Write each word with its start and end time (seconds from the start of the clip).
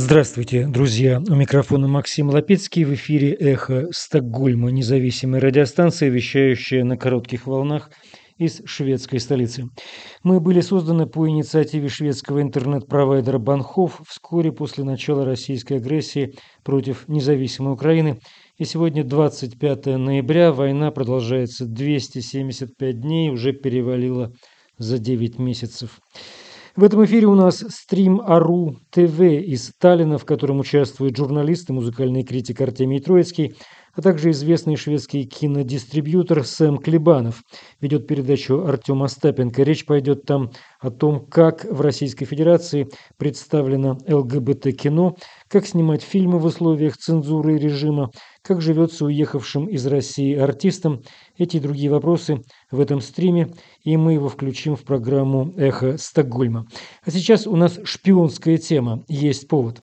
Здравствуйте, 0.00 0.68
друзья! 0.68 1.20
У 1.28 1.34
микрофона 1.34 1.88
Максим 1.88 2.30
Лапецкий. 2.30 2.84
В 2.84 2.94
эфире 2.94 3.32
«Эхо 3.32 3.88
Стокгольма», 3.90 4.70
независимая 4.70 5.40
радиостанция, 5.40 6.08
вещающая 6.08 6.84
на 6.84 6.96
коротких 6.96 7.48
волнах 7.48 7.90
из 8.36 8.62
шведской 8.64 9.18
столицы. 9.18 9.64
Мы 10.22 10.38
были 10.38 10.60
созданы 10.60 11.06
по 11.06 11.28
инициативе 11.28 11.88
шведского 11.88 12.42
интернет-провайдера 12.42 13.38
Банхов 13.38 14.00
вскоре 14.06 14.52
после 14.52 14.84
начала 14.84 15.24
российской 15.24 15.78
агрессии 15.78 16.36
против 16.62 17.08
независимой 17.08 17.72
Украины. 17.72 18.20
И 18.56 18.64
сегодня 18.64 19.02
25 19.02 19.86
ноября, 19.86 20.52
война 20.52 20.92
продолжается 20.92 21.66
275 21.66 23.00
дней, 23.00 23.30
уже 23.30 23.52
перевалила 23.52 24.30
за 24.78 25.00
9 25.00 25.40
месяцев. 25.40 25.98
В 26.78 26.84
этом 26.84 27.04
эфире 27.06 27.26
у 27.26 27.34
нас 27.34 27.64
стрим 27.70 28.20
Ару 28.20 28.76
ТВ 28.90 29.20
из 29.20 29.66
Сталина, 29.66 30.16
в 30.16 30.24
котором 30.24 30.60
участвует 30.60 31.16
журналист 31.16 31.68
и 31.68 31.72
музыкальный 31.72 32.22
критик 32.22 32.60
Артемий 32.60 33.00
Троицкий, 33.00 33.56
а 33.94 34.00
также 34.00 34.30
известный 34.30 34.76
шведский 34.76 35.24
кинодистрибьютор 35.24 36.44
Сэм 36.44 36.78
Клебанов. 36.78 37.42
Ведет 37.80 38.06
передачу 38.06 38.64
Артем 38.64 39.02
Остапенко. 39.02 39.64
Речь 39.64 39.86
пойдет 39.86 40.22
там 40.24 40.52
о 40.78 40.92
том, 40.92 41.26
как 41.26 41.64
в 41.64 41.80
Российской 41.80 42.26
Федерации 42.26 42.88
представлено 43.16 43.98
ЛГБТ-кино, 44.06 45.16
как 45.48 45.66
снимать 45.66 46.02
фильмы 46.02 46.38
в 46.38 46.44
условиях 46.44 46.96
цензуры 46.96 47.56
и 47.56 47.58
режима, 47.58 48.12
как 48.48 48.62
живется 48.62 49.04
уехавшим 49.04 49.66
из 49.66 49.86
России 49.86 50.34
артистам. 50.34 51.02
Эти 51.36 51.58
и 51.58 51.60
другие 51.60 51.90
вопросы 51.90 52.42
в 52.70 52.80
этом 52.80 53.02
стриме, 53.02 53.52
и 53.84 53.98
мы 53.98 54.14
его 54.14 54.30
включим 54.30 54.74
в 54.74 54.84
программу 54.84 55.52
«Эхо 55.58 55.98
Стокгольма». 55.98 56.66
А 57.04 57.10
сейчас 57.10 57.46
у 57.46 57.56
нас 57.56 57.78
шпионская 57.84 58.56
тема 58.56 59.04
«Есть 59.06 59.48
повод». 59.48 59.82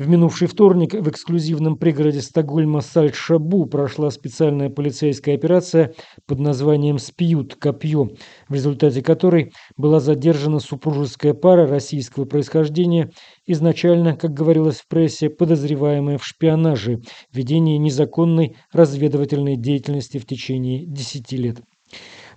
В 0.00 0.08
минувший 0.08 0.48
вторник 0.48 0.94
в 0.94 1.10
эксклюзивном 1.10 1.76
пригороде 1.76 2.22
Стокгольма 2.22 2.80
Сальт-Шабу 2.80 3.66
прошла 3.66 4.10
специальная 4.10 4.70
полицейская 4.70 5.34
операция 5.34 5.92
под 6.26 6.38
названием 6.38 6.98
«Спьют 6.98 7.56
копье», 7.56 8.08
в 8.48 8.54
результате 8.54 9.02
которой 9.02 9.52
была 9.76 10.00
задержана 10.00 10.58
супружеская 10.58 11.34
пара 11.34 11.66
российского 11.66 12.24
происхождения, 12.24 13.10
изначально, 13.46 14.16
как 14.16 14.32
говорилось 14.32 14.78
в 14.78 14.88
прессе, 14.88 15.28
подозреваемая 15.28 16.16
в 16.16 16.24
шпионаже, 16.24 17.02
ведении 17.30 17.76
незаконной 17.76 18.56
разведывательной 18.72 19.58
деятельности 19.58 20.16
в 20.16 20.24
течение 20.24 20.86
10 20.86 21.30
лет. 21.32 21.60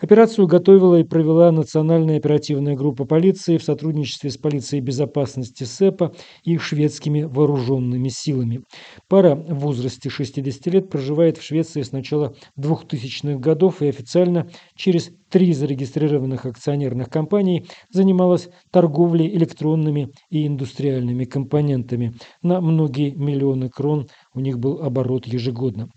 Операцию 0.03 0.47
готовила 0.47 0.99
и 0.99 1.05
провела 1.05 1.49
Национальная 1.53 2.17
оперативная 2.17 2.75
группа 2.75 3.05
полиции 3.05 3.57
в 3.57 3.63
сотрудничестве 3.63 4.31
с 4.31 4.37
полицией 4.37 4.83
безопасности 4.83 5.63
СЭПа 5.63 6.13
и 6.43 6.57
шведскими 6.57 7.23
вооруженными 7.23 8.09
силами. 8.09 8.63
Пара 9.07 9.35
в 9.35 9.59
возрасте 9.59 10.09
60 10.09 10.67
лет 10.67 10.89
проживает 10.89 11.37
в 11.37 11.41
Швеции 11.41 11.83
с 11.83 11.93
начала 11.93 12.35
2000-х 12.59 13.39
годов 13.39 13.81
и 13.81 13.87
официально 13.87 14.49
через 14.75 15.09
три 15.29 15.53
зарегистрированных 15.53 16.45
акционерных 16.45 17.09
компаний 17.09 17.65
занималась 17.89 18.49
торговлей 18.71 19.33
электронными 19.33 20.09
и 20.29 20.45
индустриальными 20.45 21.23
компонентами. 21.23 22.13
На 22.41 22.59
многие 22.59 23.11
миллионы 23.11 23.69
крон 23.69 24.09
у 24.33 24.41
них 24.41 24.59
был 24.59 24.81
оборот 24.81 25.27
ежегодно. 25.27 25.87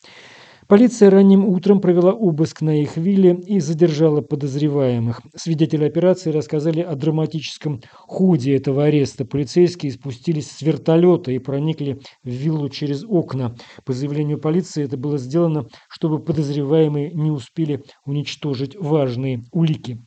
Полиция 0.69 1.11
ранним 1.11 1.45
утром 1.45 1.81
провела 1.81 2.12
обыск 2.12 2.61
на 2.61 2.83
их 2.83 2.97
вилле 2.97 3.39
и 3.47 3.61
задержала 3.61 4.20
подозреваемых. 4.20 5.20
Свидетели 5.36 5.84
операции 5.84 6.31
рассказали 6.33 6.81
о 6.81 6.97
драматическом 6.97 7.81
ходе 7.92 8.56
этого 8.56 8.84
ареста. 8.84 9.25
Полицейские 9.25 9.92
спустились 9.92 10.50
с 10.50 10.62
вертолета 10.62 11.31
и 11.31 11.38
проникли 11.38 12.00
в 12.25 12.31
виллу 12.31 12.69
через 12.69 13.05
окна. 13.05 13.55
По 13.84 13.93
заявлению 13.93 14.41
полиции 14.41 14.82
это 14.82 14.97
было 14.97 15.19
сделано, 15.19 15.69
чтобы 15.88 16.19
подозреваемые 16.19 17.12
не 17.12 17.31
успели 17.31 17.84
уничтожить 18.05 18.75
важные 18.76 19.44
улики. 19.53 20.00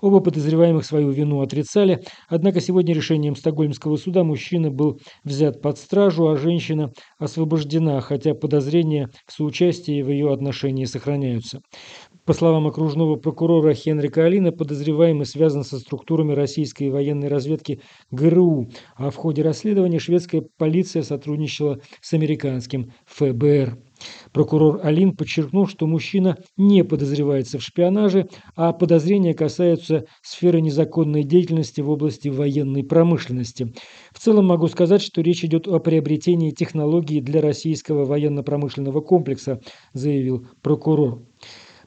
Оба 0.00 0.20
подозреваемых 0.20 0.84
свою 0.84 1.10
вину 1.10 1.42
отрицали, 1.42 2.02
однако 2.28 2.60
сегодня 2.60 2.94
решением 2.94 3.36
Стокгольмского 3.36 3.96
суда 3.96 4.24
мужчина 4.24 4.70
был 4.70 4.98
взят 5.24 5.60
под 5.60 5.78
стражу, 5.78 6.28
а 6.28 6.36
женщина 6.36 6.92
освобождена, 7.18 8.00
хотя 8.00 8.34
подозрения 8.34 9.08
в 9.26 9.32
соучастии 9.32 10.02
в 10.02 10.08
ее 10.08 10.32
отношении 10.32 10.84
сохраняются. 10.86 11.60
По 12.24 12.32
словам 12.32 12.66
окружного 12.66 13.16
прокурора 13.16 13.74
Хенрика 13.74 14.24
Алина, 14.24 14.52
подозреваемый 14.52 15.26
связан 15.26 15.64
со 15.64 15.78
структурами 15.78 16.32
российской 16.32 16.88
военной 16.90 17.28
разведки 17.28 17.80
ГРУ, 18.10 18.68
а 18.96 19.10
в 19.10 19.16
ходе 19.16 19.42
расследования 19.42 19.98
шведская 19.98 20.42
полиция 20.58 21.02
сотрудничала 21.02 21.78
с 22.00 22.12
американским 22.12 22.92
ФБР. 23.06 23.78
Прокурор 24.32 24.80
Алин 24.82 25.16
подчеркнул, 25.16 25.66
что 25.66 25.86
мужчина 25.86 26.36
не 26.56 26.84
подозревается 26.84 27.58
в 27.58 27.62
шпионаже, 27.62 28.28
а 28.56 28.72
подозрения 28.72 29.34
касаются 29.34 30.04
сферы 30.22 30.60
незаконной 30.60 31.24
деятельности 31.24 31.80
в 31.80 31.90
области 31.90 32.28
военной 32.28 32.84
промышленности. 32.84 33.72
В 34.12 34.18
целом 34.18 34.46
могу 34.46 34.68
сказать, 34.68 35.02
что 35.02 35.20
речь 35.20 35.44
идет 35.44 35.68
о 35.68 35.78
приобретении 35.78 36.50
технологий 36.50 37.20
для 37.20 37.40
российского 37.40 38.04
военно-промышленного 38.04 39.00
комплекса, 39.00 39.60
заявил 39.92 40.46
прокурор. 40.62 41.22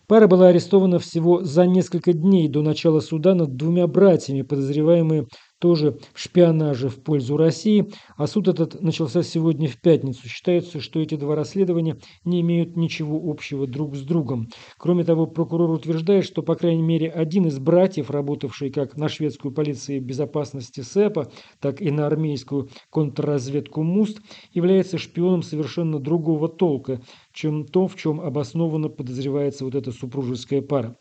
Пара 0.08 0.28
была 0.28 0.50
арестована 0.50 1.00
всего 1.00 1.44
за 1.44 1.66
несколько 1.66 2.12
дней 2.12 2.50
до 2.50 2.62
начала 2.62 3.00
суда 3.00 3.36
над 3.36 3.56
двумя 3.56 3.88
братьями, 3.88 4.42
подозреваемые 4.42 5.28
тоже 5.64 5.98
в 6.14 6.20
шпионаже 6.20 6.90
в 6.90 7.02
пользу 7.02 7.38
России, 7.38 7.90
а 8.18 8.28
суд 8.28 8.50
этот 8.50 8.82
начался 8.82 9.24
сегодня 9.24 9.70
в 9.70 9.80
пятницу. 9.80 10.28
Считается, 10.28 10.82
что 10.82 11.00
эти 11.00 11.16
два 11.16 11.36
расследования 11.36 12.00
не 12.26 12.42
имеют 12.42 12.76
ничего 12.76 13.18
общего 13.32 13.66
друг 13.66 13.96
с 13.96 14.02
другом. 14.02 14.50
Кроме 14.78 15.06
того, 15.06 15.26
прокурор 15.26 15.70
утверждает, 15.70 16.26
что, 16.26 16.42
по 16.44 16.56
крайней 16.56 16.82
мере, 16.82 17.10
один 17.10 17.48
из 17.48 17.60
братьев, 17.60 18.10
работавший 18.10 18.72
как 18.72 18.98
на 18.98 19.08
шведскую 19.08 19.54
полицию 19.54 20.02
безопасности 20.02 20.82
СЭПа, 20.82 21.32
так 21.62 21.82
и 21.82 21.92
на 21.92 22.08
армейскую 22.08 22.68
контрразведку 22.90 23.84
МУСТ, 23.84 24.20
является 24.52 24.98
шпионом 24.98 25.44
совершенно 25.44 25.98
другого 25.98 26.50
толка, 26.50 27.00
чем 27.32 27.66
то, 27.66 27.88
в 27.88 27.96
чем 27.96 28.20
обоснованно 28.20 28.90
подозревается 28.90 29.64
вот 29.64 29.76
эта 29.76 29.94
супружеская 29.94 30.62
пара. 30.62 30.98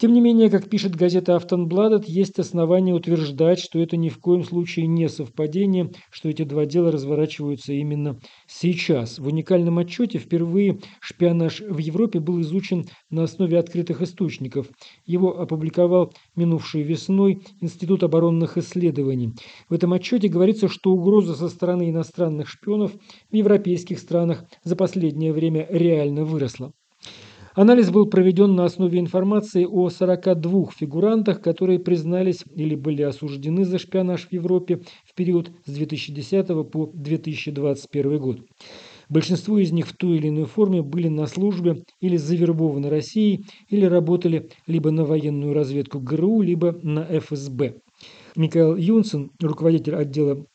Тем 0.00 0.14
не 0.14 0.22
менее, 0.22 0.48
как 0.48 0.70
пишет 0.70 0.96
газета 0.96 1.36
«Автонбладет», 1.36 2.08
есть 2.08 2.38
основания 2.38 2.94
утверждать, 2.94 3.58
что 3.60 3.78
это 3.78 3.98
ни 3.98 4.08
в 4.08 4.18
коем 4.18 4.44
случае 4.44 4.86
не 4.86 5.10
совпадение, 5.10 5.90
что 6.10 6.30
эти 6.30 6.42
два 6.42 6.64
дела 6.64 6.90
разворачиваются 6.90 7.74
именно 7.74 8.18
сейчас. 8.46 9.18
В 9.18 9.26
уникальном 9.26 9.76
отчете 9.76 10.16
впервые 10.16 10.80
шпионаж 11.02 11.60
в 11.60 11.76
Европе 11.76 12.18
был 12.18 12.40
изучен 12.40 12.86
на 13.10 13.24
основе 13.24 13.58
открытых 13.58 14.00
источников. 14.00 14.70
Его 15.04 15.38
опубликовал 15.38 16.14
минувшей 16.34 16.82
весной 16.82 17.42
Институт 17.60 18.02
оборонных 18.02 18.56
исследований. 18.56 19.34
В 19.68 19.74
этом 19.74 19.92
отчете 19.92 20.28
говорится, 20.28 20.68
что 20.68 20.92
угроза 20.92 21.34
со 21.34 21.50
стороны 21.50 21.90
иностранных 21.90 22.48
шпионов 22.48 22.92
в 23.30 23.34
европейских 23.34 23.98
странах 23.98 24.44
за 24.64 24.76
последнее 24.76 25.34
время 25.34 25.66
реально 25.68 26.24
выросла. 26.24 26.72
Анализ 27.60 27.90
был 27.90 28.06
проведен 28.06 28.54
на 28.54 28.64
основе 28.64 28.98
информации 28.98 29.66
о 29.66 29.90
42 29.90 30.70
фигурантах, 30.70 31.42
которые 31.42 31.78
признались 31.78 32.42
или 32.56 32.74
были 32.74 33.02
осуждены 33.02 33.66
за 33.66 33.78
шпионаж 33.78 34.28
в 34.28 34.32
Европе 34.32 34.80
в 35.04 35.14
период 35.14 35.50
с 35.66 35.70
2010 35.70 36.46
по 36.70 36.90
2021 36.94 38.18
год. 38.18 38.38
Большинство 39.10 39.58
из 39.58 39.72
них 39.72 39.88
в 39.88 39.94
той 39.94 40.16
или 40.16 40.30
иной 40.30 40.46
форме 40.46 40.80
были 40.80 41.08
на 41.08 41.26
службе 41.26 41.84
или 42.00 42.16
завербованы 42.16 42.88
Россией, 42.88 43.44
или 43.68 43.84
работали 43.84 44.48
либо 44.66 44.90
на 44.90 45.04
военную 45.04 45.52
разведку 45.52 46.00
ГРУ, 46.00 46.40
либо 46.40 46.78
на 46.82 47.04
ФСБ. 47.04 47.74
Микаэл 48.36 48.76
Юнсен, 48.76 49.32
руководитель 49.38 49.96
отдела 49.96 50.46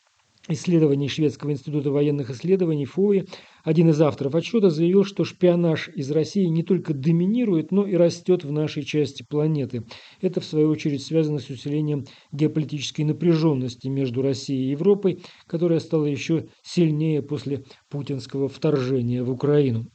исследований 0.48 1.08
Шведского 1.08 1.52
института 1.52 1.90
военных 1.90 2.30
исследований 2.30 2.84
ФОИ, 2.84 3.26
один 3.66 3.90
из 3.90 4.00
авторов 4.00 4.36
отчета 4.36 4.70
заявил, 4.70 5.02
что 5.02 5.24
шпионаж 5.24 5.88
из 5.88 6.08
России 6.12 6.44
не 6.44 6.62
только 6.62 6.94
доминирует, 6.94 7.72
но 7.72 7.84
и 7.84 7.96
растет 7.96 8.44
в 8.44 8.52
нашей 8.52 8.84
части 8.84 9.26
планеты. 9.28 9.82
Это, 10.20 10.40
в 10.40 10.44
свою 10.44 10.70
очередь, 10.70 11.02
связано 11.02 11.40
с 11.40 11.50
усилением 11.50 12.04
геополитической 12.30 13.02
напряженности 13.02 13.88
между 13.88 14.22
Россией 14.22 14.68
и 14.68 14.70
Европой, 14.70 15.24
которая 15.48 15.80
стала 15.80 16.04
еще 16.04 16.46
сильнее 16.62 17.22
после 17.22 17.64
путинского 17.90 18.48
вторжения 18.48 19.24
в 19.24 19.32
Украину. 19.32 19.86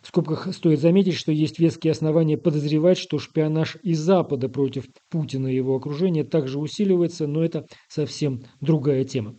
В 0.00 0.06
скобках 0.06 0.54
стоит 0.54 0.78
заметить, 0.78 1.14
что 1.14 1.32
есть 1.32 1.58
веские 1.58 1.90
основания 1.90 2.38
подозревать, 2.38 2.98
что 2.98 3.18
шпионаж 3.18 3.76
из 3.82 3.98
Запада 3.98 4.48
против 4.48 4.84
Путина 5.10 5.48
и 5.48 5.56
его 5.56 5.74
окружения 5.74 6.22
также 6.22 6.60
усиливается, 6.60 7.26
но 7.26 7.44
это 7.44 7.66
совсем 7.88 8.42
другая 8.60 9.02
тема. 9.02 9.34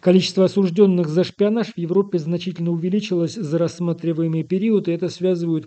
Количество 0.00 0.44
осужденных 0.44 1.08
за 1.08 1.24
шпионаж 1.24 1.68
в 1.74 1.78
Европе 1.78 2.18
значительно 2.18 2.70
увеличилось 2.70 3.34
за 3.34 3.58
рассматриваемый 3.58 4.44
период, 4.44 4.88
и 4.88 4.92
это 4.92 5.08
связывают 5.08 5.66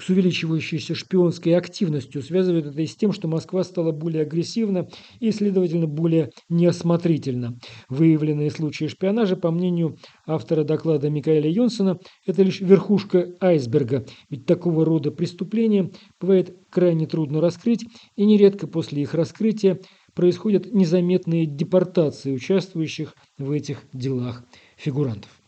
с 0.00 0.08
увеличивающейся 0.08 0.94
шпионской 0.94 1.54
активностью. 1.54 2.22
Связывают 2.22 2.66
это 2.66 2.80
и 2.80 2.86
с 2.86 2.96
тем, 2.96 3.12
что 3.12 3.28
Москва 3.28 3.62
стала 3.62 3.92
более 3.92 4.22
агрессивна 4.22 4.88
и, 5.20 5.30
следовательно, 5.30 5.86
более 5.86 6.30
неосмотрительна. 6.48 7.58
Выявленные 7.88 8.50
случаи 8.50 8.86
шпионажа, 8.86 9.36
по 9.36 9.50
мнению 9.50 9.96
автора 10.26 10.64
доклада 10.64 11.10
Микаэля 11.10 11.50
Йонсона, 11.50 11.98
это 12.26 12.42
лишь 12.42 12.60
верхушка 12.60 13.28
айсберга, 13.40 14.06
ведь 14.30 14.46
такого 14.46 14.84
рода 14.84 15.10
преступления 15.10 15.90
бывает 16.20 16.56
крайне 16.70 17.06
трудно 17.06 17.40
раскрыть, 17.40 17.84
и 18.16 18.24
нередко 18.24 18.66
после 18.66 19.02
их 19.02 19.12
раскрытия 19.12 19.78
происходят 20.14 20.72
незаметные 20.72 21.46
депортации 21.46 22.32
участвующих 22.32 23.14
в 23.38 23.50
этих 23.50 23.84
делах 23.92 24.44
фигурантов. 24.76 25.42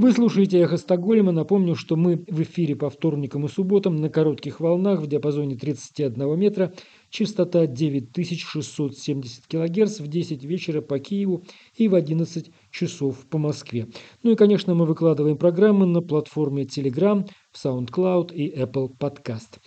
Вы 0.00 0.12
слушаете 0.12 0.58
«Эхо 0.60 0.78
Стокгольма». 0.78 1.30
Напомню, 1.30 1.74
что 1.74 1.94
мы 1.94 2.24
в 2.26 2.40
эфире 2.40 2.74
по 2.74 2.88
вторникам 2.88 3.44
и 3.44 3.48
субботам 3.48 3.96
на 3.96 4.08
коротких 4.08 4.58
волнах 4.58 5.00
в 5.00 5.06
диапазоне 5.06 5.56
31 5.56 6.38
метра, 6.38 6.72
частота 7.10 7.66
9670 7.66 9.46
кГц 9.46 10.00
в 10.00 10.06
10 10.06 10.42
вечера 10.42 10.80
по 10.80 10.98
Киеву 10.98 11.44
и 11.74 11.86
в 11.86 11.94
11 11.94 12.50
часов 12.70 13.26
по 13.28 13.36
Москве. 13.36 13.88
Ну 14.22 14.30
и, 14.30 14.36
конечно, 14.36 14.74
мы 14.74 14.86
выкладываем 14.86 15.36
программы 15.36 15.84
на 15.84 16.00
платформе 16.00 16.62
Telegram, 16.62 17.28
в 17.52 17.62
SoundCloud 17.62 18.32
и 18.32 18.58
Apple 18.58 18.88
Podcast. 18.98 19.58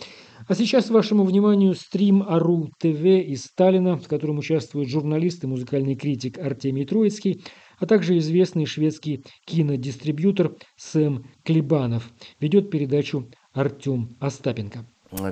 А 0.53 0.55
сейчас 0.55 0.91
вашему 0.91 1.23
вниманию 1.23 1.73
стрим 1.73 2.21
Ару 2.21 2.69
ТВ 2.79 3.03
из 3.03 3.45
Сталина, 3.45 3.97
в 3.97 4.07
котором 4.07 4.37
участвует 4.37 4.87
журналист 4.87 5.43
и 5.43 5.47
музыкальный 5.47 5.95
критик 5.95 6.37
Артемий 6.37 6.85
Троицкий– 6.85 7.43
а 7.79 7.87
также 7.87 8.19
известный 8.19 8.67
шведский 8.67 9.25
кинодистрибьютор 9.45 10.53
Сэм 10.77 11.25
Клебанов. 11.43 12.03
Ведет 12.39 12.69
передачу 12.69 13.31
Артем 13.51 14.15
Остапенко. 14.19 14.85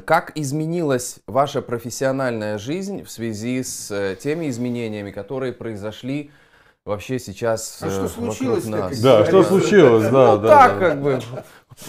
Как 0.06 0.32
изменилась 0.36 1.20
ваша 1.28 1.62
профессиональная 1.62 2.58
жизнь 2.58 3.04
в 3.04 3.12
связи 3.12 3.62
с 3.62 3.92
э, 3.92 4.18
теми 4.20 4.50
изменениями, 4.50 5.12
которые 5.12 5.54
произошли 5.54 6.32
вообще 6.84 7.20
сейчас 7.20 7.82
а 7.82 7.92
что 7.92 8.06
э, 8.06 8.08
случилось 8.10 8.66
нас? 8.66 9.00
Да, 9.00 9.24
что 9.26 9.44
случилось, 9.44 10.10
да, 10.10 10.36
ну, 10.36 10.42
да. 10.42 10.48
так 10.48 10.80
да. 10.80 10.90
как 10.90 11.02
бы 11.02 11.20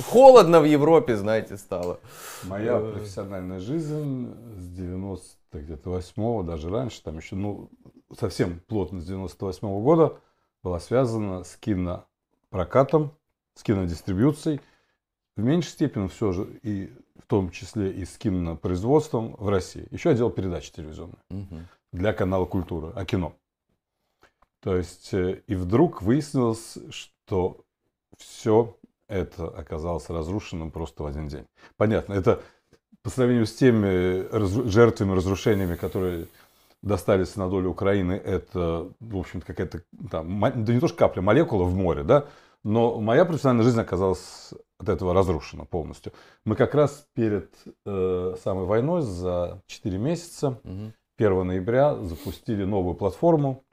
холодно 0.08 0.61
в 0.61 0.64
Европе, 0.64 1.17
знаете, 1.17 1.56
стало. 1.56 2.00
Моя 2.44 2.79
э. 2.79 2.93
профессиональная 2.93 3.61
жизнь 3.61 4.34
с 4.56 4.69
90 4.70 5.37
где-то 5.52 5.90
8 5.90 6.46
даже 6.46 6.70
раньше, 6.70 7.02
там 7.02 7.19
еще, 7.19 7.37
ну, 7.37 7.70
совсем 8.19 8.61
плотно 8.67 9.00
с 9.00 9.05
98 9.05 9.69
-го 9.69 9.82
года 9.82 10.19
была 10.62 10.81
связана 10.81 11.44
с 11.44 11.56
кинопрокатом, 11.56 13.12
с 13.55 13.62
кинодистрибьюцией, 13.62 14.61
в 15.37 15.43
меньшей 15.43 15.70
степени 15.70 16.08
все 16.08 16.32
же, 16.32 16.61
и 16.62 16.93
в 17.19 17.26
том 17.26 17.50
числе 17.50 17.93
и 17.93 18.05
с 18.05 18.17
кинопроизводством 18.19 19.34
в 19.38 19.49
России. 19.49 19.87
Еще 19.90 20.11
отдел 20.11 20.31
передач 20.31 20.70
телевизионной 20.70 21.19
угу. 21.31 21.61
для 21.93 22.12
канала 22.12 22.44
«Культура», 22.44 22.93
о 22.94 23.05
кино. 23.05 23.34
То 24.61 24.76
есть, 24.76 25.12
э, 25.12 25.43
и 25.46 25.55
вдруг 25.55 26.02
выяснилось, 26.02 26.79
что 26.90 27.64
все 28.17 28.76
это 29.12 29.46
оказалось 29.46 30.08
разрушенным 30.08 30.70
просто 30.70 31.02
в 31.02 31.06
один 31.06 31.28
день. 31.28 31.46
Понятно, 31.76 32.14
это 32.14 32.40
по 33.02 33.10
сравнению 33.10 33.46
с 33.46 33.54
теми 33.54 34.68
жертвами, 34.68 35.12
разрушениями, 35.14 35.76
которые 35.76 36.26
достались 36.82 37.36
на 37.36 37.48
долю 37.48 37.70
Украины, 37.70 38.12
это, 38.12 38.88
в 39.00 39.16
общем-то, 39.16 39.46
какая-то, 39.46 39.82
там, 40.10 40.40
да 40.40 40.72
не 40.72 40.80
то 40.80 40.88
что 40.88 40.96
капля, 40.96 41.22
молекула 41.22 41.64
в 41.64 41.74
море, 41.74 42.02
да, 42.02 42.26
но 42.64 43.00
моя 43.00 43.24
профессиональная 43.24 43.64
жизнь 43.64 43.80
оказалась 43.80 44.52
от 44.78 44.88
этого 44.88 45.14
разрушена 45.14 45.64
полностью. 45.64 46.12
Мы 46.44 46.56
как 46.56 46.74
раз 46.74 47.06
перед 47.14 47.50
э, 47.86 48.34
самой 48.42 48.66
войной 48.66 49.02
за 49.02 49.60
4 49.66 49.98
месяца, 49.98 50.60
угу. 50.64 50.92
1 51.18 51.46
ноября, 51.46 51.96
запустили 51.96 52.64
новую 52.64 52.94
платформу 52.94 53.64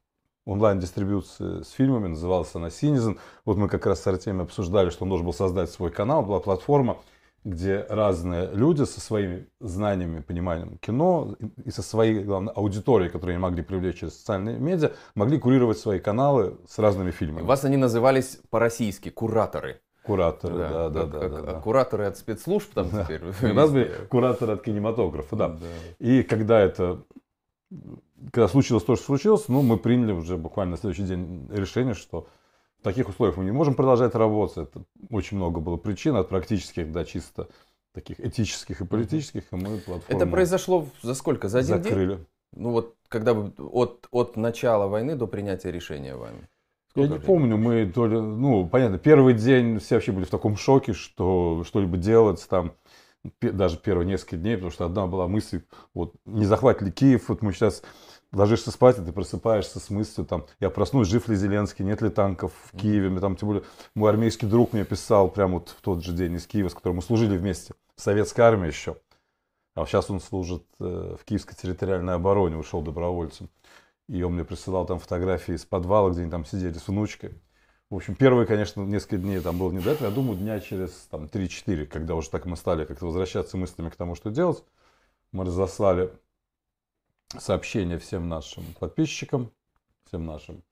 онлайн-дистрибьюции 0.45 1.63
с 1.63 1.69
фильмами, 1.71 2.07
называлась 2.07 2.53
она 2.55 2.67
Citizen. 2.67 3.17
Вот 3.45 3.57
мы 3.57 3.67
как 3.67 3.85
раз 3.85 4.01
с 4.01 4.07
Артемием 4.07 4.41
обсуждали, 4.41 4.89
что 4.89 5.03
он 5.03 5.09
должен 5.09 5.25
был 5.25 5.33
создать 5.33 5.69
свой 5.71 5.91
канал, 5.91 6.23
была 6.23 6.39
платформа, 6.39 6.97
где 7.43 7.85
разные 7.89 8.49
люди 8.53 8.83
со 8.83 8.99
своими 8.99 9.47
знаниями, 9.59 10.21
пониманием 10.21 10.77
кино 10.79 11.35
и 11.63 11.71
со 11.71 11.81
своей, 11.81 12.23
главное, 12.23 12.53
аудиторией, 12.53 13.09
которую 13.09 13.35
они 13.35 13.41
могли 13.41 13.63
привлечь 13.63 13.99
через 13.99 14.17
социальные 14.17 14.59
медиа, 14.59 14.91
могли 15.15 15.39
курировать 15.39 15.77
свои 15.77 15.99
каналы 15.99 16.57
с 16.67 16.79
разными 16.79 17.11
фильмами. 17.11 17.43
У 17.43 17.47
вас 17.47 17.63
они 17.63 17.77
назывались 17.77 18.39
по-российски 18.49 19.09
кураторы. 19.09 19.81
Кураторы, 20.03 20.57
да, 20.57 20.89
да, 20.89 21.05
да. 21.05 21.19
да, 21.19 21.29
да, 21.29 21.41
да. 21.41 21.53
Кураторы 21.59 22.05
от 22.05 22.17
спецслужб 22.17 22.73
там 22.73 22.89
да. 22.89 23.03
теперь. 23.03 23.21
У 23.51 23.53
нас 23.53 23.69
были 23.69 23.91
кураторы 24.09 24.53
от 24.53 24.63
кинематографа, 24.63 25.35
да. 25.35 25.47
да. 25.49 25.57
И 25.99 26.23
когда 26.23 26.59
это 26.59 27.03
когда 28.31 28.47
случилось 28.47 28.83
то, 28.83 28.95
что 28.95 29.05
случилось, 29.05 29.47
ну, 29.47 29.61
мы 29.61 29.77
приняли 29.77 30.11
уже 30.11 30.37
буквально 30.37 30.71
на 30.71 30.77
следующий 30.77 31.03
день 31.03 31.47
решение, 31.51 31.93
что 31.93 32.27
в 32.79 32.83
таких 32.83 33.09
условиях 33.09 33.37
мы 33.37 33.45
не 33.45 33.51
можем 33.51 33.73
продолжать 33.73 34.15
работать. 34.15 34.69
Это 34.69 34.83
очень 35.09 35.37
много 35.37 35.59
было 35.59 35.77
причин, 35.77 36.15
от 36.15 36.29
практических 36.29 36.91
до 36.91 37.05
чисто 37.05 37.47
таких 37.93 38.19
этических 38.19 38.81
и 38.81 38.85
политических. 38.85 39.43
И 39.51 39.55
мы 39.55 39.81
Это 40.07 40.25
произошло 40.25 40.87
за 41.01 41.13
сколько? 41.13 41.49
За 41.49 41.59
один 41.59 41.83
закрыли. 41.83 42.15
день? 42.15 42.25
Ну 42.53 42.71
вот, 42.71 42.95
когда 43.07 43.33
вы 43.33 43.51
от, 43.57 44.07
от 44.11 44.37
начала 44.37 44.87
войны 44.87 45.15
до 45.15 45.27
принятия 45.27 45.71
решения 45.71 46.15
вами? 46.15 46.47
Сколько 46.89 47.13
Я 47.13 47.19
не 47.19 47.23
помню, 47.23 47.57
мы 47.57 47.85
то 47.85 48.07
ли, 48.07 48.19
ну, 48.19 48.67
понятно, 48.67 48.97
первый 48.97 49.35
день 49.35 49.79
все 49.79 49.95
вообще 49.95 50.11
были 50.11 50.25
в 50.25 50.31
таком 50.31 50.57
шоке, 50.57 50.93
что 50.93 51.63
что-либо 51.63 51.97
делать 51.97 52.45
там, 52.49 52.73
даже 53.41 53.77
первые 53.77 54.07
несколько 54.07 54.37
дней, 54.37 54.55
потому 54.55 54.71
что 54.71 54.85
одна 54.85 55.05
была 55.05 55.27
мысль, 55.27 55.61
вот, 55.93 56.15
не 56.25 56.45
захватит 56.45 56.81
ли 56.81 56.91
Киев, 56.91 57.29
вот 57.29 57.43
мы 57.43 57.53
сейчас 57.53 57.83
ложишься 58.31 58.71
спать, 58.71 58.99
и 58.99 59.01
ты 59.01 59.11
просыпаешься 59.11 59.79
с 59.79 59.89
мыслью, 59.89 60.25
там, 60.25 60.45
я 60.59 60.69
проснусь, 60.69 61.07
жив 61.07 61.27
ли 61.27 61.35
Зеленский, 61.35 61.83
нет 61.85 62.01
ли 62.01 62.09
танков 62.09 62.53
в 62.71 62.77
Киеве, 62.77 63.19
там, 63.19 63.35
тем 63.35 63.49
более, 63.49 63.63
мой 63.95 64.09
армейский 64.09 64.47
друг 64.47 64.73
мне 64.73 64.85
писал 64.85 65.29
прямо 65.29 65.55
вот 65.55 65.69
в 65.69 65.81
тот 65.81 66.03
же 66.03 66.13
день 66.13 66.35
из 66.35 66.47
Киева, 66.47 66.69
с 66.69 66.73
которым 66.73 66.97
мы 66.97 67.01
служили 67.01 67.37
вместе, 67.37 67.73
в 67.95 68.01
советской 68.01 68.41
армии 68.41 68.67
еще, 68.67 68.97
а 69.75 69.85
сейчас 69.85 70.09
он 70.09 70.19
служит 70.19 70.63
э, 70.79 71.15
в 71.19 71.25
Киевской 71.25 71.55
территориальной 71.55 72.15
обороне, 72.15 72.57
ушел 72.57 72.81
добровольцем, 72.81 73.49
и 74.07 74.21
он 74.23 74.33
мне 74.33 74.43
присылал 74.43 74.85
там 74.85 74.99
фотографии 74.99 75.55
из 75.55 75.65
подвала, 75.65 76.09
где 76.09 76.21
они 76.21 76.31
там 76.31 76.45
сидели 76.45 76.73
с 76.73 76.87
внучкой, 76.87 77.41
в 77.89 77.95
общем, 77.95 78.13
первые, 78.13 78.45
конечно, 78.45 78.81
несколько 78.81 79.17
дней 79.17 79.39
там 79.39 79.57
было 79.57 79.71
не 79.71 79.79
до 79.79 79.91
этого. 79.91 80.09
Я 80.09 80.13
думаю, 80.13 80.37
дня 80.37 80.59
через 80.59 80.91
там, 81.09 81.25
3-4, 81.25 81.87
когда 81.87 82.13
уже 82.13 82.29
так 82.29 82.45
мы 82.45 82.55
стали 82.55 82.85
как-то 82.85 83.07
возвращаться 83.07 83.57
мыслями 83.57 83.89
к 83.89 83.95
тому, 83.95 84.13
что 84.13 84.29
делать, 84.29 84.63
мы 85.31 85.43
разослали 85.43 86.11
сообщение 87.37 87.99
всем 87.99 88.27
нашим 88.27 88.63
подписчикам, 88.79 89.51
всем 90.05 90.25
нашим 90.25 90.63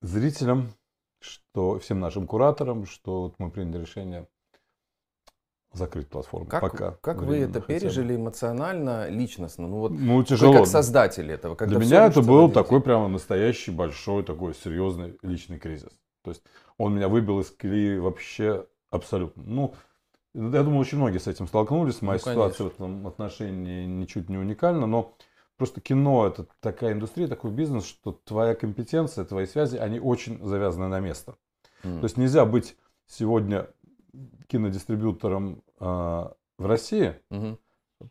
зрителям, 0.00 0.72
что 1.20 1.78
всем 1.78 2.00
нашим 2.00 2.26
кураторам, 2.26 2.86
что 2.86 3.22
вот 3.22 3.34
мы 3.38 3.50
приняли 3.50 3.80
решение 3.80 4.28
закрыть 5.72 6.08
платформу. 6.08 6.46
Как, 6.46 6.60
пока 6.60 6.92
как 7.00 7.22
вы 7.22 7.38
это 7.38 7.60
пережили 7.60 8.16
эмоционально, 8.16 9.08
личностно? 9.08 9.66
Ну 9.66 9.78
вот 9.78 9.92
ну, 9.92 10.22
тяжело. 10.22 10.52
вы 10.52 10.58
как 10.58 10.66
создатель 10.66 11.30
этого. 11.30 11.56
Для 11.56 11.78
меня 11.78 12.06
это 12.06 12.22
был 12.22 12.50
такой 12.50 12.80
прямо 12.80 13.08
настоящий 13.08 13.70
большой 13.70 14.22
такой 14.22 14.54
серьезный 14.54 15.18
личный 15.22 15.58
кризис. 15.58 15.90
То 16.22 16.30
есть 16.30 16.42
он 16.76 16.94
меня 16.94 17.08
выбил 17.08 17.40
из 17.40 17.50
колеи 17.50 17.98
вообще 17.98 18.66
абсолютно. 18.90 19.42
Ну, 19.44 19.74
я 20.34 20.62
думаю, 20.62 20.80
очень 20.80 20.98
многие 20.98 21.18
с 21.18 21.26
этим 21.26 21.46
столкнулись. 21.46 22.02
Моя 22.02 22.20
ну, 22.24 22.30
ситуация 22.30 22.64
в 22.68 22.74
этом 22.74 23.06
отношении 23.06 23.86
ничуть 23.86 24.28
не 24.28 24.36
уникальна, 24.36 24.86
но 24.86 25.14
просто 25.56 25.80
кино 25.80 26.26
это 26.26 26.46
такая 26.60 26.92
индустрия, 26.92 27.28
такой 27.28 27.50
бизнес, 27.50 27.84
что 27.86 28.12
твоя 28.24 28.54
компетенция, 28.54 29.24
твои 29.24 29.46
связи, 29.46 29.76
они 29.76 29.98
очень 30.00 30.44
завязаны 30.44 30.88
на 30.88 31.00
место. 31.00 31.36
Mm. 31.82 32.00
То 32.00 32.04
есть 32.04 32.16
нельзя 32.16 32.44
быть 32.44 32.76
сегодня 33.06 33.68
кинодистрибьютором 34.48 35.62
э, 35.80 35.84
в 35.84 36.66
России, 36.66 37.16
mm-hmm. 37.30 37.58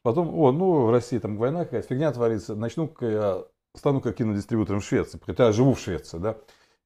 потом, 0.02 0.34
о, 0.38 0.52
ну 0.52 0.86
в 0.86 0.92
России 0.92 1.20
там 1.20 1.38
война 1.38 1.66
какая-то, 1.66 1.88
фигня 1.88 2.12
творится, 2.12 2.56
начну-ка 2.56 3.06
я 3.06 3.44
стану 3.76 4.02
как 4.02 4.16
кинодистрибьютором 4.16 4.82
в 4.82 4.86
Швеции, 4.86 5.20
хотя 5.24 5.48
я 5.48 5.52
живу 5.52 5.74
в 5.74 5.80
Швеции, 5.80 6.18
да, 6.18 6.38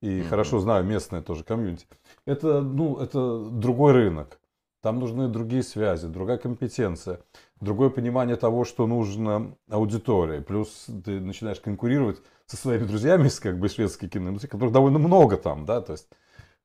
и 0.01 0.07
mm-hmm. 0.07 0.27
хорошо 0.27 0.59
знаю 0.59 0.83
местное 0.83 1.21
тоже 1.21 1.43
комьюнити. 1.43 1.87
Это, 2.25 2.61
ну, 2.61 2.97
это 2.97 3.39
другой 3.45 3.93
рынок. 3.93 4.40
Там 4.81 4.99
нужны 4.99 5.27
другие 5.27 5.61
связи, 5.61 6.07
другая 6.07 6.39
компетенция, 6.39 7.21
другое 7.59 7.89
понимание 7.89 8.35
того, 8.35 8.65
что 8.65 8.87
нужно 8.87 9.55
аудитории. 9.69 10.39
Плюс 10.39 10.87
ты 11.05 11.19
начинаешь 11.19 11.59
конкурировать 11.59 12.21
со 12.47 12.57
своими 12.57 12.85
друзьями 12.85 13.27
из 13.27 13.39
как 13.39 13.59
бы 13.59 13.69
шведской 13.69 14.09
киноиндустрии, 14.09 14.49
которых 14.49 14.73
довольно 14.73 14.97
много 14.97 15.37
там, 15.37 15.65
да, 15.65 15.81
то 15.81 15.93
есть, 15.93 16.07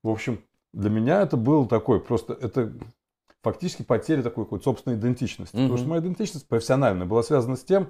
в 0.02 0.08
общем, 0.08 0.42
для 0.72 0.88
меня 0.88 1.20
это 1.20 1.36
был 1.36 1.66
такой 1.66 2.00
просто, 2.00 2.32
это 2.32 2.72
фактически 3.42 3.82
потеря 3.82 4.22
такой 4.22 4.44
какой-то 4.44 4.64
собственной 4.64 4.96
идентичности. 4.96 5.54
Угу. 5.54 5.62
Потому 5.62 5.78
что 5.78 5.88
моя 5.88 6.00
идентичность 6.00 6.48
профессиональная 6.48 7.06
была 7.06 7.22
связана 7.22 7.56
с 7.56 7.64
тем, 7.64 7.88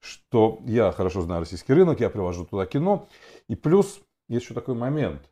что 0.00 0.60
я 0.66 0.90
хорошо 0.92 1.22
знаю 1.22 1.40
российский 1.40 1.72
рынок, 1.72 2.00
я 2.00 2.10
привожу 2.10 2.44
туда 2.44 2.66
кино, 2.66 3.08
и 3.48 3.54
плюс 3.54 4.00
есть 4.28 4.44
еще 4.44 4.54
такой 4.54 4.74
момент. 4.74 5.30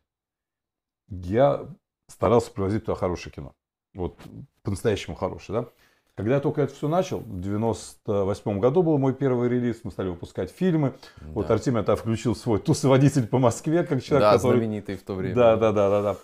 Я 1.09 1.67
старался 2.07 2.51
привозить 2.51 2.85
туда 2.85 2.95
хорошее 2.95 3.33
кино. 3.33 3.53
Вот 3.97 4.15
по-настоящему 4.61 5.15
хорошее, 5.15 5.61
да. 5.61 5.69
Когда 6.15 6.35
я 6.35 6.39
только 6.39 6.61
это 6.61 6.73
все 6.73 6.87
начал, 6.87 7.19
в 7.19 7.41
98 7.41 8.59
году 8.59 8.81
был 8.81 8.97
мой 8.97 9.13
первый 9.13 9.49
релиз, 9.49 9.81
мы 9.83 9.91
стали 9.91 10.09
выпускать 10.09 10.51
фильмы. 10.51 10.93
Да. 11.17 11.27
Вот 11.33 11.51
Артемий 11.51 11.79
тогда 11.79 11.95
включил 11.95 12.35
свой 12.35 12.59
«Тусоводитель 12.59 13.27
по 13.27 13.39
Москве», 13.39 13.83
как 13.83 14.03
человек, 14.03 14.29
да, 14.29 14.33
который... 14.33 14.57
знаменитый 14.57 14.97
в 14.97 15.03
то 15.03 15.13
время. 15.13 15.35
Да, 15.35 15.55
да, 15.57 15.71
да, 15.71 15.89
да, 15.89 16.01
да. 16.01 16.17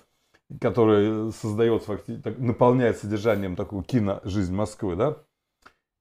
Который 0.62 1.32
создает, 1.32 1.84
наполняет 2.39 2.98
содержанием 2.98 3.56
такую 3.56 3.84
кино-жизнь 3.84 4.53
Москвы, 4.53 4.96
да. 4.96 5.18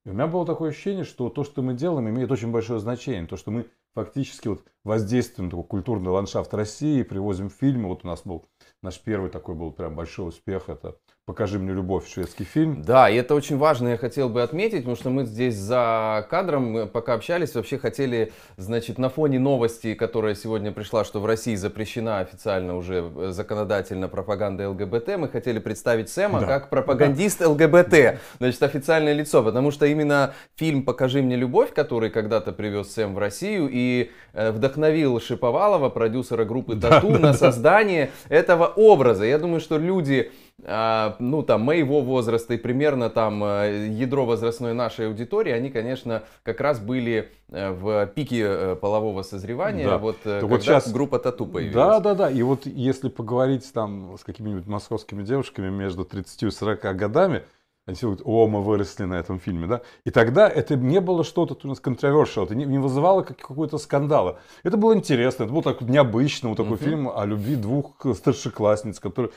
И 0.05 0.11
у 0.11 0.13
меня 0.13 0.27
было 0.27 0.45
такое 0.45 0.71
ощущение, 0.71 1.05
что 1.05 1.29
то, 1.29 1.45
что 1.45 1.63
мы 1.63 1.75
делаем, 1.75 2.09
имеет 2.09 2.31
очень 2.31 2.51
большое 2.51 2.81
значение. 2.81 3.27
То, 3.27 3.37
что 3.37 3.51
мы 3.51 3.67
фактически 3.95 4.49
вот 4.49 4.63
воздействуем 4.85 5.47
на 5.47 5.51
такой 5.51 5.65
культурный 5.65 6.11
ландшафт 6.11 6.53
России, 6.55 7.03
привозим 7.03 7.51
фильмы. 7.51 7.89
Вот 7.89 8.05
у 8.05 8.09
нас 8.09 8.23
был 8.25 8.47
наш 8.83 8.99
первый 9.01 9.31
такой 9.31 9.55
был 9.55 9.71
прям 9.71 9.95
большой 9.95 10.29
успех. 10.29 10.69
Это 10.69 10.97
«Покажи 11.25 11.61
мне 11.61 11.73
любовь» 11.73 12.13
шведский 12.13 12.43
фильм. 12.43 12.83
Да, 12.83 13.09
и 13.09 13.15
это 13.15 13.37
очень 13.37 13.57
важно, 13.57 13.91
я 13.91 13.97
хотел 13.97 14.29
бы 14.29 14.43
отметить, 14.43 14.79
потому 14.79 14.97
что 14.97 15.09
мы 15.09 15.25
здесь 15.25 15.55
за 15.55 16.27
кадром, 16.29 16.89
пока 16.89 17.15
общались, 17.15 17.55
вообще 17.55 17.79
хотели, 17.79 18.33
значит, 18.57 18.99
на 18.99 19.09
фоне 19.09 19.39
новости, 19.39 19.95
которая 19.95 20.35
сегодня 20.35 20.73
пришла, 20.73 21.05
что 21.05 21.21
в 21.21 21.27
России 21.27 21.55
запрещена 21.55 22.19
официально 22.19 22.77
уже 22.77 23.09
э, 23.15 23.31
законодательно 23.31 24.09
пропаганда 24.09 24.69
ЛГБТ, 24.71 25.17
мы 25.17 25.29
хотели 25.29 25.61
представить 25.61 26.09
Сэма 26.09 26.41
да. 26.41 26.47
как 26.47 26.71
пропагандист 26.71 27.39
да. 27.39 27.51
ЛГБТ, 27.51 28.19
значит, 28.39 28.61
официальное 28.65 29.13
лицо, 29.13 29.45
потому 29.45 29.71
что 29.71 29.87
именно 29.87 30.35
фильм 30.57 30.83
«Покажи 30.83 31.23
мне 31.23 31.37
любовь», 31.37 31.73
который 31.73 32.11
когда-то 32.11 32.51
привез 32.51 32.93
Сэм 32.95 33.15
в 33.15 33.19
Россию 33.19 33.69
и 33.71 34.11
э, 34.33 34.51
вдохновил 34.51 35.21
Шиповалова, 35.21 35.89
продюсера 35.89 36.45
группы 36.45 36.75
Тату, 36.75 37.13
да, 37.13 37.19
на 37.19 37.29
да, 37.29 37.35
создание 37.35 38.11
да. 38.29 38.35
этого 38.35 38.67
образа. 38.67 39.25
Я 39.25 39.39
думаю, 39.39 39.61
что 39.61 39.79
люди 39.79 40.33
ну, 40.59 41.43
там, 41.43 41.63
моего 41.63 42.03
возраста 42.03 42.55
и 42.55 42.57
примерно 42.57 43.11
там 43.11 43.43
э, 43.43 43.89
ядро 43.89 44.25
возрастной 44.25 44.75
нашей 44.75 45.09
аудитории, 45.09 45.53
они, 45.53 45.71
конечно, 45.71 46.23
как 46.45 46.61
раз 46.61 46.79
были 46.79 47.31
э, 47.49 47.71
в 47.73 48.07
пике 48.07 48.45
э, 48.47 48.77
полового 48.77 49.23
созревания, 49.23 49.87
да. 49.87 49.99
вот 49.99 50.19
когда 50.23 50.47
вот 50.47 50.63
сейчас... 50.63 50.93
группа 50.93 51.19
Тату 51.19 51.47
появилась. 51.47 51.75
Да, 51.75 52.01
да, 52.01 52.15
да, 52.15 52.31
и 52.31 52.43
вот 52.43 52.67
если 52.67 53.09
поговорить 53.09 53.73
там 53.73 54.17
с 54.17 54.25
какими-нибудь 54.25 54.67
московскими 54.67 55.25
девушками 55.25 55.69
между 55.71 56.05
30 56.05 56.43
и 56.45 56.51
40 56.51 56.97
годами, 56.97 57.43
они 57.85 57.97
все 57.97 58.07
говорят, 58.07 58.23
о, 58.25 58.47
мы 58.47 58.63
выросли 58.63 59.03
на 59.05 59.15
этом 59.15 59.41
фильме, 59.41 59.67
да? 59.67 59.81
И 60.05 60.11
тогда 60.11 60.49
это 60.49 60.77
не 60.77 61.01
было 61.01 61.25
что-то 61.25 61.57
у 61.65 61.69
нас 61.69 61.81
controversial, 61.83 62.45
это 62.45 62.55
не, 62.55 62.65
не 62.65 62.79
вызывало 62.79 63.23
какого-то 63.23 63.79
скандала. 63.79 64.39
Это 64.63 64.77
было 64.77 64.95
интересно, 64.95 65.45
это 65.45 65.53
был 65.53 65.63
так 65.63 65.81
необычно, 65.81 66.51
вот 66.51 66.59
такой 66.59 66.77
uh-huh. 66.77 66.85
фильм 66.85 67.11
о 67.13 67.25
любви 67.25 67.57
двух 67.57 67.97
старшеклассниц, 68.15 69.01
которые 69.01 69.33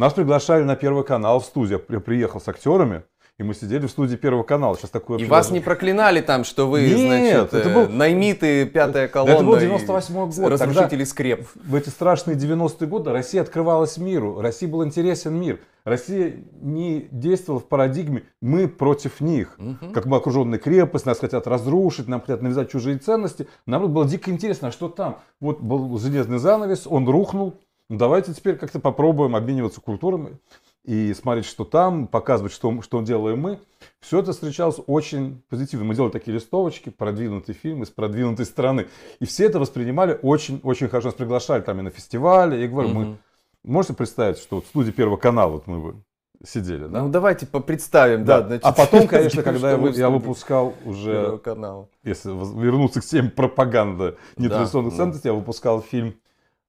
нас 0.00 0.12
приглашали 0.12 0.62
на 0.62 0.76
Первый 0.76 1.04
канал 1.04 1.40
в 1.40 1.44
студию. 1.44 1.82
Я 1.88 2.00
приехал 2.00 2.40
с 2.40 2.48
актерами, 2.48 3.02
и 3.38 3.42
мы 3.42 3.54
сидели 3.54 3.86
в 3.86 3.90
студии 3.90 4.16
Первого 4.16 4.42
канала. 4.42 4.76
Сейчас 4.76 4.90
такое. 4.90 5.18
И 5.18 5.24
вас 5.24 5.50
не 5.50 5.60
проклинали 5.60 6.20
там, 6.20 6.44
что 6.44 6.68
вы, 6.68 6.82
Нет, 6.82 6.98
значит, 6.98 7.54
это 7.54 7.70
был... 7.70 7.82
Э, 7.82 7.88
наймиты, 7.88 8.66
пятая 8.66 9.08
колонна. 9.08 9.34
Это 9.34 9.44
был 9.44 9.58
98 9.58 10.14
год. 10.14 10.50
Разрушители 10.52 11.04
скреп. 11.04 11.46
В 11.54 11.74
эти 11.74 11.88
страшные 11.88 12.36
90-е 12.36 12.86
годы 12.86 13.10
Россия 13.10 13.42
открывалась 13.42 13.98
миру. 13.98 14.40
России 14.40 14.66
был 14.66 14.84
интересен 14.84 15.34
мир. 15.34 15.60
Россия 15.84 16.44
не 16.60 17.08
действовала 17.10 17.60
в 17.60 17.66
парадигме 17.66 18.24
«мы 18.42 18.68
против 18.68 19.20
них». 19.20 19.56
Угу. 19.58 19.92
Как 19.92 20.06
мы 20.06 20.16
окруженные 20.16 20.58
крепость, 20.58 21.06
нас 21.06 21.18
хотят 21.20 21.46
разрушить, 21.46 22.08
нам 22.08 22.20
хотят 22.20 22.42
навязать 22.42 22.70
чужие 22.70 22.98
ценности. 22.98 23.48
Нам 23.66 23.92
было 23.92 24.06
дико 24.06 24.30
интересно, 24.30 24.68
а 24.68 24.72
что 24.72 24.88
там? 24.88 25.20
Вот 25.40 25.60
был 25.60 25.96
железный 25.98 26.38
занавес, 26.38 26.86
он 26.86 27.08
рухнул, 27.08 27.46
ну, 27.46 27.60
давайте 27.88 28.34
теперь 28.34 28.56
как-то 28.56 28.80
попробуем 28.80 29.36
обмениваться 29.36 29.80
культурами 29.80 30.38
и 30.86 31.12
смотреть, 31.14 31.46
что 31.46 31.64
там, 31.64 32.06
показывать, 32.06 32.52
что, 32.52 32.80
что 32.80 33.02
делаем 33.02 33.40
мы. 33.40 33.58
Все 34.00 34.20
это 34.20 34.32
встречалось 34.32 34.76
очень 34.86 35.42
позитивно. 35.48 35.84
Мы 35.84 35.94
делали 35.96 36.12
такие 36.12 36.32
листовочки, 36.32 36.90
продвинутый 36.90 37.54
фильм 37.54 37.82
из 37.82 37.90
продвинутой 37.90 38.46
страны. 38.46 38.86
И 39.18 39.26
все 39.26 39.46
это 39.46 39.58
воспринимали 39.58 40.18
очень-очень 40.22 40.88
хорошо. 40.88 41.08
Нас 41.08 41.14
приглашали 41.14 41.62
там 41.62 41.80
и 41.80 41.82
на 41.82 41.90
фестивале. 41.90 42.62
Я 42.62 42.68
говорю, 42.68 42.90
угу. 42.90 42.98
мы... 42.98 43.18
Можете 43.64 43.94
представить, 43.94 44.38
что 44.38 44.56
вот 44.56 44.64
в 44.64 44.68
студии 44.68 44.92
Первого 44.92 45.16
канала 45.16 45.50
вот 45.50 45.66
мы 45.66 45.80
бы 45.80 45.96
сидели, 46.44 46.86
да? 46.86 47.02
Ну 47.02 47.08
давайте 47.08 47.46
представим, 47.46 48.24
да. 48.24 48.40
да 48.40 48.46
значит, 48.46 48.64
а 48.64 48.72
потом, 48.72 49.08
конечно, 49.08 49.42
когда 49.42 49.72
я, 49.72 49.88
я 49.88 50.08
выпускал 50.08 50.74
уже, 50.84 51.38
канала. 51.38 51.88
если 52.04 52.28
вернуться 52.30 53.00
к 53.00 53.04
теме 53.04 53.28
пропаганды 53.28 54.16
нетрадиционных 54.36 54.92
да, 54.92 54.98
ценностей, 54.98 55.24
да. 55.24 55.28
я 55.30 55.34
выпускал 55.34 55.82
фильм 55.82 56.14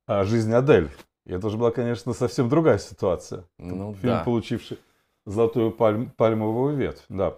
«Жизнь 0.08 0.52
Адель». 0.54 0.90
И 1.28 1.34
это 1.34 1.48
уже 1.48 1.58
была, 1.58 1.72
конечно, 1.72 2.14
совсем 2.14 2.48
другая 2.48 2.78
ситуация. 2.78 3.44
Ну, 3.58 3.94
Фильм, 3.96 4.14
да. 4.14 4.24
получивший 4.24 4.80
золотую 5.26 5.72
пальм, 5.72 6.10
пальмовую 6.16 6.78
ветвь. 6.78 7.04
Да. 7.10 7.38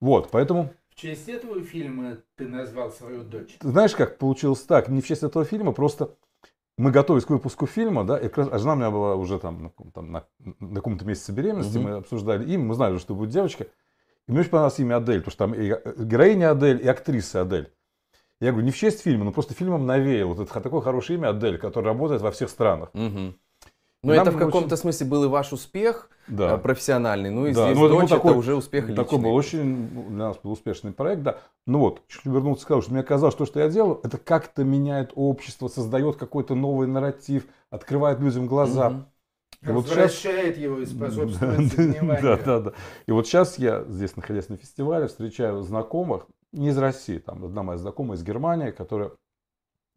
Вот, 0.00 0.30
поэтому... 0.30 0.72
В 0.90 0.94
честь 0.94 1.28
этого 1.28 1.60
фильма 1.62 2.18
ты 2.36 2.46
назвал 2.46 2.92
свою 2.92 3.24
дочь? 3.24 3.56
Ты 3.58 3.68
знаешь, 3.68 3.96
как 3.96 4.18
получилось 4.18 4.60
так? 4.62 4.88
Не 4.88 5.00
в 5.00 5.06
честь 5.06 5.24
этого 5.24 5.44
фильма, 5.44 5.72
просто 5.72 6.14
мы 6.76 6.92
готовились 6.92 7.24
к 7.24 7.30
выпуску 7.30 7.66
фильма, 7.66 8.04
да, 8.04 8.16
и 8.16 8.30
а 8.36 8.58
жена 8.58 8.74
у 8.74 8.76
меня 8.76 8.90
была 8.92 9.16
уже 9.16 9.40
там, 9.40 9.64
на, 9.64 9.90
там, 9.92 10.12
на, 10.12 10.24
на 10.60 10.76
каком-то 10.76 11.04
месяце 11.04 11.32
беременности, 11.32 11.78
угу. 11.78 11.88
мы 11.88 11.94
обсуждали 11.96 12.48
им, 12.48 12.68
мы 12.68 12.74
знали, 12.74 12.98
что 12.98 13.16
будет 13.16 13.30
девочка. 13.30 13.64
И 14.28 14.30
мне 14.30 14.40
очень 14.40 14.50
понравилось 14.50 14.78
имя 14.78 14.98
Адель, 14.98 15.22
потому 15.22 15.32
что 15.32 15.38
там 15.38 15.54
и 15.54 15.70
э, 15.70 16.04
героиня 16.04 16.52
Адель, 16.52 16.80
и 16.80 16.86
актриса 16.86 17.40
Адель. 17.40 17.72
Я 18.40 18.52
говорю, 18.52 18.66
не 18.66 18.72
в 18.72 18.76
честь 18.76 19.02
фильма, 19.02 19.24
но 19.24 19.32
просто 19.32 19.54
фильмом 19.54 19.86
навеял. 19.86 20.28
Вот 20.28 20.40
это 20.40 20.60
такое 20.60 20.80
хорошее 20.80 21.18
имя 21.18 21.30
Адель, 21.30 21.58
которое 21.58 21.86
работает 21.86 22.22
во 22.22 22.30
всех 22.30 22.50
странах. 22.50 22.90
Угу. 22.94 23.34
Ну, 24.04 24.12
это 24.12 24.30
в 24.30 24.38
каком-то 24.38 24.74
очень... 24.74 24.76
смысле 24.76 25.06
был 25.06 25.24
и 25.24 25.26
ваш 25.26 25.52
успех 25.52 26.08
да. 26.28 26.54
Э, 26.54 26.58
профессиональный. 26.58 27.30
Ну, 27.30 27.46
и 27.46 27.52
да. 27.52 27.66
здесь 27.66 27.76
ну, 27.76 27.88
дочь, 27.88 28.08
такой, 28.08 28.30
это 28.30 28.38
уже 28.38 28.54
успех 28.54 28.88
личный. 28.88 29.04
Такой 29.04 29.18
был 29.18 29.34
очень, 29.34 29.88
для 29.88 30.28
нас 30.28 30.38
был 30.38 30.52
успешный 30.52 30.92
проект, 30.92 31.22
да. 31.22 31.38
Ну 31.66 31.80
вот, 31.80 32.02
чуть 32.06 32.24
вернуться, 32.24 32.62
сказал, 32.62 32.82
что 32.82 32.92
мне 32.92 33.02
казалось, 33.02 33.34
что, 33.34 33.44
что 33.44 33.58
я 33.58 33.68
делаю, 33.68 34.00
это 34.04 34.18
как-то 34.18 34.62
меняет 34.62 35.10
общество, 35.16 35.66
создает 35.66 36.16
какой-то 36.16 36.54
новый 36.54 36.86
нарратив, 36.86 37.46
открывает 37.70 38.20
людям 38.20 38.46
глаза. 38.46 38.88
Угу. 38.88 39.04
И 39.62 39.72
вот 39.72 39.86
Возвращает 39.86 40.54
сейчас... 40.54 40.62
его 40.62 40.78
и 40.78 40.86
способствует 40.86 41.76
да, 42.00 42.20
да, 42.20 42.36
да, 42.36 42.60
да. 42.60 42.72
И 43.06 43.10
вот 43.10 43.26
сейчас 43.26 43.58
я 43.58 43.84
здесь, 43.88 44.14
находясь 44.16 44.48
на 44.48 44.56
фестивале, 44.56 45.08
встречаю 45.08 45.62
знакомых, 45.62 46.26
не 46.52 46.68
из 46.68 46.78
России, 46.78 47.18
там 47.18 47.44
одна 47.44 47.62
моя 47.62 47.78
знакомая 47.78 48.16
из 48.16 48.22
Германии, 48.22 48.70
которая 48.70 49.12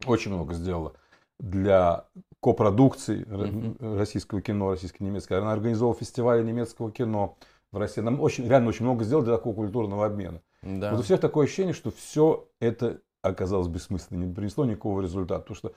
очень 0.06 0.32
много 0.32 0.54
сделала 0.54 0.92
для 1.38 2.06
копродукций 2.40 3.22
mm-hmm. 3.22 3.96
российского 3.98 4.40
кино, 4.40 4.70
российско-немецкого. 4.70 5.38
Она 5.38 5.52
организовала 5.52 5.96
фестивали 5.96 6.42
немецкого 6.42 6.90
кино 6.90 7.36
в 7.72 7.78
России. 7.78 8.00
Нам 8.00 8.20
очень, 8.20 8.48
реально 8.48 8.68
очень 8.68 8.84
много 8.84 9.04
сделала 9.04 9.24
для 9.24 9.36
такого 9.36 9.54
культурного 9.54 10.06
обмена. 10.06 10.40
Да. 10.62 10.90
Вот 10.90 11.00
у 11.00 11.02
всех 11.02 11.20
такое 11.20 11.46
ощущение, 11.46 11.74
что 11.74 11.90
все 11.90 12.48
это 12.60 13.00
оказалось 13.22 13.68
бессмысленным, 13.68 14.28
не 14.28 14.34
принесло 14.34 14.64
никакого 14.64 15.00
результата. 15.00 15.40
Потому 15.40 15.56
что 15.56 15.72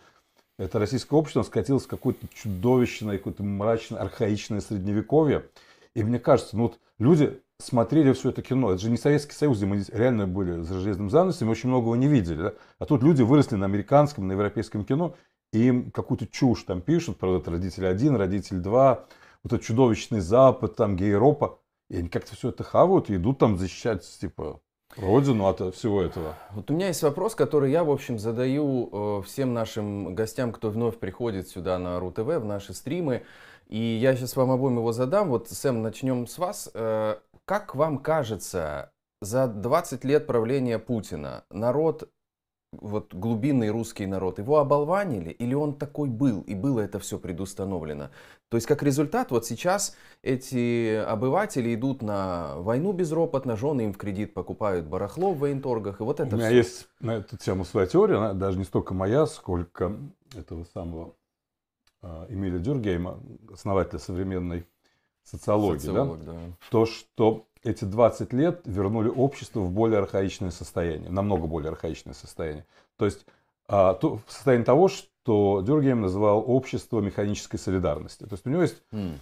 это 0.58 0.80
российское 0.80 1.16
общество 1.16 1.44
скатилось 1.44 1.84
в 1.84 1.88
какое-то 1.88 2.28
чудовищное, 2.28 3.18
какое-то 3.18 3.44
мрачное, 3.44 4.02
архаичное 4.02 4.62
средневековье. 4.62 5.50
И 5.94 6.04
мне 6.04 6.20
кажется, 6.20 6.58
ну 6.58 6.64
вот 6.64 6.80
люди 7.00 7.42
смотрели 7.60 8.14
все 8.14 8.30
это 8.30 8.42
кино. 8.42 8.72
Это 8.72 8.82
же 8.82 8.90
не 8.90 8.98
Советский 8.98 9.34
Союз, 9.34 9.58
где 9.58 9.66
мы 9.66 9.84
реально 9.92 10.28
были 10.28 10.62
за 10.62 10.80
железным 10.80 11.10
занавесом, 11.10 11.50
очень 11.50 11.70
многого 11.70 11.96
не 11.96 12.08
видели. 12.08 12.44
Да? 12.44 12.54
А 12.80 12.86
тут 12.86 13.04
люди 13.04 13.22
выросли 13.22 13.56
на 13.56 13.66
американском, 13.66 14.28
на 14.28 14.34
европейском 14.34 14.86
кино, 14.86 15.16
и 15.54 15.68
им 15.68 15.92
какую-то 15.92 16.28
чушь 16.28 16.64
там 16.64 16.82
пишут, 16.82 17.18
про 17.18 17.38
это 17.38 17.52
родитель 17.52 17.88
один, 17.88 18.16
родитель 18.16 18.58
два, 18.58 19.06
вот 19.44 19.54
этот 19.54 19.66
чудовищный 19.66 20.20
Запад, 20.20 20.76
там 20.76 20.96
гей-Европа. 20.96 21.60
И 21.90 21.98
они 21.98 22.10
как-то 22.10 22.36
все 22.36 22.50
это 22.50 22.64
хавают 22.64 23.10
и 23.10 23.16
идут 23.16 23.38
там 23.38 23.58
защищать, 23.58 24.04
типа, 24.20 24.60
родину 24.98 25.46
от 25.46 25.76
всего 25.76 26.02
этого. 26.02 26.36
Вот 26.52 26.72
у 26.72 26.74
меня 26.74 26.88
есть 26.88 27.04
вопрос, 27.04 27.36
который 27.36 27.72
я, 27.72 27.84
в 27.84 27.92
общем, 27.92 28.18
задаю 28.18 28.90
э, 28.92 29.22
всем 29.24 29.54
нашим 29.54 30.16
гостям, 30.16 30.52
кто 30.52 30.72
вновь 30.72 30.98
приходит 30.98 31.48
сюда 31.48 31.78
на 31.78 32.00
РУ-ТВ, 32.00 32.22
в 32.22 32.46
наши 32.46 32.74
стримы. 32.74 33.24
И 33.68 33.78
я 33.78 34.16
сейчас 34.16 34.36
вам 34.36 34.52
обоим 34.52 34.78
его 34.78 34.92
задам. 34.92 35.30
Вот, 35.30 35.50
Сэм, 35.50 35.82
начнем 35.82 36.28
с 36.28 36.38
вас. 36.38 36.72
Как 37.46 37.76
вам 37.76 38.00
кажется, 38.00 38.92
за 39.22 39.48
20 39.48 40.04
лет 40.04 40.26
правления 40.26 40.80
Путина 40.80 41.46
народ, 41.52 42.10
вот 42.72 43.14
глубинный 43.14 43.70
русский 43.70 44.08
народ, 44.08 44.40
его 44.40 44.58
оболванили 44.58 45.30
или 45.30 45.54
он 45.54 45.78
такой 45.78 46.10
был 46.10 46.42
и 46.42 46.56
было 46.56 46.80
это 46.80 46.98
все 47.00 47.20
предустановлено? 47.20 48.10
То 48.50 48.58
есть 48.58 48.66
как 48.66 48.82
результат, 48.82 49.30
вот 49.30 49.46
сейчас 49.46 49.96
эти 50.24 50.96
обыватели 50.96 51.76
идут 51.76 52.02
на 52.02 52.56
войну 52.58 52.94
безропотно, 52.94 53.56
жены 53.56 53.82
им 53.84 53.94
в 53.94 53.98
кредит 53.98 54.34
покупают 54.34 54.88
барахло 54.88 55.32
в 55.32 55.38
военторгах, 55.38 56.00
и 56.02 56.04
вот 56.04 56.20
это 56.20 56.36
У 56.36 56.40
меня 56.40 56.48
все. 56.48 56.58
есть 56.58 56.88
на 57.00 57.18
эту 57.18 57.38
тему 57.38 57.64
своя 57.64 57.86
теория, 57.86 58.16
она 58.16 58.34
даже 58.34 58.58
не 58.58 58.64
столько 58.64 58.96
моя, 58.96 59.28
сколько 59.28 59.96
этого 60.36 60.64
самого 60.74 61.14
э, 62.02 62.26
Эмиля 62.30 62.58
Дюргейма, 62.58 63.20
основателя 63.54 64.00
современной 64.00 64.66
социологии, 65.26 65.80
Социолог, 65.80 66.24
да? 66.24 66.34
Да. 66.34 66.40
то, 66.70 66.86
что 66.86 67.46
эти 67.64 67.84
20 67.84 68.32
лет 68.34 68.62
вернули 68.66 69.10
общество 69.10 69.60
в 69.60 69.72
более 69.72 70.00
архаичное 70.00 70.52
состояние, 70.52 71.10
намного 71.10 71.48
более 71.48 71.72
архаичное 71.72 72.14
состояние. 72.14 72.66
То 72.98 73.06
есть 73.06 73.26
а, 73.68 73.96
то, 73.96 74.18
в 74.26 74.32
состоянии 74.32 74.64
того, 74.64 74.88
что 74.88 75.62
Дюргейм 75.66 76.02
называл 76.02 76.44
общество 76.46 77.00
механической 77.00 77.58
солидарности. 77.58 78.24
То 78.24 78.34
есть 78.34 78.46
у 78.46 78.50
него 78.50 78.62
есть 78.62 78.84
mm. 78.92 79.18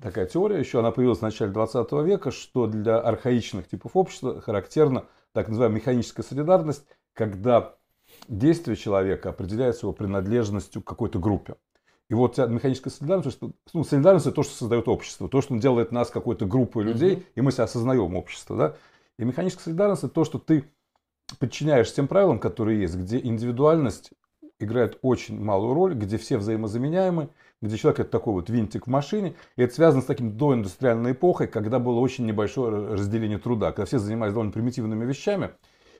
такая 0.00 0.26
теория 0.26 0.60
еще, 0.60 0.78
она 0.78 0.92
появилась 0.92 1.18
в 1.18 1.22
начале 1.22 1.50
20 1.50 1.92
века, 2.04 2.30
что 2.30 2.68
для 2.68 3.00
архаичных 3.00 3.68
типов 3.68 3.96
общества 3.96 4.40
характерна 4.40 5.06
так 5.32 5.48
называемая 5.48 5.80
механическая 5.80 6.24
солидарность, 6.24 6.84
когда 7.12 7.74
действие 8.28 8.76
человека 8.76 9.30
определяется 9.30 9.86
его 9.86 9.92
принадлежностью 9.92 10.82
к 10.82 10.86
какой-то 10.86 11.18
группе. 11.18 11.56
И 12.10 12.14
вот 12.14 12.38
механическая 12.38 12.92
солидарность, 12.92 13.38
ну, 13.72 13.84
солидарность 13.84 14.26
это 14.26 14.34
то, 14.34 14.42
что 14.42 14.52
создает 14.52 14.88
общество, 14.88 15.28
то, 15.28 15.40
что 15.40 15.56
делает 15.56 15.92
нас 15.92 16.10
какой-то 16.10 16.44
группой 16.44 16.82
людей, 16.82 17.14
mm-hmm. 17.14 17.24
и 17.36 17.40
мы 17.40 17.52
себя 17.52 17.64
осознаем 17.64 18.16
общество. 18.16 18.56
Да? 18.56 18.74
И 19.16 19.24
механическая 19.24 19.62
солидарность 19.62 20.02
это 20.02 20.12
то, 20.12 20.24
что 20.24 20.40
ты 20.40 20.64
подчиняешь 21.38 21.92
тем 21.94 22.08
правилам, 22.08 22.40
которые 22.40 22.80
есть, 22.80 22.96
где 22.96 23.20
индивидуальность 23.20 24.10
играет 24.58 24.98
очень 25.02 25.40
малую 25.40 25.72
роль, 25.72 25.94
где 25.94 26.18
все 26.18 26.36
взаимозаменяемы, 26.36 27.28
где 27.62 27.76
человек 27.76 28.00
это 28.00 28.10
такой 28.10 28.34
вот 28.34 28.50
винтик 28.50 28.88
в 28.88 28.90
машине. 28.90 29.36
И 29.56 29.62
это 29.62 29.72
связано 29.72 30.02
с 30.02 30.06
таким 30.06 30.36
доиндустриальной 30.36 31.12
эпохой, 31.12 31.46
когда 31.46 31.78
было 31.78 32.00
очень 32.00 32.26
небольшое 32.26 32.94
разделение 32.94 33.38
труда, 33.38 33.70
когда 33.70 33.86
все 33.86 34.00
занимались 34.00 34.32
довольно 34.32 34.52
примитивными 34.52 35.04
вещами. 35.04 35.50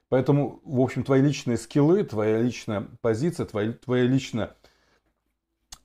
Поэтому, 0.09 0.61
в 0.65 0.81
общем, 0.81 1.05
твои 1.05 1.23
личные 1.23 1.57
скиллы, 1.57 2.03
твоя 2.03 2.43
личная 2.43 2.89
позиция, 3.01 3.47
твоя, 3.47 3.73
твоя 3.75 4.03
личная 4.03 4.57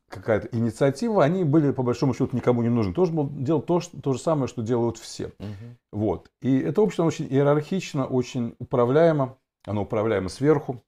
какая-то 0.10 0.56
инициатива, 0.56 1.24
они 1.24 1.44
были 1.44 1.72
по 1.72 1.84
большому 1.84 2.14
счету 2.14 2.36
никому 2.36 2.62
не 2.62 2.70
нужны. 2.70 2.94
Тоже 2.94 3.12
был 3.12 3.30
делать 3.30 3.66
то, 3.66 3.80
что, 3.80 4.00
то 4.00 4.14
же 4.14 4.20
самое, 4.20 4.48
что 4.48 4.62
делают 4.62 4.98
все. 4.98 5.28
Угу. 5.40 5.76
Вот. 5.94 6.32
И 6.42 6.58
это 6.60 6.82
общество 6.82 7.04
очень 7.04 7.26
иерархично, 7.26 8.06
очень 8.06 8.56
управляемо. 8.60 9.38
Оно 9.66 9.84
управляемо 9.84 10.30
сверху. 10.30 10.84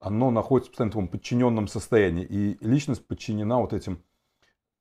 Оно 0.00 0.30
находится 0.30 0.70
в 0.70 0.72
постоянном 0.72 1.08
подчиненном 1.08 1.68
состоянии. 1.68 2.24
И 2.24 2.58
личность 2.60 3.06
подчинена 3.06 3.58
вот 3.58 3.72
этим 3.72 4.02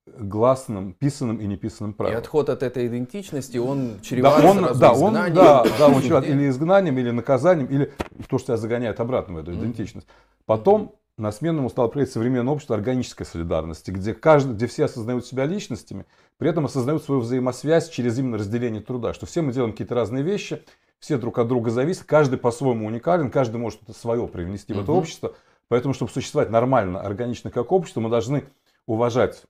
гласным, 0.05 0.93
писанным 0.93 1.37
и 1.37 1.47
неписанным 1.47 1.93
правилам. 1.93 2.17
И 2.17 2.21
отход 2.21 2.49
от 2.49 2.61
этой 2.61 2.87
идентичности, 2.87 3.57
он 3.57 3.99
чреват 4.01 4.41
да, 4.41 4.49
он, 4.49 4.79
да, 4.79 4.93
он, 4.93 5.13
да, 5.13 5.65
да, 5.79 5.87
он 5.87 6.01
чреват 6.01 6.25
или 6.27 6.47
изгнанием, 6.49 6.97
или 6.97 7.09
наказанием, 7.09 7.67
или 7.67 7.91
то, 8.29 8.37
что 8.37 8.47
тебя 8.47 8.57
загоняет 8.57 8.99
обратно 8.99 9.35
в 9.35 9.37
эту 9.37 9.53
идентичность. 9.53 10.07
Потом 10.45 10.95
на 11.17 11.31
смену 11.31 11.59
ему 11.59 11.69
стало 11.69 11.87
приходить 11.87 12.13
современное 12.13 12.53
общество 12.53 12.75
органической 12.75 13.25
солидарности, 13.25 13.91
где, 13.91 14.13
каждый, 14.13 14.53
где 14.53 14.67
все 14.67 14.85
осознают 14.85 15.25
себя 15.25 15.45
личностями, 15.45 16.05
при 16.37 16.49
этом 16.49 16.65
осознают 16.65 17.03
свою 17.03 17.21
взаимосвязь 17.21 17.89
через 17.89 18.19
именно 18.19 18.37
разделение 18.37 18.81
труда, 18.81 19.13
что 19.13 19.25
все 19.25 19.41
мы 19.41 19.53
делаем 19.53 19.71
какие-то 19.71 19.95
разные 19.95 20.23
вещи, 20.23 20.63
все 20.99 21.17
друг 21.17 21.37
от 21.39 21.47
друга 21.47 21.69
зависят, 21.69 22.03
каждый 22.03 22.37
по-своему 22.37 22.87
уникален, 22.87 23.31
каждый 23.31 23.57
может 23.57 23.79
что-то 23.81 23.97
свое 23.97 24.27
привнести 24.27 24.73
в 24.73 24.79
это 24.79 24.91
общество. 24.91 25.35
Поэтому, 25.67 25.93
чтобы 25.93 26.11
существовать 26.11 26.49
нормально, 26.49 27.01
органично 27.01 27.49
как 27.49 27.71
общество, 27.71 28.01
мы 28.01 28.09
должны 28.09 28.45
уважать 28.85 29.43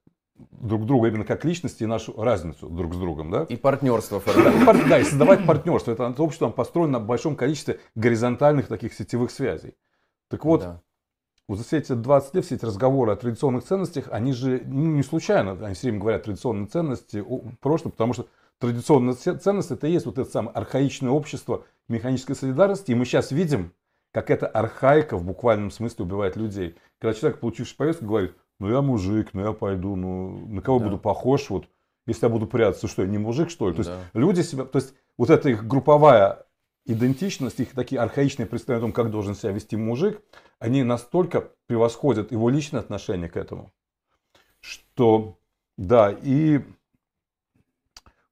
друг 0.52 0.86
друга 0.86 1.08
именно 1.08 1.26
как 1.26 1.46
личности 1.46 1.84
и 1.84 1.86
нашу 1.86 2.14
разницу 2.22 2.70
друг 2.70 2.94
с 2.94 2.98
другом. 2.98 3.32
Да? 3.32 3.44
И 3.44 3.56
партнерство 3.56 4.20
формировать. 4.20 4.88
Да, 4.88 5.00
и 5.00 5.04
создавать 5.04 5.46
партнерство. 5.46 5.92
Это 5.92 6.14
общество 6.22 6.50
построено 6.50 7.00
на 7.00 7.06
большом 7.06 7.36
количестве 7.36 7.80
горизонтальных 7.96 8.68
таких 8.68 8.94
сетевых 8.94 9.32
связей. 9.32 9.76
Так 10.30 10.46
вот, 10.46 10.62
да. 10.62 10.82
Вот 11.48 11.60
за 11.60 11.78
эти 11.78 11.92
20 11.94 12.36
лет, 12.36 12.46
все 12.46 12.56
эти 12.56 12.66
разговоры 12.66 13.12
о 13.12 13.16
традиционных 13.16 13.64
ценностях, 13.64 14.08
они 14.12 14.34
же 14.34 14.64
ну, 14.66 14.96
не 14.96 15.04
случайно, 15.04 15.52
они 15.64 15.76
все 15.76 15.88
время 15.88 16.00
говорят 16.00 16.24
традиционные 16.24 16.68
ценности 16.68 17.24
прошлого, 17.62 17.92
потому 17.92 18.14
что 18.14 18.28
традиционные 18.60 19.14
ценности 19.14 19.74
это 19.74 19.88
и 19.88 19.92
есть 19.92 20.06
вот 20.08 20.18
это 20.18 20.30
самое 20.30 20.56
архаичное 20.56 21.12
общество 21.12 21.64
механической 21.88 22.36
солидарности, 22.36 22.92
и 22.92 22.96
мы 22.96 23.06
сейчас 23.06 23.32
видим, 23.32 23.74
как 24.12 24.32
эта 24.32 24.48
архаика 24.48 25.18
в 25.18 25.26
буквальном 25.26 25.70
смысле 25.70 26.06
убивает 26.06 26.36
людей. 26.36 26.76
Когда 27.00 27.14
человек, 27.14 27.40
получивший 27.40 27.76
повестку, 27.76 28.06
говорит, 28.06 28.34
ну 28.60 28.72
я 28.72 28.82
мужик, 28.82 29.30
ну 29.34 29.46
я 29.46 29.52
пойду, 29.52 29.96
ну 29.96 30.48
на 30.48 30.62
кого 30.62 30.80
да. 30.80 30.86
буду 30.86 30.98
похож, 30.98 31.50
вот 31.50 31.66
если 32.08 32.26
я 32.26 32.30
буду 32.30 32.48
прятаться, 32.48 32.88
что 32.88 33.02
я 33.02 33.08
не 33.08 33.18
мужик, 33.18 33.50
что 33.50 33.70
ли? 33.70 33.76
То 33.76 33.84
да. 33.84 33.92
есть 33.92 34.04
люди 34.14 34.42
себя, 34.42 34.66
то 34.66 34.80
есть 34.80 34.94
вот 35.18 35.30
эта 35.30 35.50
их 35.50 35.68
групповая 35.68 36.46
идентичность, 36.86 37.60
их 37.60 37.74
такие 37.74 38.00
архаичные 38.00 38.46
представления 38.46 38.86
о 38.86 38.88
том, 38.88 38.94
как 38.94 39.12
должен 39.12 39.36
себя 39.36 39.52
вести 39.52 39.76
мужик, 39.76 40.22
они 40.60 40.84
настолько 40.84 41.52
превосходят 41.68 42.32
его 42.32 42.50
личное 42.50 42.80
отношение 42.80 43.30
к 43.30 43.38
этому, 43.38 43.72
что, 44.60 45.38
да, 45.78 46.12
и 46.12 46.62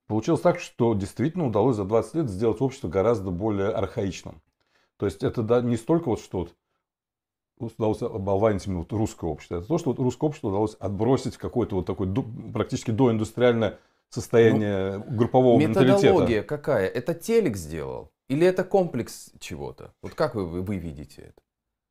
получилось 0.07 0.41
так, 0.41 0.59
что 0.59 0.93
действительно 0.93 1.47
удалось 1.47 1.75
за 1.75 1.85
20 1.85 2.15
лет 2.15 2.29
сделать 2.29 2.61
общество 2.61 2.87
гораздо 2.87 3.31
более 3.31 3.69
архаичным. 3.69 4.41
То 4.97 5.05
есть 5.05 5.23
это 5.23 5.41
да, 5.41 5.61
не 5.61 5.77
столько 5.77 6.09
вот 6.09 6.19
что 6.21 6.39
вот 6.39 6.53
удалось 7.77 8.01
оболванить 8.01 8.65
именно 8.65 8.79
вот 8.79 8.91
русское 8.93 9.29
общество. 9.29 9.57
Это 9.57 9.67
то, 9.67 9.77
что 9.77 9.91
вот 9.91 9.99
русское 9.99 10.27
общество 10.27 10.49
удалось 10.49 10.75
отбросить 10.79 11.35
в 11.35 11.39
какое-то 11.39 11.75
вот 11.75 11.85
такое 11.85 12.13
практически 12.51 12.91
доиндустриальное 12.91 13.79
состояние 14.09 14.97
ну, 14.97 15.17
группового 15.17 15.57
методология 15.57 15.87
менталитета. 15.87 16.07
Методология 16.07 16.43
какая? 16.43 16.87
Это 16.87 17.13
телек 17.13 17.57
сделал? 17.57 18.11
Или 18.27 18.45
это 18.47 18.63
комплекс 18.63 19.31
чего-то? 19.39 19.93
Вот 20.01 20.13
как 20.13 20.35
вы, 20.35 20.45
вы 20.61 20.77
видите 20.77 21.21
это? 21.21 21.41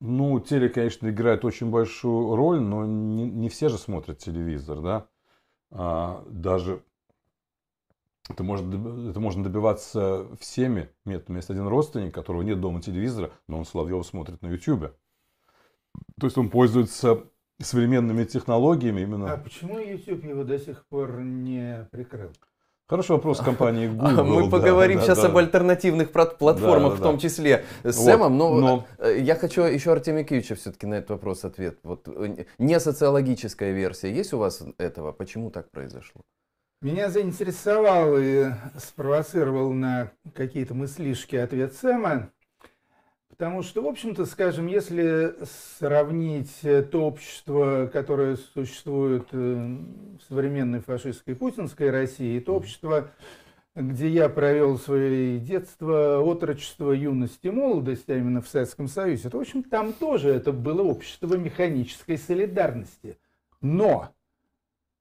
Ну, 0.05 0.41
теле, 0.41 0.69
конечно, 0.69 1.09
играет 1.09 1.45
очень 1.45 1.71
большую 1.71 2.35
роль, 2.35 2.61
но 2.61 2.85
не, 2.85 3.31
не 3.31 3.49
все 3.49 3.69
же 3.69 3.79
смотрят 3.79 4.19
телевизор, 4.19 4.81
да. 4.81 5.07
А, 5.71 6.25
даже 6.29 6.83
это 8.29 8.43
можно, 8.43 9.11
это 9.11 9.21
можно 9.21 9.45
добиваться 9.45 10.27
всеми 10.41 10.89
методами. 11.05 11.37
Есть 11.37 11.51
один 11.51 11.69
родственник, 11.69 12.13
которого 12.13 12.43
нет 12.43 12.61
дома 12.61 12.83
телевизора, 12.83 13.31
но 13.47 13.59
он 13.59 13.65
Соловьева 13.65 14.03
смотрит 14.03 14.43
на 14.43 14.49
YouTube. 14.49 14.93
То 16.19 16.27
есть 16.27 16.37
он 16.37 16.51
пользуется 16.51 17.23
современными 17.61 18.25
технологиями 18.25 19.03
именно. 19.03 19.33
А 19.33 19.37
почему 19.37 19.79
YouTube 19.79 20.25
его 20.25 20.43
до 20.43 20.59
сих 20.59 20.85
пор 20.87 21.21
не 21.21 21.87
прикрыл? 21.93 22.33
Хороший 22.89 23.13
вопрос 23.13 23.41
компании 23.41 23.89
Google. 23.89 24.25
Мы 24.25 24.51
поговорим 24.51 24.99
да, 24.99 25.05
сейчас 25.05 25.23
да, 25.23 25.29
об 25.29 25.37
альтернативных 25.37 26.13
платформах, 26.13 26.93
да, 26.93 26.99
в 26.99 27.01
том 27.01 27.19
числе 27.19 27.65
с 27.85 27.97
вот, 27.97 28.05
Сэмом, 28.05 28.37
но, 28.37 28.55
но 28.55 28.87
э, 28.99 29.19
я 29.21 29.35
хочу 29.35 29.63
еще 29.63 29.93
Артемия 29.93 30.25
Киевича 30.25 30.57
все-таки 30.57 30.87
на 30.87 30.95
этот 30.95 31.11
вопрос 31.11 31.45
ответ. 31.45 31.79
Вот 31.85 32.07
э, 32.09 32.45
не 32.59 32.79
социологическая 32.81 33.73
версия 33.73 34.13
есть 34.13 34.35
у 34.35 34.39
вас 34.39 34.63
этого? 34.79 35.13
Почему 35.13 35.51
так 35.51 35.71
произошло? 35.71 36.23
Меня 36.83 37.09
заинтересовал 37.09 38.17
и 38.19 38.51
спровоцировал 38.77 39.73
на 39.73 40.11
какие-то 40.35 40.75
мыслишки 40.75 41.37
ответ 41.37 41.75
Сэма. 41.75 42.31
Потому 43.43 43.63
что, 43.63 43.83
в 43.83 43.89
общем-то, 43.89 44.25
скажем, 44.25 44.69
если 44.69 45.35
сравнить 45.77 46.61
то 46.63 47.01
общество, 47.01 47.91
которое 47.93 48.37
существует 48.37 49.27
э, 49.33 49.37
в 49.37 50.23
современной 50.29 50.79
фашистской 50.79 51.35
путинской 51.35 51.91
России, 51.91 52.37
и 52.37 52.41
то 52.41 52.55
общество, 52.55 53.11
где 53.75 54.09
я 54.09 54.29
провел 54.29 54.79
свое 54.79 55.41
детство, 55.41 56.21
отрочество, 56.21 56.93
юность 56.93 57.41
и 57.45 57.51
молодость, 57.51 58.09
а 58.11 58.17
именно 58.17 58.43
в 58.43 58.49
Советском 58.49 58.87
Союзе, 58.87 59.29
то, 59.29 59.39
в 59.39 59.41
общем, 59.41 59.65
там 59.65 59.93
тоже 59.93 60.31
это 60.31 60.53
было 60.53 60.83
общество 60.83 61.35
механической 61.35 62.19
солидарности. 62.19 63.19
Но 63.61 64.15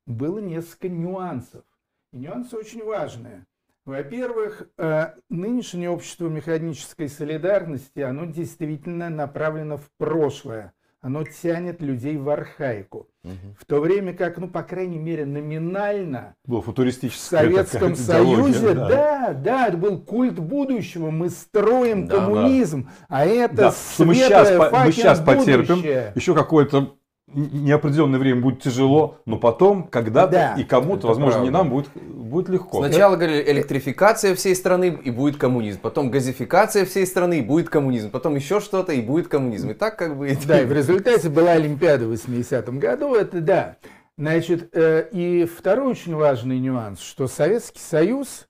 было 0.07 0.39
несколько 0.39 0.89
нюансов. 0.89 1.63
И 2.11 2.17
нюансы 2.17 2.57
очень 2.57 2.83
важные. 2.83 3.45
Во-первых, 3.85 4.67
э, 4.77 5.07
нынешнее 5.29 5.89
общество 5.89 6.27
механической 6.27 7.09
солидарности, 7.09 7.99
оно 7.99 8.25
действительно 8.25 9.09
направлено 9.09 9.77
в 9.77 9.89
прошлое. 9.97 10.73
Оно 11.01 11.23
тянет 11.23 11.81
людей 11.81 12.15
в 12.15 12.29
архаику. 12.29 13.07
Угу. 13.23 13.55
В 13.59 13.65
то 13.65 13.79
время 13.79 14.13
как, 14.13 14.37
ну, 14.37 14.47
по 14.47 14.61
крайней 14.61 14.99
мере, 14.99 15.25
номинально 15.25 16.35
Было 16.45 16.61
в 16.61 16.69
Советском 17.15 17.95
Союзе, 17.95 18.73
да. 18.75 18.87
да, 18.87 19.33
да, 19.33 19.67
это 19.67 19.77
был 19.77 19.99
культ 19.99 20.37
будущего. 20.37 21.09
Мы 21.09 21.31
строим 21.31 22.05
да, 22.05 22.17
коммунизм, 22.17 22.83
да. 22.83 22.91
а 23.09 23.25
это 23.25 23.55
да, 23.55 23.71
что 23.71 24.05
мы 24.05 24.13
сейчас, 24.13 24.71
мы 24.71 24.91
сейчас 24.91 25.19
потерпим 25.19 25.81
еще 26.13 26.35
какое-то 26.35 26.97
неопределенное 27.33 28.19
время 28.19 28.41
будет 28.41 28.61
тяжело, 28.61 29.19
но 29.25 29.37
потом, 29.37 29.83
когда-то 29.83 30.31
да, 30.31 30.55
и 30.57 30.63
кому-то, 30.63 31.07
возможно, 31.07 31.39
правда. 31.39 31.45
не 31.45 31.49
нам, 31.51 31.69
будет, 31.69 31.89
будет 31.95 32.49
легко. 32.49 32.85
Сначала 32.85 33.15
говорили 33.15 33.43
электрификация 33.51 34.35
всей 34.35 34.55
страны 34.55 34.99
и 35.03 35.11
будет 35.11 35.37
коммунизм, 35.37 35.79
потом 35.79 36.11
газификация 36.11 36.85
всей 36.85 37.05
страны 37.05 37.39
и 37.39 37.41
будет 37.41 37.69
коммунизм, 37.69 38.09
потом 38.09 38.35
еще 38.35 38.59
что-то 38.59 38.93
и 38.93 39.01
будет 39.01 39.27
коммунизм. 39.27 39.71
И 39.71 39.73
так 39.73 39.97
как 39.97 40.17
бы... 40.17 40.37
Да, 40.45 40.61
и 40.61 40.65
в 40.65 40.71
результате 40.71 41.29
была 41.29 41.51
Олимпиада 41.51 42.05
в 42.07 42.11
80-м 42.11 42.79
году, 42.79 43.15
это 43.15 43.41
да. 43.41 43.77
Значит, 44.17 44.69
э, 44.73 45.07
и 45.11 45.45
второй 45.45 45.91
очень 45.91 46.15
важный 46.15 46.59
нюанс, 46.59 46.99
что 46.99 47.27
Советский 47.27 47.79
Союз, 47.79 48.47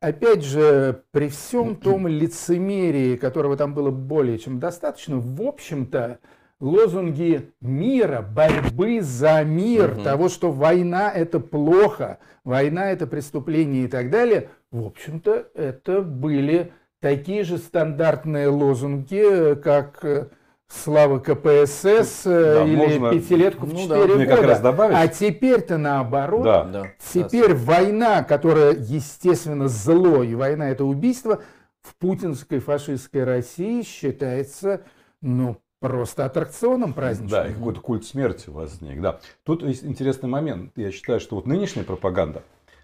опять 0.00 0.44
же, 0.44 1.02
при 1.10 1.28
всем 1.28 1.76
том 1.76 2.06
лицемерии, 2.08 3.16
которого 3.16 3.56
там 3.56 3.74
было 3.74 3.90
более 3.90 4.38
чем 4.38 4.58
достаточно, 4.58 5.18
в 5.18 5.42
общем-то, 5.42 6.18
лозунги 6.62 7.50
мира, 7.60 8.22
борьбы 8.22 9.00
за 9.02 9.42
мир, 9.42 9.94
угу. 9.94 10.02
того, 10.02 10.28
что 10.28 10.52
война 10.52 11.10
это 11.10 11.40
плохо, 11.40 12.18
война 12.44 12.92
это 12.92 13.06
преступление 13.08 13.84
и 13.84 13.88
так 13.88 14.10
далее, 14.10 14.48
в 14.70 14.86
общем-то, 14.86 15.48
это 15.54 16.02
были 16.02 16.72
такие 17.00 17.42
же 17.42 17.58
стандартные 17.58 18.46
лозунги, 18.46 19.56
как, 19.56 20.30
славы 20.68 21.20
КПСС 21.20 22.22
э, 22.26 22.54
Да, 22.54 22.64
или 22.64 22.76
можно- 22.76 23.10
пятилетку 23.10 23.66
в 23.66 23.74
ну 23.74 23.80
4 23.80 23.88
да. 23.88 24.06
Года. 24.06 24.26
как 24.26 24.42
раз 24.42 24.60
добавить. 24.60 24.96
А 24.96 25.08
теперь-то 25.08 25.76
наоборот. 25.76 26.44
Да. 26.44 26.64
Да. 26.64 26.86
Теперь 27.12 27.54
война, 27.54 28.22
которая, 28.22 28.72
естественно, 28.74 29.68
зло, 29.68 30.22
и 30.22 30.34
война 30.34 30.70
это 30.70 30.84
убийство, 30.84 31.42
в 31.82 31.94
путинской 31.96 32.60
фашистской 32.60 33.24
России 33.24 33.82
считается, 33.82 34.82
ну, 35.20 35.58
просто 35.82 36.24
аттракционом 36.24 36.94
праздничным. 36.94 37.42
Да, 37.42 37.48
и 37.48 37.52
какой-то 37.52 37.80
культ 37.80 38.04
смерти 38.04 38.48
возник. 38.48 39.00
Да. 39.00 39.20
Тут 39.44 39.62
есть 39.62 39.84
интересный 39.84 40.28
момент. 40.28 40.72
Я 40.76 40.92
считаю, 40.92 41.20
что 41.20 41.36
вот 41.36 41.46
нынешняя 41.46 41.84
пропаганда, 41.84 42.42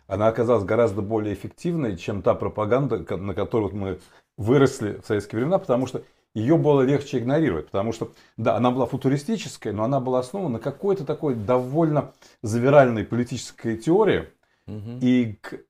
она 0.09 0.27
оказалась 0.27 0.65
гораздо 0.65 1.01
более 1.01 1.33
эффективной, 1.35 1.97
чем 1.97 2.23
та 2.23 2.35
пропаганда, 2.35 3.17
на 3.17 3.35
которую 3.35 3.75
мы 3.75 4.01
выросли 4.37 5.01
в 5.03 5.07
советские 5.07 5.39
времена, 5.39 5.59
потому 5.59 5.87
что 5.87 6.03
ее 6.35 6.57
было 6.59 6.83
легче 6.83 7.19
игнорировать. 7.19 7.67
Потому 7.67 7.93
что, 7.93 8.13
да, 8.37 8.57
она 8.57 8.71
была 8.71 8.87
футуристической, 8.87 9.73
но 9.73 9.85
она 9.85 10.01
была 10.01 10.19
основана 10.19 10.55
на 10.55 10.59
какой-то 10.59 11.05
такой 11.05 11.35
довольно 11.35 12.13
завиральной 12.43 13.05
политической 13.05 13.77
теории. 13.77 14.29
Мгм. 14.67 14.99
И 15.01 15.39
к, 15.41 15.61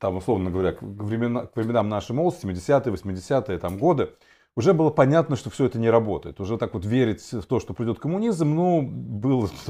там, 0.00 0.16
условно 0.16 0.50
говоря, 0.50 0.72
к, 0.72 0.82
времена- 0.82 1.46
к 1.46 1.56
временам 1.56 1.88
нашей 1.88 2.12
молодости, 2.12 2.46
70-е, 2.46 2.92
80-е 2.92 3.58
там, 3.58 3.78
годы, 3.78 4.10
уже 4.58 4.74
было 4.74 4.90
понятно, 4.90 5.36
что 5.36 5.50
все 5.50 5.66
это 5.66 5.78
не 5.78 5.88
работает. 5.88 6.40
Уже 6.40 6.58
так 6.58 6.74
вот 6.74 6.84
верить 6.84 7.22
в 7.32 7.44
то, 7.44 7.60
что 7.60 7.74
придет 7.74 8.00
коммунизм, 8.00 8.56
ну, 8.56 8.82
было, 8.82 9.48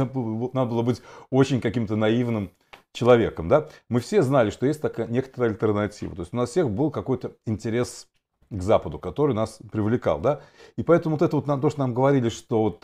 надо 0.54 0.70
было 0.70 0.80
быть 0.80 1.02
очень 1.28 1.60
каким-то 1.60 1.94
наивным 1.94 2.50
человеком. 2.94 3.48
Да? 3.48 3.68
Мы 3.90 4.00
все 4.00 4.22
знали, 4.22 4.48
что 4.48 4.64
есть 4.64 4.80
такая 4.80 5.06
некоторая 5.06 5.50
альтернатива. 5.50 6.16
То 6.16 6.22
есть 6.22 6.32
у 6.32 6.38
нас 6.38 6.48
всех 6.48 6.70
был 6.70 6.90
какой-то 6.90 7.32
интерес 7.44 8.08
к 8.48 8.62
Западу, 8.62 8.98
который 8.98 9.34
нас 9.34 9.60
привлекал. 9.70 10.20
Да? 10.20 10.40
И 10.76 10.82
поэтому 10.82 11.16
вот 11.16 11.22
это 11.22 11.36
вот 11.36 11.44
то, 11.60 11.68
что 11.68 11.80
нам 11.80 11.92
говорили, 11.92 12.30
что 12.30 12.62
вот, 12.62 12.82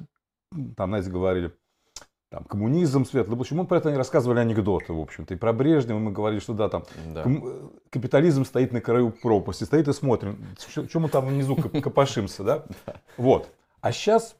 там, 0.76 0.90
знаете, 0.90 1.08
говорили, 1.08 1.52
там, 2.34 2.42
коммунизм, 2.44 3.04
светлое 3.04 3.36
будущее. 3.36 3.56
Мы 3.56 3.64
про 3.64 3.78
это 3.78 3.94
рассказывали 3.96 4.40
анекдоты, 4.40 4.92
в 4.92 4.98
общем-то. 4.98 5.34
И 5.34 5.36
про 5.36 5.52
Брежнева 5.52 5.98
мы 6.00 6.10
говорили, 6.10 6.40
что 6.40 6.52
да, 6.52 6.68
там 6.68 6.82
Да. 7.14 7.22
ком- 7.22 7.70
капитализм 7.90 8.44
стоит 8.44 8.72
на 8.72 8.80
краю 8.80 9.12
пропасти, 9.22 9.62
стоит 9.62 9.86
и 9.86 9.92
смотрим, 9.92 10.36
что 10.58 10.98
мы 10.98 11.08
там 11.08 11.26
внизу 11.26 11.54
коп- 11.54 11.80
копошимся, 11.80 12.42
да? 12.44 12.64
Вот. 13.16 13.48
А 13.80 13.92
сейчас 13.92 14.34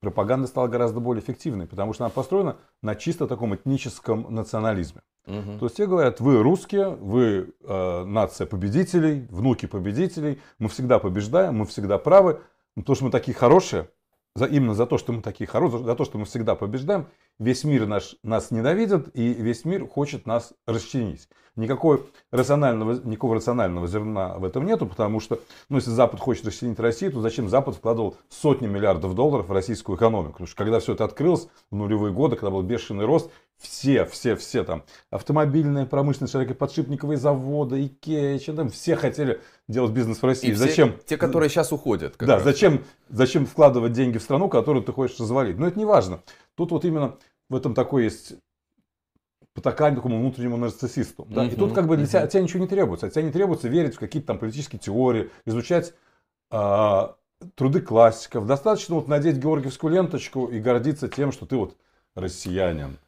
пропаганда 0.00 0.46
стала 0.46 0.68
гораздо 0.68 1.00
более 1.00 1.22
эффективной, 1.22 1.66
потому 1.66 1.92
что 1.92 2.04
она 2.04 2.10
построена 2.10 2.56
на 2.82 2.94
чисто 2.94 3.26
таком 3.26 3.54
этническом 3.54 4.26
национализме. 4.34 5.02
Мгм. 5.26 5.58
То 5.58 5.66
есть 5.66 5.74
все 5.74 5.86
говорят, 5.86 6.20
вы 6.20 6.42
русские, 6.42 6.88
вы 6.88 7.52
э, 7.62 8.04
нация 8.04 8.46
победителей, 8.46 9.26
внуки 9.28 9.66
победителей, 9.66 10.40
мы 10.58 10.70
всегда 10.70 10.98
побеждаем, 10.98 11.56
мы 11.58 11.66
всегда 11.66 11.98
правы, 11.98 12.40
но 12.74 12.82
то, 12.82 12.94
что 12.94 13.04
мы 13.04 13.10
такие 13.10 13.34
хорошие, 13.36 13.90
за, 14.38 14.46
именно 14.46 14.74
за 14.74 14.86
то, 14.86 14.96
что 14.98 15.12
мы 15.12 15.20
такие 15.20 15.46
хорошие, 15.46 15.84
за 15.84 15.94
то, 15.94 16.04
что 16.04 16.18
мы 16.18 16.24
всегда 16.24 16.54
побеждаем, 16.54 17.06
весь 17.38 17.64
мир 17.64 17.86
наш, 17.86 18.16
нас 18.22 18.50
ненавидит, 18.50 19.14
и 19.14 19.34
весь 19.34 19.64
мир 19.64 19.86
хочет 19.86 20.26
нас 20.26 20.54
расчленить. 20.66 21.28
Никакой 21.56 22.04
рационального, 22.30 23.00
никакого 23.04 23.34
рационального 23.34 23.88
зерна 23.88 24.38
в 24.38 24.44
этом 24.44 24.64
нету, 24.64 24.86
потому 24.86 25.18
что, 25.18 25.40
ну, 25.68 25.76
если 25.76 25.90
Запад 25.90 26.20
хочет 26.20 26.46
расчленить 26.46 26.78
Россию, 26.78 27.12
то 27.12 27.20
зачем 27.20 27.48
Запад 27.48 27.74
вкладывал 27.74 28.16
сотни 28.28 28.68
миллиардов 28.68 29.14
долларов 29.14 29.48
в 29.48 29.52
российскую 29.52 29.96
экономику? 29.96 30.34
Потому 30.34 30.46
что 30.46 30.56
когда 30.56 30.78
все 30.78 30.92
это 30.92 31.04
открылось 31.04 31.48
в 31.70 31.76
нулевые 31.76 32.12
годы, 32.12 32.36
когда 32.36 32.50
был 32.50 32.62
бешеный 32.62 33.06
рост, 33.06 33.30
все, 33.58 34.04
все, 34.04 34.36
все 34.36 34.64
там, 34.64 34.84
автомобильная 35.10 35.84
промышленность, 35.84 36.32
широкоподшипниковые 36.32 37.18
заводы, 37.18 37.86
Икея, 37.86 38.36
H&M, 38.36 38.70
все 38.70 38.96
хотели 38.96 39.40
делать 39.66 39.92
бизнес 39.92 40.22
в 40.22 40.24
России. 40.24 40.50
И 40.50 40.52
все- 40.52 40.64
зачем? 40.64 40.98
Те, 41.06 41.16
которые 41.16 41.50
сейчас 41.50 41.72
уходят. 41.72 42.14
Да, 42.20 42.36
раз. 42.36 42.44
зачем, 42.44 42.84
зачем 43.08 43.46
вкладывать 43.46 43.92
деньги 43.92 44.18
в 44.18 44.22
страну, 44.22 44.48
которую 44.48 44.84
ты 44.84 44.92
хочешь 44.92 45.18
развалить? 45.18 45.58
Но 45.58 45.66
это 45.66 45.78
не 45.78 45.84
важно. 45.84 46.22
Тут 46.54 46.70
вот 46.70 46.84
именно 46.84 47.16
в 47.48 47.56
этом 47.56 47.74
такой 47.74 48.04
есть 48.04 48.34
потакание 49.54 49.96
такому 49.96 50.20
внутреннему 50.20 50.56
нарциссисту. 50.56 51.26
Да? 51.28 51.42
И 51.44 51.48
Мгм, 51.48 51.56
тут 51.56 51.72
как 51.74 51.88
бы 51.88 51.96
для 51.96 52.06
тебя, 52.06 52.20
мгм. 52.20 52.26
от 52.26 52.30
тебя 52.32 52.42
ничего 52.42 52.60
не 52.60 52.68
требуется. 52.68 53.06
От 53.06 53.12
тебя 53.12 53.24
не 53.24 53.32
требуется 53.32 53.68
верить 53.68 53.96
в 53.96 53.98
какие-то 53.98 54.28
там 54.28 54.38
политические 54.38 54.78
теории, 54.78 55.30
изучать 55.46 55.94
а, 56.50 57.16
труды 57.56 57.80
классиков. 57.80 58.46
Достаточно 58.46 58.94
вот 58.94 59.08
надеть 59.08 59.36
георгиевскую 59.36 59.92
ленточку 59.92 60.46
и 60.46 60.60
гордиться 60.60 61.08
тем, 61.08 61.32
что 61.32 61.44
ты 61.44 61.56
вот 61.56 61.76
россиянин. 62.14 62.98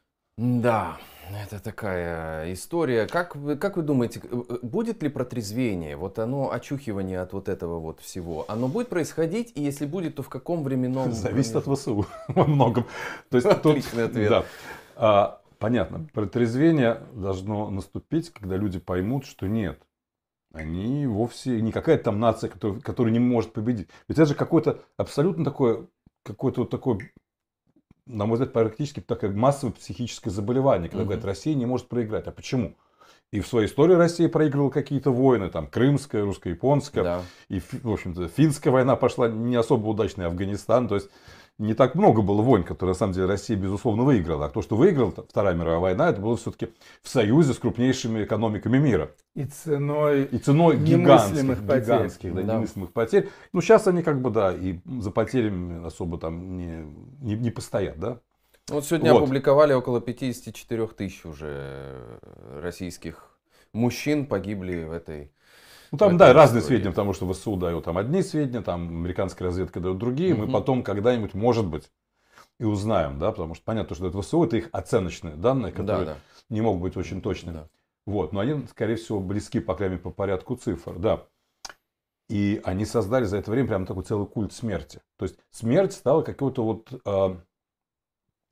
Да, 0.41 0.97
это 1.45 1.63
такая 1.63 2.51
история. 2.55 3.07
Как 3.07 3.37
вы, 3.37 3.57
как 3.57 3.77
вы 3.77 3.83
думаете, 3.83 4.23
э, 4.25 4.59
будет 4.63 5.03
ли 5.03 5.11
протрезвение, 5.11 5.99
вот 5.99 6.19
оно, 6.19 6.51
очухивание 6.51 7.21
от 7.21 7.35
вот 7.35 7.51
этого 7.51 7.79
вот 7.79 8.01
всего, 8.01 8.47
оно 8.49 8.67
будет 8.69 8.89
происходить, 8.89 9.53
и 9.55 9.61
если 9.61 9.85
будет, 9.85 10.15
то 10.15 10.23
в 10.23 10.31
каком 10.31 10.65
временном... 10.65 11.13
Зависит 11.13 11.57
от 11.57 11.67
ВСУ 11.67 12.07
во 12.29 12.47
многом. 12.47 12.87
То 13.29 13.37
есть 13.37 13.51
тут- 13.51 13.77
Отличный 13.77 14.05
ответ. 14.05 14.31
Да. 14.31 14.45
А, 14.97 15.41
понятно. 15.59 16.09
Протрезвение 16.15 17.03
должно 17.13 17.69
наступить, 17.69 18.31
когда 18.31 18.57
люди 18.57 18.79
поймут, 18.79 19.27
что 19.27 19.47
нет. 19.47 19.79
Они 20.55 21.07
вовсе 21.07 21.61
не 21.61 21.71
какая-то 21.71 22.05
там 22.05 22.19
нация, 22.19 22.49
которая, 22.49 22.81
которая 22.81 23.13
не 23.13 23.21
может 23.21 23.53
победить. 23.53 23.89
Ведь 24.09 24.17
это 24.17 24.25
же 24.25 24.35
какое-то 24.35 24.81
абсолютно 24.97 25.45
такое, 25.45 25.87
какое-то 26.25 26.63
вот 26.63 26.71
такое, 26.71 26.99
на 28.13 28.27
мой 28.27 28.35
взгляд, 28.37 28.53
практически 28.53 29.01
такое 29.01 29.31
массовое 29.33 29.73
психическое 29.73 30.31
заболевание, 30.31 30.89
когда 30.89 31.03
Мгм. 31.03 31.09
говорят, 31.09 31.25
Россия 31.25 31.55
не 31.55 31.67
может 31.67 31.89
проиграть. 31.89 32.27
А 32.27 32.33
почему? 32.33 32.75
И 33.31 33.41
в 33.41 33.47
своей 33.47 33.69
истории 33.69 33.95
Россия 33.95 34.29
проигрывала 34.29 34.71
какие-то 34.71 35.13
войны, 35.13 35.51
там, 35.51 35.69
крымская, 35.69 36.25
русско-японская, 36.25 37.05
Да. 37.05 37.23
и, 37.49 37.61
в 37.61 37.91
общем-то, 37.93 38.27
финская 38.29 38.73
война 38.73 38.97
пошла 38.97 39.29
не 39.29 39.55
особо 39.55 39.87
удачная, 39.87 40.27
Афганистан. 40.27 40.89
То 40.89 40.97
есть 40.97 41.09
не 41.61 41.75
так 41.75 41.95
много 41.95 42.23
было 42.23 42.41
войн, 42.41 42.65
которые, 42.65 42.95
на 42.95 42.99
самом 42.99 43.13
деле, 43.13 43.27
Россия, 43.27 43.57
безусловно, 43.57 44.03
выиграла. 44.03 44.47
А 44.47 44.49
то, 44.49 44.63
что 44.63 44.77
выиграла 44.77 45.11
Вторая 45.11 45.55
мировая 45.55 45.79
война, 45.79 46.09
это 46.09 46.21
было 46.21 46.37
все-таки 46.37 46.69
в 47.03 47.09
союзе 47.09 47.53
с 47.53 47.59
крупнейшими 47.59 48.25
экономиками 48.25 48.79
мира. 48.79 49.11
И 49.35 49.45
ценой 49.45 50.25
И 50.25 50.39
ценой 50.39 50.79
гигантских, 50.79 51.67
потерь. 51.67 51.83
гигантских 51.85 52.35
да, 52.35 52.43
Да. 52.43 52.57
немыслимых 52.57 52.93
потерь. 52.93 53.29
Ну, 53.53 53.61
сейчас 53.61 53.87
они 53.87 54.03
как 54.03 54.23
бы, 54.23 54.31
да, 54.31 54.55
и 54.55 54.81
за 55.01 55.11
потерями 55.11 55.87
особо 55.87 56.19
там 56.19 56.57
не, 56.57 56.87
не, 57.21 57.37
не 57.37 57.51
постоят, 57.51 58.01
да. 58.01 58.19
Вот 58.69 58.87
сегодня 58.87 59.13
Вот. 59.13 59.25
опубликовали 59.25 59.75
около 59.75 60.01
54 60.01 60.87
тысяч 60.89 61.27
уже 61.27 61.49
э, 61.51 62.61
российских 62.63 63.39
мужчин 63.73 64.27
погибли 64.27 64.85
в 64.85 64.93
этой... 64.93 65.33
Ну, 65.93 65.99
там, 65.99 66.17
да, 66.17 66.33
разные 66.33 66.61
истории. 66.61 66.77
сведения, 66.77 66.91
потому 66.93 67.13
что 67.13 67.31
ВСУ 67.33 67.57
дают 67.57 67.85
там 67.85 67.99
одни 67.99 68.23
сведения, 68.23 68.63
там 68.63 68.89
американская 68.89 69.49
разведка 69.49 69.81
дает 69.81 69.99
другие. 69.99 70.35
Мы 70.35 70.47
потом 70.51 70.83
когда-нибудь, 70.83 71.35
может 71.35 71.67
быть, 71.67 71.91
и 72.59 72.65
узнаем, 72.65 73.19
да, 73.19 73.33
потому 73.33 73.55
что 73.55 73.65
понятно, 73.65 73.97
что 73.97 74.07
это 74.07 74.21
ВСУ, 74.23 74.45
это 74.45 74.57
их 74.57 74.69
оценочные 74.73 75.35
данные, 75.35 75.73
Да, 75.73 75.79
которые 75.79 76.05
да. 76.07 76.17
не 76.49 76.61
могут 76.61 76.83
быть 76.83 76.97
очень 76.97 77.21
точными. 77.21 77.55
Да. 77.55 77.69
Вот, 78.07 78.33
но 78.33 78.41
они, 78.41 78.67
скорее 78.69 78.97
всего, 78.97 79.21
близки, 79.21 79.61
по 79.61 79.75
крайней 79.75 79.95
мере, 79.95 80.03
по 80.03 80.11
порядку 80.11 80.57
цифр, 80.57 80.99
да. 80.99 81.27
И 82.29 82.61
они 82.65 82.85
создали 82.85 83.25
за 83.25 83.39
это 83.39 83.51
время 83.51 83.69
прям 83.69 83.87
такой 83.87 84.05
целый 84.05 84.27
культ 84.27 84.53
смерти. 84.53 85.01
То 85.19 85.25
есть 85.25 85.37
смерть 85.51 85.93
стала 85.93 86.23
какой-то 86.23 86.65
вот 86.65 86.89
э, 87.05 87.37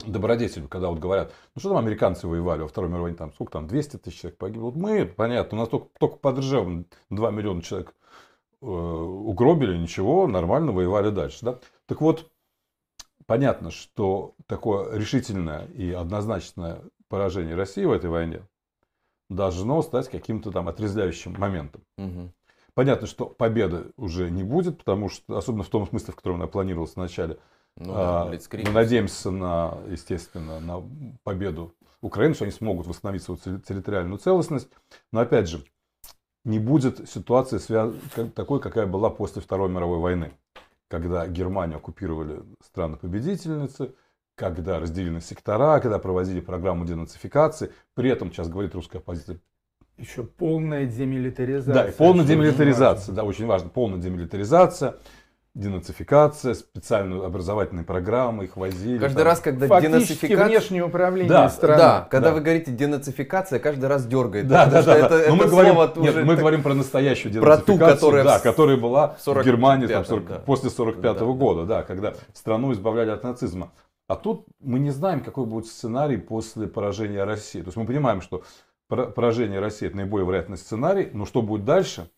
добродетелью, 0.06 0.68
когда 0.68 0.88
вот 0.88 0.98
говорят, 0.98 1.32
ну 1.54 1.60
что 1.60 1.70
там 1.70 1.78
американцы 1.78 2.26
воевали 2.26 2.62
во 2.62 2.68
Второй 2.68 2.88
мировой 2.88 3.04
войне, 3.04 3.16
там 3.16 3.32
сколько 3.32 3.52
там, 3.52 3.66
200 3.66 3.96
тысяч 3.98 4.20
человек 4.20 4.38
погибло. 4.38 4.66
Вот 4.66 4.76
мы, 4.76 5.04
понятно, 5.04 5.58
у 5.58 5.60
нас 5.60 5.68
только, 5.68 5.88
только 5.98 6.16
под 6.16 6.38
Ржевом 6.38 6.86
2 7.10 7.30
миллиона 7.30 7.62
человек 7.62 7.94
э, 8.62 8.66
угробили, 8.66 9.76
ничего, 9.76 10.26
нормально 10.26 10.72
воевали 10.72 11.10
дальше, 11.10 11.38
да. 11.42 11.58
Так 11.86 12.00
вот, 12.00 12.30
понятно, 13.26 13.70
что 13.70 14.34
такое 14.46 14.96
решительное 14.96 15.66
и 15.66 15.90
однозначное 15.90 16.82
поражение 17.08 17.56
России 17.56 17.84
в 17.84 17.92
этой 17.92 18.10
войне 18.10 18.42
должно 19.28 19.82
стать 19.82 20.08
каким-то 20.08 20.50
там 20.50 20.68
отрезвляющим 20.68 21.34
моментом. 21.38 21.82
Мгм. 21.96 22.32
Понятно, 22.74 23.06
что 23.06 23.26
победы 23.26 23.90
уже 23.96 24.30
не 24.30 24.44
будет, 24.44 24.78
потому 24.78 25.08
что, 25.08 25.36
особенно 25.36 25.64
в 25.64 25.68
том 25.68 25.86
смысле, 25.86 26.12
в 26.12 26.16
котором 26.16 26.36
она 26.36 26.46
планировалась 26.46 26.94
вначале, 26.94 27.38
Ну 27.78 27.94
да, 27.94 28.22
а, 28.22 28.38
мы 28.64 28.70
надеемся 28.70 29.30
на, 29.30 29.78
естественно, 29.88 30.60
на 30.60 30.82
победу 31.22 31.74
Украины, 32.00 32.34
что 32.34 32.44
они 32.44 32.52
смогут 32.52 32.86
восстановить 32.86 33.22
свою 33.22 33.38
терри- 33.38 33.60
территориальную 33.60 34.18
целостность. 34.18 34.68
Но 35.12 35.20
опять 35.20 35.48
же, 35.48 35.64
не 36.44 36.58
будет 36.58 37.08
ситуации 37.08 37.58
такой, 38.30 38.60
какая 38.60 38.86
была 38.86 39.10
после 39.10 39.42
Второй 39.42 39.68
мировой 39.68 39.98
войны, 39.98 40.32
когда 40.88 41.26
Германию 41.26 41.78
оккупировали 41.78 42.42
страны-победительницы, 42.64 43.94
когда 44.34 44.78
разделили 44.78 45.10
на 45.10 45.20
сектора, 45.20 45.80
когда 45.80 45.98
проводили 45.98 46.40
программу 46.40 46.84
денацификации. 46.84 47.72
При 47.94 48.10
этом, 48.10 48.32
сейчас 48.32 48.48
говорит 48.48 48.74
русская 48.74 48.98
оппозиция, 48.98 49.40
еще 49.98 50.22
полная 50.22 50.86
демилитаризация. 50.86 51.74
да, 51.74 51.88
и 51.88 51.92
полная 51.92 52.24
демилитаризация, 52.24 53.14
да, 53.14 53.24
очень 53.24 53.46
важно, 53.46 53.68
полная 53.68 53.98
демилитаризация. 53.98 54.96
Денацификация, 55.58 56.54
специальные 56.54 57.24
образовательные 57.24 57.84
программы, 57.84 58.44
их 58.44 58.56
возили. 58.56 58.98
Каждый 58.98 59.18
там. 59.18 59.26
раз, 59.26 59.40
когда 59.40 59.66
Фактически 59.66 59.92
денацификация... 59.92 60.46
внешнее 60.46 60.84
управление 60.84 61.28
Да, 61.28 61.48
страны. 61.50 61.78
Да, 61.78 62.08
когда 62.10 62.28
Да. 62.30 62.34
вы 62.36 62.40
говорите 62.40 62.70
денацификация, 62.70 63.58
каждый 63.58 63.86
раз 63.86 64.06
дергает. 64.06 64.46
Да, 64.46 64.66
да, 64.66 64.82
да. 64.82 64.96
это- 64.96 65.08
да. 65.08 65.16
это 65.20 65.28
Но 65.30 65.36
мы 65.36 65.46
говорим, 65.46 65.74
нет, 65.74 65.98
уже 65.98 66.24
мы 66.24 66.28
так- 66.34 66.38
говорим 66.38 66.62
про 66.62 66.74
настоящую 66.74 67.32
Про 67.40 67.56
ту, 67.58 67.72
денацификацию, 67.74 67.96
которая 67.96 68.24
да, 68.24 68.38
в 68.38 68.42
которая 68.42 68.76
была 68.76 69.08
в 69.08 69.26
45-м, 69.26 69.42
Германии 69.44 69.86
там, 69.88 70.04
40 70.04 70.26
да. 70.28 70.38
после 70.38 70.70
45 70.70 71.18
Да, 71.18 71.24
года, 71.24 71.64
да. 71.64 71.76
да, 71.78 71.82
когда 71.82 72.14
страну 72.34 72.72
избавляли 72.72 73.10
от 73.10 73.24
нацизма. 73.24 73.72
А 74.06 74.16
тут 74.16 74.46
мы 74.60 74.78
не 74.78 74.90
знаем, 74.90 75.20
какой 75.20 75.44
будет 75.44 75.66
сценарий 75.66 76.16
после 76.16 76.66
поражения 76.66 77.24
России. 77.24 77.60
То 77.60 77.66
есть 77.66 77.76
мы 77.76 77.84
понимаем, 77.84 78.22
что 78.22 78.42
пора- 78.88 79.06
поражение 79.06 79.60
России 79.60 79.86
это 79.88 79.96
наиболее 79.96 80.26
вероятный 80.26 80.56
сценарий, 80.56 81.10
но 81.12 81.26
что 81.26 81.42
будет 81.42 81.64
дальше? 81.64 82.08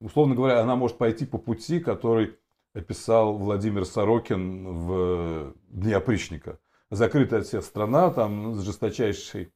Условно 0.00 0.34
говоря, 0.34 0.60
она 0.60 0.76
может 0.76 0.98
пойти 0.98 1.24
по 1.24 1.38
пути, 1.38 1.80
который 1.80 2.34
описал 2.74 3.36
Владимир 3.36 3.84
Сорокин 3.84 4.66
в 4.66 5.54
«Дне 5.68 5.96
опричника». 5.96 6.58
Закрытая 6.90 7.40
от 7.40 7.46
всех 7.46 7.64
страна, 7.64 8.10
там, 8.10 8.54
с 8.54 8.62
жесточайшей 8.62 9.52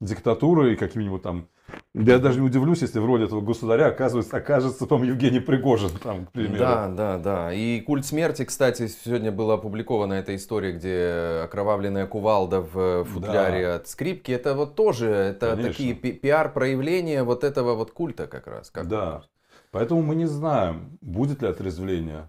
диктатурой, 0.00 0.76
каким-нибудь 0.76 1.22
там... 1.22 1.48
Я 1.94 2.18
даже 2.18 2.40
не 2.40 2.46
удивлюсь, 2.46 2.82
если 2.82 2.98
в 2.98 3.06
роли 3.06 3.24
этого 3.24 3.40
государя 3.40 3.86
оказывается, 3.86 4.36
окажется 4.36 4.86
там 4.86 5.04
Евгений 5.04 5.38
Пригожин, 5.38 5.90
там, 6.02 6.26
к 6.26 6.32
примеру. 6.32 6.58
Да, 6.58 6.88
да, 6.88 7.18
да. 7.18 7.52
И 7.52 7.80
культ 7.80 8.04
смерти, 8.04 8.44
кстати, 8.44 8.88
сегодня 8.88 9.30
была 9.30 9.54
опубликована 9.54 10.14
эта 10.14 10.34
история, 10.34 10.72
где 10.72 11.44
окровавленная 11.44 12.08
кувалда 12.08 12.60
в 12.62 13.04
футляре 13.04 13.68
от 13.74 13.86
скрипки. 13.86 14.32
Это 14.32 14.54
вот 14.54 14.74
тоже, 14.74 15.08
это 15.08 15.50
Конечно. 15.50 15.70
такие 15.70 15.94
пи- 15.94 16.12
пиар-проявления 16.12 17.22
вот 17.22 17.44
этого 17.44 17.74
вот 17.74 17.92
культа 17.92 18.26
как 18.26 18.48
раз. 18.48 18.70
Как 18.70 18.88
Да. 18.88 19.22
Поэтому 19.70 20.02
мы 20.02 20.16
не 20.16 20.26
знаем, 20.26 20.98
будет 21.00 21.42
ли 21.42 21.48
отрезвление. 21.48 22.28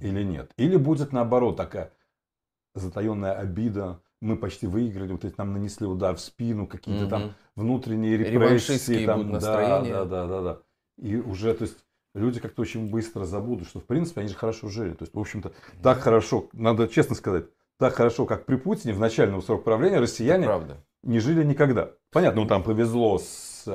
Или 0.00 0.22
нет. 0.22 0.52
Или 0.56 0.76
будет 0.76 1.12
наоборот 1.12 1.56
такая 1.56 1.92
затаенная 2.74 3.32
обида. 3.32 4.00
Мы 4.20 4.36
почти 4.36 4.66
выиграли, 4.66 5.12
вот 5.12 5.24
эти 5.24 5.34
нам 5.38 5.52
нанесли 5.52 5.86
удар 5.86 6.16
в 6.16 6.20
спину, 6.20 6.66
какие-то 6.66 7.06
там 7.06 7.22
Мгм. 7.22 7.34
внутренние 7.54 8.16
репрессии. 8.16 9.06
Там, 9.06 9.32
да, 9.32 9.80
да, 9.82 10.04
да, 10.04 10.26
да, 10.26 10.42
да. 10.42 10.58
И 10.98 11.16
уже, 11.16 11.54
то 11.54 11.62
есть, 11.62 11.76
люди 12.14 12.40
как-то 12.40 12.62
очень 12.62 12.90
быстро 12.90 13.24
забудут, 13.24 13.68
что, 13.68 13.78
в 13.78 13.84
принципе, 13.84 14.22
они 14.22 14.28
же 14.28 14.34
хорошо 14.34 14.68
жили. 14.68 14.94
То 14.94 15.04
есть, 15.04 15.14
в 15.14 15.18
общем-то, 15.18 15.52
так 15.82 16.00
хорошо, 16.00 16.48
надо 16.52 16.88
честно 16.88 17.14
сказать, 17.14 17.44
так 17.78 17.94
хорошо, 17.94 18.26
как 18.26 18.44
при 18.44 18.56
Путине 18.56 18.92
в 18.92 18.98
начальном 18.98 19.40
срок 19.40 19.62
правления 19.62 20.00
россияне 20.00 20.50
не 21.04 21.20
жили 21.20 21.44
никогда. 21.44 21.92
Понятно, 22.10 22.42
ну 22.42 22.48
там 22.48 22.64
повезло 22.64 23.18
с 23.18 23.68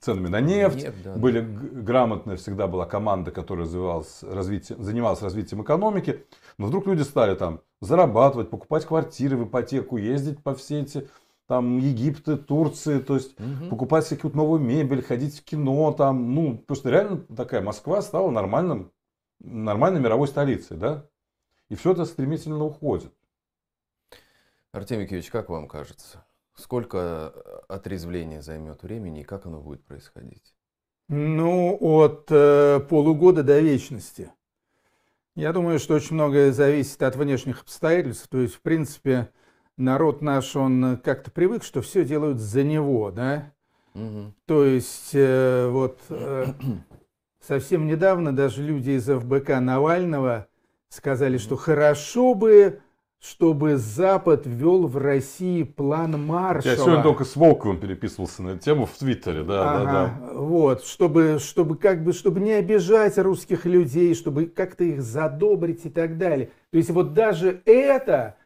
ценами 0.00 0.28
на 0.28 0.40
нефть, 0.40 0.84
Нет, 0.84 0.94
да, 1.04 1.14
были 1.14 1.40
г- 1.40 1.82
грамотная 1.82 2.36
всегда 2.36 2.66
была 2.66 2.86
команда, 2.86 3.30
которая 3.30 3.64
развивалась 3.66 4.22
развитием, 4.22 4.82
занималась 4.82 5.22
развитием 5.22 5.62
экономики. 5.62 6.26
Но 6.58 6.66
вдруг 6.66 6.86
люди 6.86 7.02
стали 7.02 7.34
там 7.34 7.60
зарабатывать, 7.80 8.50
покупать 8.50 8.84
квартиры 8.86 9.36
в 9.36 9.44
ипотеку, 9.48 9.96
ездить 9.96 10.42
по 10.42 10.54
все 10.54 10.80
эти 10.80 11.08
там 11.46 11.78
Египты, 11.78 12.36
Турции, 12.36 12.98
то 12.98 13.14
есть 13.14 13.38
Мгм. 13.38 13.70
покупать 13.70 14.04
всякую 14.04 14.36
новую 14.36 14.60
мебель, 14.60 15.02
ходить 15.02 15.38
в 15.38 15.44
кино, 15.44 15.92
там, 15.92 16.34
ну, 16.34 16.58
просто 16.58 16.90
реально 16.90 17.18
такая 17.34 17.62
Москва 17.62 18.02
стала 18.02 18.30
нормальным, 18.30 18.92
нормальной 19.40 20.00
мировой 20.00 20.28
столицей, 20.28 20.76
да? 20.76 21.06
И 21.70 21.74
все 21.74 21.92
это 21.92 22.04
стремительно 22.04 22.64
уходит. 22.64 23.12
Артемий 24.72 25.04
Юрьевич, 25.04 25.30
как 25.30 25.48
вам 25.48 25.66
кажется? 25.68 26.24
Сколько 26.58 27.32
э, 27.34 27.40
отрезвления 27.68 28.42
займет 28.42 28.82
времени 28.82 29.20
и 29.20 29.24
как 29.24 29.46
оно 29.46 29.60
будет 29.60 29.84
происходить? 29.84 30.56
Ну, 31.08 31.78
от 31.80 32.26
э, 32.30 32.80
полугода 32.80 33.44
до 33.44 33.60
вечности. 33.60 34.32
Я 35.36 35.52
думаю, 35.52 35.78
что 35.78 35.94
очень 35.94 36.14
многое 36.14 36.50
зависит 36.50 37.00
от 37.04 37.14
внешних 37.14 37.62
обстоятельств. 37.62 38.26
То 38.28 38.38
есть, 38.38 38.56
в 38.56 38.60
принципе, 38.60 39.30
народ 39.76 40.20
наш, 40.20 40.56
он 40.56 40.98
как-то 41.02 41.30
привык, 41.30 41.62
что 41.62 41.80
все 41.80 42.04
делают 42.04 42.40
за 42.40 42.64
него, 42.64 43.12
да? 43.12 43.52
Мгм. 43.94 44.34
То 44.46 44.64
есть, 44.64 45.10
э, 45.12 45.68
вот 45.68 46.00
э, 46.08 46.46
совсем 47.40 47.86
недавно 47.86 48.34
даже 48.34 48.64
люди 48.64 48.90
из 48.90 49.06
ФБК 49.06 49.60
Навального 49.60 50.48
сказали, 50.88 51.38
что 51.38 51.54
хорошо 51.54 52.34
бы, 52.34 52.80
чтобы 53.20 53.76
Запад 53.76 54.46
ввел 54.46 54.86
в 54.86 54.96
России 54.96 55.64
план 55.64 56.24
Маршалла. 56.24 56.72
Я 56.72 56.76
сегодня 56.76 57.02
только 57.02 57.24
с 57.24 57.34
Волковым 57.36 57.80
переписывался 57.80 58.42
на 58.42 58.50
эту 58.50 58.60
тему 58.60 58.86
в 58.86 58.96
Твиттере, 58.96 59.42
да, 59.42 59.64
да, 59.64 59.84
да. 59.84 60.04
Ага, 60.04 60.34
Вот, 60.34 60.84
чтобы, 60.84 61.38
чтобы 61.40 61.76
как 61.76 62.04
бы, 62.04 62.12
чтобы 62.12 62.40
не 62.40 62.52
обижать 62.52 63.18
русских 63.18 63.66
людей, 63.66 64.14
чтобы 64.14 64.46
как-то 64.46 64.84
их 64.84 65.02
задобрить 65.02 65.84
и 65.84 65.90
так 65.90 66.16
далее. 66.16 66.50
То 66.70 66.78
есть 66.78 66.90
вот 66.90 67.12
даже 67.12 67.60
это 67.64 68.36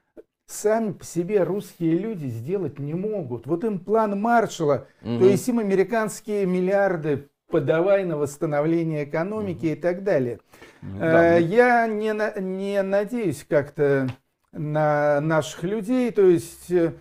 сами 0.47 0.93
по 0.93 1.05
себе 1.05 1.43
русские 1.45 1.99
люди 1.99 2.27
сделать 2.27 2.79
не 2.79 2.95
могут. 2.95 3.47
Вот 3.47 3.65
им 3.65 3.79
план 3.79 4.21
Маршалла, 4.21 4.87
то 5.03 5.09
Мгм. 5.09 5.25
есть 5.25 5.49
им 5.49 5.59
американские 5.59 6.47
миллиарды 6.47 7.29
подавай 7.51 8.05
на 8.05 8.17
восстановление 8.17 9.05
экономики 9.05 9.67
и 9.67 9.75
так 9.75 10.03
далее. 10.03 10.41
Да, 10.83 11.37
Э, 11.37 11.41
ну, 11.41 11.47
Я 11.47 11.87
не, 11.87 12.41
не 12.41 12.83
надеюсь 12.83 13.45
как-то 13.49 14.09
на 14.53 15.21
наших 15.21 15.65
людей, 15.65 16.11
то 16.11 16.23
есть 16.23 16.71
э, 16.71 16.93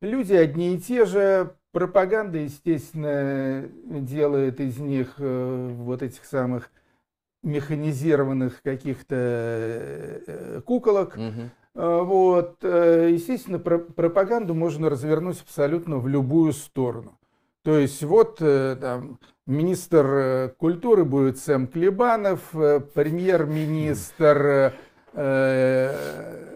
люди 0.00 0.32
одни 0.34 0.74
и 0.74 0.78
те 0.78 1.04
же, 1.06 1.54
пропаганда, 1.72 2.38
естественно, 2.38 3.68
делает 3.84 4.60
из 4.60 4.78
них 4.78 5.14
э, 5.18 5.68
вот 5.72 6.02
этих 6.02 6.24
самых 6.24 6.70
механизированных 7.42 8.62
каких-то 8.62 9.16
э, 9.16 10.60
куколок. 10.64 11.16
Э, 11.16 11.48
Вот, 11.74 12.56
естественно, 12.62 13.58
про- 13.60 13.78
пропаганду 13.78 14.54
можно 14.54 14.90
развернуть 14.90 15.40
абсолютно 15.40 15.98
в 15.98 16.08
любую 16.08 16.52
сторону. 16.52 17.18
То 17.62 17.78
есть 17.78 18.02
вот 18.02 18.38
там 18.38 19.20
министр 19.46 20.54
культуры 20.58 21.04
будет 21.04 21.38
Сэм 21.38 21.68
Клебанов, 21.68 22.40
премьер-министр 22.50 24.74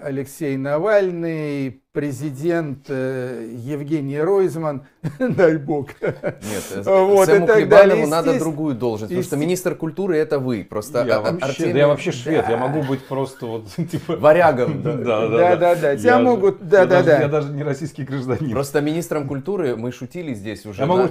Алексей 0.05 0.57
Навальный, 0.57 1.81
президент 1.93 2.87
э, 2.88 3.49
Евгений 3.57 4.21
Ройзман, 4.21 4.83
дай 5.19 5.59
бог. 5.59 5.91
Нет, 6.01 6.65
э, 6.75 6.83
Вот, 6.85 7.27
Сэму 7.27 7.45
и 7.45 7.47
так 7.47 7.57
Клебанову 7.59 7.88
далее. 7.91 8.07
надо 8.09 8.38
другую 8.38 8.75
должность, 8.75 9.11
потому 9.11 9.23
что 9.23 9.37
министр 9.37 9.75
культуры 9.77 10.17
это 10.17 10.38
вы. 10.41 10.65
Просто 10.69 11.05
я, 11.07 11.19
а- 11.19 11.21
вообще, 11.21 11.45
Артемий 11.47 11.73
да 11.75 11.79
я 11.79 11.87
вообще 11.88 12.11
швед, 12.11 12.49
я 12.49 12.57
могу 12.57 12.83
быть 12.83 13.05
просто 13.07 13.47
вот 13.47 13.69
типа... 13.91 14.17
варягом. 14.17 14.83
Да, 14.83 14.97
да. 14.97 15.29
да, 15.29 15.29
Да, 15.29 15.57
да, 15.57 15.75
да. 15.77 15.97
Тебя 15.97 16.19
могут, 16.19 16.61
я 16.62 16.67
да, 16.67 16.87
да, 16.87 17.03
даже- 17.03 17.11
Я 17.11 17.29
да. 17.29 17.41
даже 17.41 17.53
не 17.53 17.62
российский 17.62 18.03
гражданин. 18.03 18.51
Просто 18.51 18.81
министром 18.81 19.29
культуры 19.29 19.77
мы 19.77 19.93
шутили 19.93 20.35
здесь 20.35 20.67
уже. 20.67 20.81
Я 20.81 20.87
могу, 20.87 21.03
да? 21.05 21.11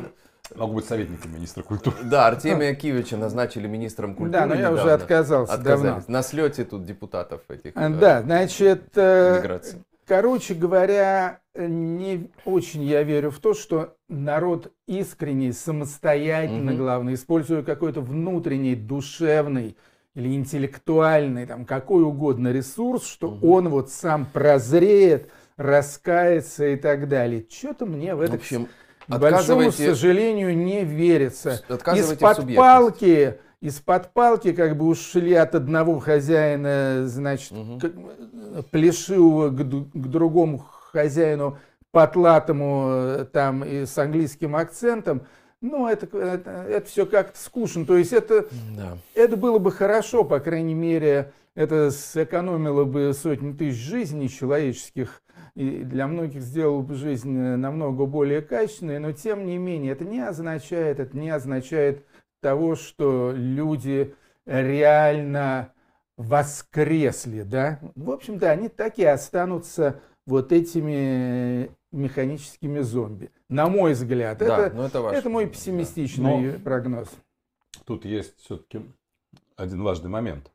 Могу 0.56 0.74
быть 0.74 0.86
советником 0.86 1.34
министра 1.34 1.64
культуры. 1.64 1.98
Да, 2.04 2.28
Артемия 2.28 2.74
Киевича 2.76 3.18
назначили 3.18 3.68
министром 3.68 4.16
культуры. 4.16 4.32
Да, 4.32 4.46
но 4.46 4.56
я 4.56 4.72
уже 4.72 4.92
отказался 4.92 5.58
давно. 5.58 5.72
Отказались. 5.74 6.08
На 6.08 6.24
слете 6.24 6.66
тут 6.66 6.86
депутатов 6.86 7.42
этих. 7.50 7.72
А, 7.76 7.90
э, 7.90 7.94
Да, 7.94 8.22
значит, 8.22 8.84
э, 8.96 9.40
миграции. 9.40 9.84
короче 10.06 10.54
говоря, 10.54 11.40
не 11.56 12.30
очень 12.46 12.84
я 12.84 13.04
верю 13.04 13.32
в 13.32 13.40
то, 13.40 13.54
что 13.54 13.96
народ 14.08 14.72
искренне, 14.88 15.54
самостоятельно, 15.54 16.74
главное, 16.74 17.14
используя 17.16 17.64
какой-то 17.64 18.02
внутренний, 18.02 18.76
душевный 18.76 19.78
или 20.14 20.36
интеллектуальный, 20.36 21.46
там, 21.46 21.66
какой 21.66 22.04
угодно 22.04 22.52
ресурс, 22.52 23.06
что 23.06 23.38
он 23.42 23.70
вот 23.70 23.90
сам 23.90 24.26
прозреет, 24.26 25.30
раскается 25.58 26.68
и 26.68 26.76
так 26.76 27.08
далее. 27.08 27.46
Что-то 27.50 27.86
мне 27.86 28.16
в 28.16 28.20
В 28.20 28.22
это, 28.22 28.36
общем, 28.36 28.66
к 28.66 28.70
большому 29.20 29.62
отказывайте, 29.62 29.90
сожалению, 29.90 30.58
не 30.58 30.84
верится. 30.84 31.62
Из-под 32.14 32.38
палки, 32.56 33.38
из-под 33.62 34.14
палки 34.14 34.52
как 34.54 34.78
бы 34.78 34.86
ушли 34.88 35.34
от 35.34 35.56
одного 35.56 36.00
хозяина, 36.00 37.08
значит, 37.08 37.50
к- 37.52 37.86
э, 37.86 38.62
плешивого 38.72 39.50
к, 39.50 39.58
к 39.64 40.08
другому 40.08 40.66
хозяину 40.92 41.58
потлатому 41.92 42.88
э, 42.90 43.26
там 43.32 43.64
и 43.64 43.86
с 43.86 43.98
английским 43.98 44.56
акцентом. 44.56 45.24
Ну, 45.62 45.88
это, 45.88 46.08
это, 46.18 46.66
все 46.88 47.06
как-то 47.06 47.38
скучно. 47.40 47.86
То 47.86 47.96
есть 47.98 48.14
это, 48.14 48.48
Да. 48.76 48.98
это 49.14 49.38
было 49.38 49.60
бы 49.60 49.72
хорошо, 49.72 50.24
по 50.24 50.40
крайней 50.40 50.74
мере, 50.74 51.32
это 51.54 51.92
сэкономило 51.92 52.84
бы 52.86 53.14
сотни 53.14 53.52
тысяч 53.54 53.78
жизней 53.78 54.28
человеческих 54.30 55.22
и 55.56 55.84
для 55.84 56.08
многих 56.08 56.42
сделало 56.42 56.82
бы 56.82 56.96
жизнь 56.96 57.38
э, 57.38 57.56
намного 57.56 58.06
более 58.06 58.42
качественной, 58.42 59.00
но 59.00 59.12
тем 59.12 59.46
не 59.46 59.58
менее 59.58 59.94
это 59.94 60.06
не 60.06 60.20
означает, 60.20 61.00
это 61.00 61.18
не 61.18 61.30
означает 61.30 62.06
того, 62.42 62.76
что 62.76 63.34
люди 63.36 64.16
реально 64.46 65.74
воскресли, 66.18 67.44
да. 67.44 67.80
В 67.96 68.12
общем-то, 68.12 68.50
они 68.50 68.70
так 68.70 68.98
и 69.00 69.06
останутся 69.06 70.02
вот 70.26 70.52
этими 70.52 71.72
механическими 71.92 72.80
зомби. 72.80 73.32
На 73.50 73.68
мой 73.68 73.94
взгляд, 73.94 74.38
Да, 74.38 74.68
это, 74.68 74.76
ну 74.76 74.84
это 74.84 75.02
ваш. 75.02 75.16
это 75.16 75.30
мой 75.30 75.46
да. 75.46 75.52
пессимистичный 75.52 76.60
прогноз. 76.60 77.10
Тут 77.86 78.06
есть 78.06 78.38
все-таки 78.40 78.82
один 79.56 79.84
важный 79.84 80.10
момент. 80.10 80.51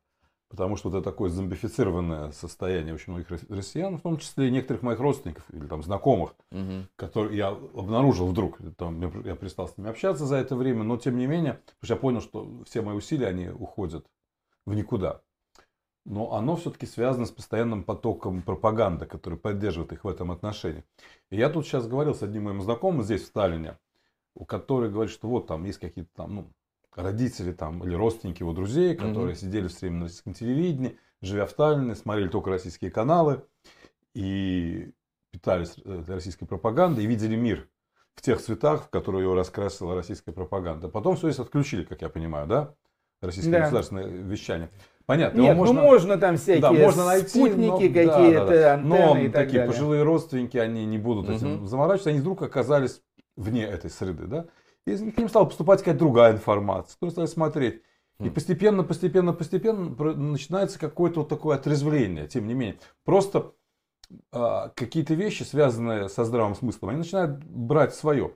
Потому 0.48 0.76
что 0.76 0.90
вот 0.90 0.98
это 0.98 1.10
такое 1.10 1.28
зомбифицированное 1.28 2.30
состояние 2.30 2.94
очень 2.94 3.12
многих 3.12 3.30
россиян, 3.48 3.98
в 3.98 4.02
том 4.02 4.16
числе 4.16 4.46
и 4.46 4.50
некоторых 4.52 4.82
моих 4.82 5.00
родственников 5.00 5.44
или 5.52 5.66
там 5.66 5.82
знакомых, 5.82 6.36
угу. 6.52 6.86
которые 6.94 7.36
я 7.36 7.48
обнаружил 7.48 8.28
вдруг. 8.28 8.58
Там, 8.76 9.00
я 9.24 9.34
перестал 9.34 9.68
с 9.68 9.76
ними 9.76 9.90
общаться 9.90 10.24
за 10.24 10.36
это 10.36 10.54
время, 10.54 10.84
но 10.84 10.96
тем 10.98 11.16
не 11.16 11.26
менее, 11.26 11.54
потому 11.54 11.78
что 11.82 11.94
я 11.94 12.00
понял, 12.00 12.20
что 12.20 12.62
все 12.64 12.82
мои 12.82 12.94
усилия, 12.94 13.26
они 13.26 13.48
уходят 13.48 14.06
в 14.66 14.74
никуда. 14.74 15.20
Но 16.04 16.34
оно 16.34 16.54
все-таки 16.54 16.86
связано 16.86 17.26
с 17.26 17.32
постоянным 17.32 17.82
потоком 17.82 18.42
пропаганды, 18.42 19.06
который 19.06 19.38
поддерживает 19.38 19.92
их 19.92 20.04
в 20.04 20.08
этом 20.08 20.30
отношении. 20.30 20.84
И 21.30 21.36
я 21.36 21.50
тут 21.50 21.66
сейчас 21.66 21.88
говорил 21.88 22.14
с 22.14 22.22
одним 22.22 22.44
моим 22.44 22.62
знакомым 22.62 23.02
здесь, 23.02 23.22
в 23.22 23.26
Сталине, 23.26 23.76
у 24.36 24.44
которого 24.44 24.88
говорит, 24.88 25.12
что 25.12 25.26
вот 25.26 25.48
там 25.48 25.64
есть 25.64 25.78
какие-то 25.80 26.10
там, 26.14 26.34
ну, 26.36 26.52
родители 26.96 27.52
там 27.52 27.84
или 27.84 27.94
родственники 27.94 28.42
его 28.42 28.52
друзей, 28.52 28.96
которые 28.96 29.34
mm-hmm. 29.34 29.38
сидели 29.38 29.68
все 29.68 29.80
время 29.80 29.98
на 29.98 30.04
российском 30.04 30.34
телевидении, 30.34 30.98
живя 31.20 31.46
в 31.46 31.52
Таллине, 31.52 31.94
смотрели 31.94 32.28
только 32.28 32.50
российские 32.50 32.90
каналы 32.90 33.44
и 34.14 34.92
питались 35.30 35.74
э, 35.84 36.02
российской 36.08 36.46
пропагандой 36.46 37.04
и 37.04 37.06
видели 37.06 37.36
мир 37.36 37.68
в 38.14 38.22
тех 38.22 38.40
цветах, 38.40 38.84
в 38.84 38.88
которые 38.88 39.24
его 39.24 39.34
раскрасила 39.34 39.94
российская 39.94 40.32
пропаганда. 40.32 40.88
Потом 40.88 41.16
все 41.16 41.28
это 41.28 41.42
отключили, 41.42 41.84
как 41.84 42.00
я 42.00 42.08
понимаю, 42.08 42.46
да? 42.46 42.74
Российское 43.20 43.52
да. 43.52 43.60
государственное 43.60 44.06
вещание. 44.06 44.70
Понятно. 45.04 45.40
Нет, 45.40 45.56
можно, 45.56 45.74
ну 45.74 45.82
можно 45.82 46.18
там 46.18 46.36
всякие 46.36 46.62
да, 46.62 46.72
можно 46.72 47.04
найти, 47.06 47.28
спутники 47.28 47.88
какие-то, 47.88 48.44
да, 48.44 48.46
да, 48.46 48.60
да. 48.60 48.74
антенны 48.74 48.98
Но 48.98 49.18
и 49.18 49.28
так 49.28 49.44
такие 49.44 49.58
далее. 49.58 49.72
пожилые 49.72 50.02
родственники, 50.02 50.56
они 50.56 50.84
не 50.84 50.98
будут 50.98 51.28
угу. 51.28 51.36
этим 51.36 51.66
заморачиваться, 51.66 52.10
они 52.10 52.20
вдруг 52.20 52.42
оказались 52.42 53.02
вне 53.36 53.64
этой 53.64 53.90
среды, 53.90 54.26
да? 54.26 54.46
И 54.86 54.96
к 55.10 55.18
ним 55.18 55.28
стала 55.28 55.46
поступать 55.46 55.80
какая-то 55.80 55.98
другая 55.98 56.32
информация, 56.32 56.96
кто 56.96 57.10
стали 57.10 57.26
смотреть. 57.26 57.82
И 58.20 58.30
постепенно, 58.30 58.82
постепенно, 58.82 59.32
постепенно 59.34 60.14
начинается 60.14 60.78
какое-то 60.78 61.20
вот 61.20 61.28
такое 61.28 61.56
отрезвление, 61.56 62.26
тем 62.28 62.46
не 62.46 62.54
менее. 62.54 62.78
Просто 63.04 63.52
а, 64.32 64.70
какие-то 64.70 65.14
вещи, 65.14 65.42
связанные 65.42 66.08
со 66.08 66.24
здравым 66.24 66.54
смыслом, 66.54 66.90
они 66.90 66.98
начинают 66.98 67.44
брать 67.44 67.94
свое. 67.94 68.34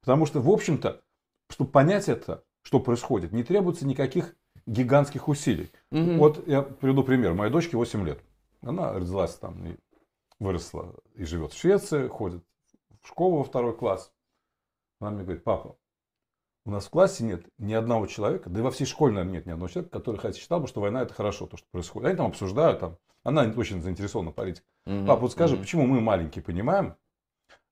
Потому 0.00 0.26
что, 0.26 0.40
в 0.40 0.50
общем-то, 0.50 1.00
чтобы 1.48 1.70
понять 1.70 2.08
это, 2.08 2.44
что 2.62 2.80
происходит, 2.80 3.32
не 3.32 3.42
требуется 3.42 3.86
никаких 3.86 4.36
гигантских 4.66 5.28
усилий. 5.28 5.70
Угу. 5.90 6.12
Вот 6.18 6.46
я 6.46 6.62
приведу 6.62 7.02
пример. 7.02 7.34
Моей 7.34 7.52
дочке 7.52 7.76
8 7.76 8.04
лет. 8.06 8.22
Она 8.60 8.92
родилась 8.92 9.34
там 9.36 9.64
и 9.66 9.76
выросла 10.38 10.94
и 11.14 11.24
живет 11.24 11.52
в 11.52 11.58
Швеции, 11.58 12.08
ходит 12.08 12.44
в 13.00 13.08
школу 13.08 13.38
во 13.38 13.44
второй 13.44 13.76
класс. 13.76 14.12
Она 15.00 15.10
мне 15.10 15.24
говорит, 15.24 15.42
папа, 15.42 15.76
у 16.64 16.70
нас 16.70 16.86
в 16.86 16.90
классе 16.90 17.24
нет 17.24 17.44
ни 17.58 17.72
одного 17.72 18.06
человека, 18.06 18.48
да 18.48 18.60
и 18.60 18.62
во 18.62 18.70
всей 18.70 18.84
школе, 18.84 19.14
наверное, 19.14 19.38
нет 19.38 19.46
ни 19.46 19.50
одного 19.50 19.68
человека, 19.68 19.92
который 19.92 20.18
хотя 20.18 20.38
считал 20.38 20.60
бы, 20.60 20.68
что 20.68 20.80
война 20.80 21.02
это 21.02 21.12
хорошо, 21.12 21.46
то, 21.46 21.56
что 21.56 21.66
происходит. 21.70 22.08
Они 22.08 22.16
там 22.16 22.26
обсуждают, 22.26 22.80
там, 22.80 22.98
она 23.24 23.42
очень 23.56 23.82
заинтересована 23.82 24.30
в 24.30 24.34
политике. 24.34 24.64
Угу, 24.86 25.06
Папа, 25.06 25.22
вот 25.22 25.32
скажи, 25.32 25.54
угу. 25.54 25.62
почему 25.62 25.86
мы 25.86 26.00
маленькие 26.00 26.42
понимаем, 26.42 26.96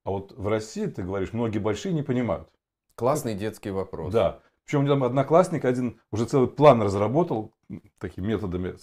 а 0.03 0.11
вот 0.11 0.33
в 0.35 0.47
России, 0.47 0.87
ты 0.87 1.03
говоришь, 1.03 1.33
многие 1.33 1.59
большие 1.59 1.93
не 1.93 2.03
понимают. 2.03 2.49
Классный 2.95 3.35
детский 3.35 3.71
вопрос. 3.71 4.11
Да. 4.11 4.39
Причем 4.65 4.87
там 4.87 5.03
одноклассник 5.03 5.65
один 5.65 5.99
уже 6.11 6.25
целый 6.25 6.47
план 6.47 6.81
разработал 6.81 7.53
такими 7.99 8.27
методами 8.27 8.75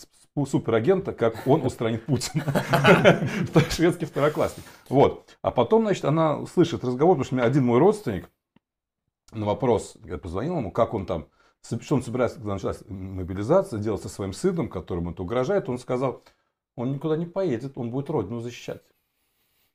суперагента, 0.46 1.12
как 1.12 1.46
он 1.46 1.64
устранит 1.64 2.06
Путина. 2.06 2.44
Шведский 3.70 4.06
второклассник. 4.06 4.64
Вот. 4.88 5.36
А 5.42 5.50
потом, 5.50 5.82
значит, 5.82 6.04
она 6.04 6.46
слышит 6.46 6.84
разговор, 6.84 7.16
потому 7.16 7.24
что 7.24 7.34
у 7.34 7.38
меня 7.38 7.46
один 7.46 7.64
мой 7.64 7.78
родственник 7.78 8.30
на 9.32 9.46
вопрос, 9.46 9.96
я 10.04 10.18
позвонил 10.18 10.58
ему, 10.58 10.70
как 10.70 10.94
он 10.94 11.06
там, 11.06 11.28
что 11.62 11.94
он 11.94 12.02
собирается, 12.02 12.38
когда 12.38 12.54
началась 12.54 12.82
мобилизация, 12.88 13.78
делать 13.78 14.02
со 14.02 14.08
своим 14.08 14.32
сыном, 14.32 14.68
которому 14.68 15.10
это 15.10 15.22
угрожает, 15.22 15.68
он 15.68 15.78
сказал, 15.78 16.22
он 16.76 16.92
никуда 16.92 17.16
не 17.16 17.26
поедет, 17.26 17.72
он 17.76 17.90
будет 17.90 18.10
родину 18.10 18.40
защищать. 18.40 18.82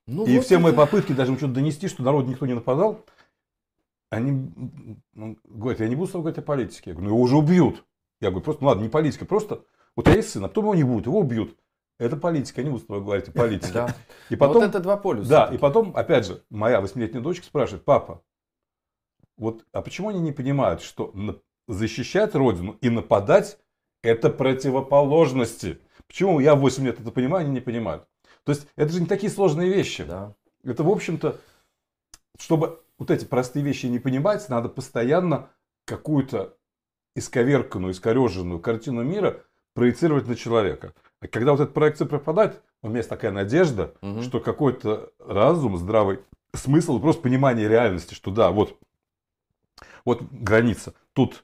Ну, 0.07 0.25
и 0.25 0.35
вот 0.35 0.45
все 0.45 0.55
это... 0.55 0.63
мои 0.63 0.73
попытки 0.73 1.13
даже 1.13 1.31
ему 1.31 1.37
что-то 1.37 1.53
донести, 1.53 1.87
что 1.87 2.03
народ 2.03 2.27
никто 2.27 2.45
не 2.45 2.53
нападал, 2.53 3.05
они 4.09 4.51
ну, 5.13 5.37
говорят, 5.43 5.79
я 5.79 5.87
не 5.87 5.95
буду 5.95 6.07
с 6.07 6.11
тобой 6.11 6.23
говорить 6.23 6.39
о 6.39 6.43
политике. 6.43 6.91
Я 6.91 6.93
говорю, 6.93 7.09
ну 7.09 7.15
его 7.15 7.23
уже 7.23 7.35
убьют. 7.35 7.83
Я 8.21 8.29
говорю, 8.29 8.43
просто, 8.43 8.63
ну 8.63 8.69
ладно, 8.69 8.83
не 8.83 8.89
политика, 8.89 9.25
просто 9.25 9.63
вот 9.95 10.07
я 10.07 10.15
есть 10.15 10.29
сын, 10.29 10.43
а 10.43 10.47
потом 10.47 10.65
его 10.65 10.75
не 10.75 10.83
будет, 10.83 11.07
его 11.07 11.19
убьют. 11.19 11.57
Это 11.99 12.17
политика, 12.17 12.61
я 12.61 12.65
не 12.65 12.71
буду 12.71 12.83
с 12.83 12.85
тобой 12.85 13.01
говорить 13.01 13.29
о 13.29 13.31
политике. 13.31 13.73
Да. 13.73 13.95
И 14.29 14.35
потом, 14.35 14.61
вот 14.61 14.69
это 14.69 14.79
два 14.79 14.97
полюса. 14.97 15.29
Да, 15.29 15.45
и 15.45 15.57
потом, 15.57 15.95
опять 15.95 16.25
же, 16.25 16.43
моя 16.49 16.81
восьмилетняя 16.81 17.23
дочка 17.23 17.45
спрашивает, 17.45 17.85
папа, 17.85 18.21
вот, 19.37 19.65
а 19.71 19.81
почему 19.81 20.09
они 20.09 20.19
не 20.19 20.31
понимают, 20.31 20.81
что 20.81 21.13
защищать 21.67 22.35
родину 22.35 22.77
и 22.81 22.89
нападать 22.89 23.57
это 24.01 24.29
противоположности? 24.29 25.79
Почему 26.07 26.39
я 26.39 26.55
в 26.55 26.59
8 26.59 26.85
лет 26.85 26.99
это 26.99 27.11
понимаю, 27.11 27.45
они 27.45 27.53
не 27.53 27.61
понимают? 27.61 28.07
То 28.43 28.51
есть 28.51 28.67
это 28.75 28.91
же 28.91 28.99
не 28.99 29.07
такие 29.07 29.31
сложные 29.31 29.69
вещи. 29.69 30.03
Да. 30.03 30.35
Это, 30.63 30.83
в 30.83 30.89
общем-то, 30.89 31.39
чтобы 32.39 32.81
вот 32.97 33.11
эти 33.11 33.25
простые 33.25 33.63
вещи 33.63 33.85
не 33.87 33.99
понимать, 33.99 34.47
надо 34.49 34.69
постоянно 34.69 35.49
какую-то 35.85 36.57
исковерканную, 37.15 37.93
искореженную 37.93 38.59
картину 38.59 39.03
мира 39.03 39.41
проецировать 39.73 40.27
на 40.27 40.35
человека. 40.35 40.93
А 41.19 41.27
когда 41.27 41.51
вот 41.51 41.61
эта 41.61 41.71
проекция 41.71 42.07
пропадает, 42.07 42.61
у 42.81 42.89
меня 42.89 42.97
есть 42.97 43.09
такая 43.09 43.31
надежда, 43.31 43.93
угу. 44.01 44.21
что 44.21 44.39
какой-то 44.39 45.11
разум, 45.19 45.77
здравый 45.77 46.19
смысл, 46.53 46.99
просто 46.99 47.21
понимание 47.21 47.67
реальности, 47.67 48.13
что 48.13 48.31
да, 48.31 48.51
вот, 48.51 48.77
вот 50.05 50.21
граница. 50.21 50.93
Тут 51.13 51.43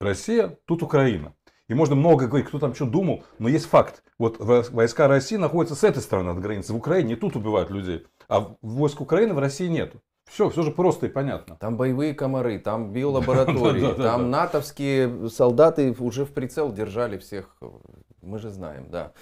Россия, 0.00 0.58
тут 0.66 0.82
Украина. 0.82 1.34
И 1.68 1.74
можно 1.74 1.94
много 1.94 2.26
говорить, 2.26 2.48
кто 2.48 2.58
там 2.58 2.74
что 2.74 2.84
думал, 2.84 3.24
но 3.38 3.48
есть 3.48 3.66
факт. 3.66 4.02
Вот 4.18 4.36
войска 4.38 5.08
России 5.08 5.36
находятся 5.36 5.74
с 5.74 5.84
этой 5.84 6.02
стороны 6.02 6.30
от 6.30 6.40
границы. 6.40 6.72
В 6.72 6.76
Украине 6.76 7.14
и 7.14 7.16
тут 7.16 7.36
убивают 7.36 7.70
людей. 7.70 8.06
А 8.28 8.56
войск 8.60 9.00
Украины 9.00 9.32
в 9.32 9.38
России 9.38 9.68
нету. 9.68 10.02
Все, 10.30 10.48
все 10.50 10.62
же 10.62 10.70
просто 10.70 11.06
и 11.06 11.08
понятно. 11.08 11.56
Там 11.56 11.76
боевые 11.76 12.14
комары, 12.14 12.58
там 12.58 12.92
биолаборатории, 12.92 13.94
там 13.94 14.30
натовские 14.30 15.30
солдаты 15.30 15.94
уже 15.98 16.24
в 16.24 16.32
прицел 16.32 16.72
держали 16.72 17.18
всех. 17.18 17.56
Мы 18.20 18.38
же 18.38 18.50
знаем, 18.50 18.90
да. 18.90 19.12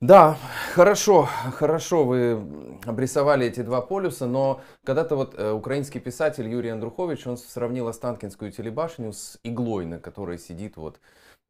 Да, 0.00 0.38
хорошо, 0.72 1.28
хорошо 1.52 2.06
вы 2.06 2.42
обрисовали 2.86 3.46
эти 3.46 3.60
два 3.60 3.82
полюса, 3.82 4.26
но 4.26 4.62
когда-то 4.82 5.14
вот 5.14 5.34
э, 5.36 5.52
украинский 5.52 6.00
писатель 6.00 6.48
Юрий 6.48 6.70
Андрухович, 6.70 7.26
он 7.26 7.36
сравнил 7.36 7.86
Останкинскую 7.86 8.50
телебашню 8.50 9.12
с 9.12 9.38
иглой, 9.44 9.84
на 9.84 9.98
которой 9.98 10.38
сидит 10.38 10.78
вот 10.78 11.00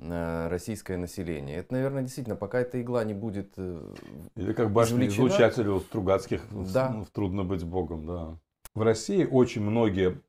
э, 0.01 0.49
российское 0.49 0.97
население. 0.97 1.59
Это, 1.59 1.75
наверное, 1.75 2.03
действительно, 2.03 2.35
пока 2.35 2.59
эта 2.59 2.83
игла 2.83 3.05
не 3.05 3.15
будет 3.15 3.53
э, 3.57 3.95
Или 4.35 4.53
как 4.53 4.73
башня 4.73 5.07
излучателя 5.07 5.71
у 5.71 5.79
Стругацких 5.79 6.43
да. 6.51 7.05
в 7.07 7.11
«Трудно 7.13 7.45
быть 7.45 7.63
Богом», 7.63 8.05
да. 8.05 8.37
В 8.75 8.83
России 8.83 9.25
очень 9.25 9.63
многие 9.63 10.21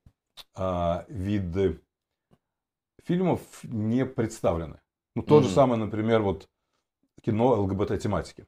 а, 0.56 1.06
виды 1.10 1.80
фильмов 3.04 3.42
не 3.64 4.06
представлены. 4.06 4.80
Ну, 5.16 5.24
то 5.24 5.40
mm-hmm. 5.40 5.44
же 5.44 5.50
самое, 5.50 5.84
например, 5.84 6.22
вот 6.22 6.48
кино 7.22 7.62
ЛГБТ-тематики. 7.62 8.46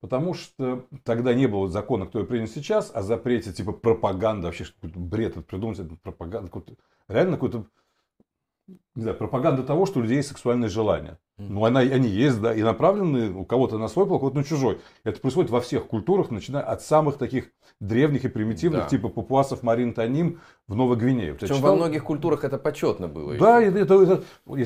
Потому 0.00 0.34
что 0.34 0.86
тогда 1.02 1.34
не 1.34 1.46
было 1.46 1.68
закона, 1.68 2.06
который 2.06 2.26
принят 2.26 2.50
сейчас, 2.50 2.90
о 2.94 3.02
запрете 3.02 3.52
типа 3.52 3.72
пропаганды, 3.72 4.46
вообще 4.46 4.64
какой-то 4.64 4.98
бред 5.00 5.46
придумать, 5.46 5.80
это 5.80 5.96
пропаганда, 5.96 6.48
какой-то, 6.48 6.74
реально 7.08 7.32
какой-то 7.32 7.66
не 8.94 9.02
знаю, 9.02 9.16
пропаганда 9.16 9.62
того, 9.62 9.86
что 9.86 10.00
у 10.00 10.02
людей 10.02 10.18
есть 10.18 10.28
сексуальные 10.28 10.68
желания. 10.68 11.18
Ну, 11.38 11.64
она, 11.64 11.80
они 11.80 12.08
есть, 12.08 12.40
да, 12.40 12.52
и 12.52 12.62
направлены 12.62 13.30
у 13.30 13.44
кого-то 13.44 13.78
на 13.78 13.88
свой 13.88 14.06
пол, 14.06 14.16
у 14.16 14.18
кого-то 14.18 14.38
на 14.38 14.44
чужой. 14.44 14.80
Это 15.04 15.20
происходит 15.20 15.50
во 15.50 15.60
всех 15.60 15.86
культурах, 15.86 16.30
начиная 16.30 16.64
от 16.64 16.82
самых 16.82 17.16
таких 17.16 17.50
древних 17.80 18.24
и 18.24 18.28
примитивных, 18.28 18.82
да. 18.82 18.88
типа 18.88 19.08
папуасов 19.08 19.62
Марин 19.62 19.94
Таним 19.94 20.40
в 20.66 20.74
Новой 20.74 20.96
Гвинее. 20.96 21.34
Причем 21.34 21.56
читал? 21.56 21.70
во 21.70 21.76
многих 21.76 22.04
культурах 22.04 22.42
это 22.44 22.58
почетно 22.58 23.06
было. 23.06 23.36
Да, 23.36 23.62
это, 23.62 23.78
это, 23.78 23.94
это, 24.02 24.22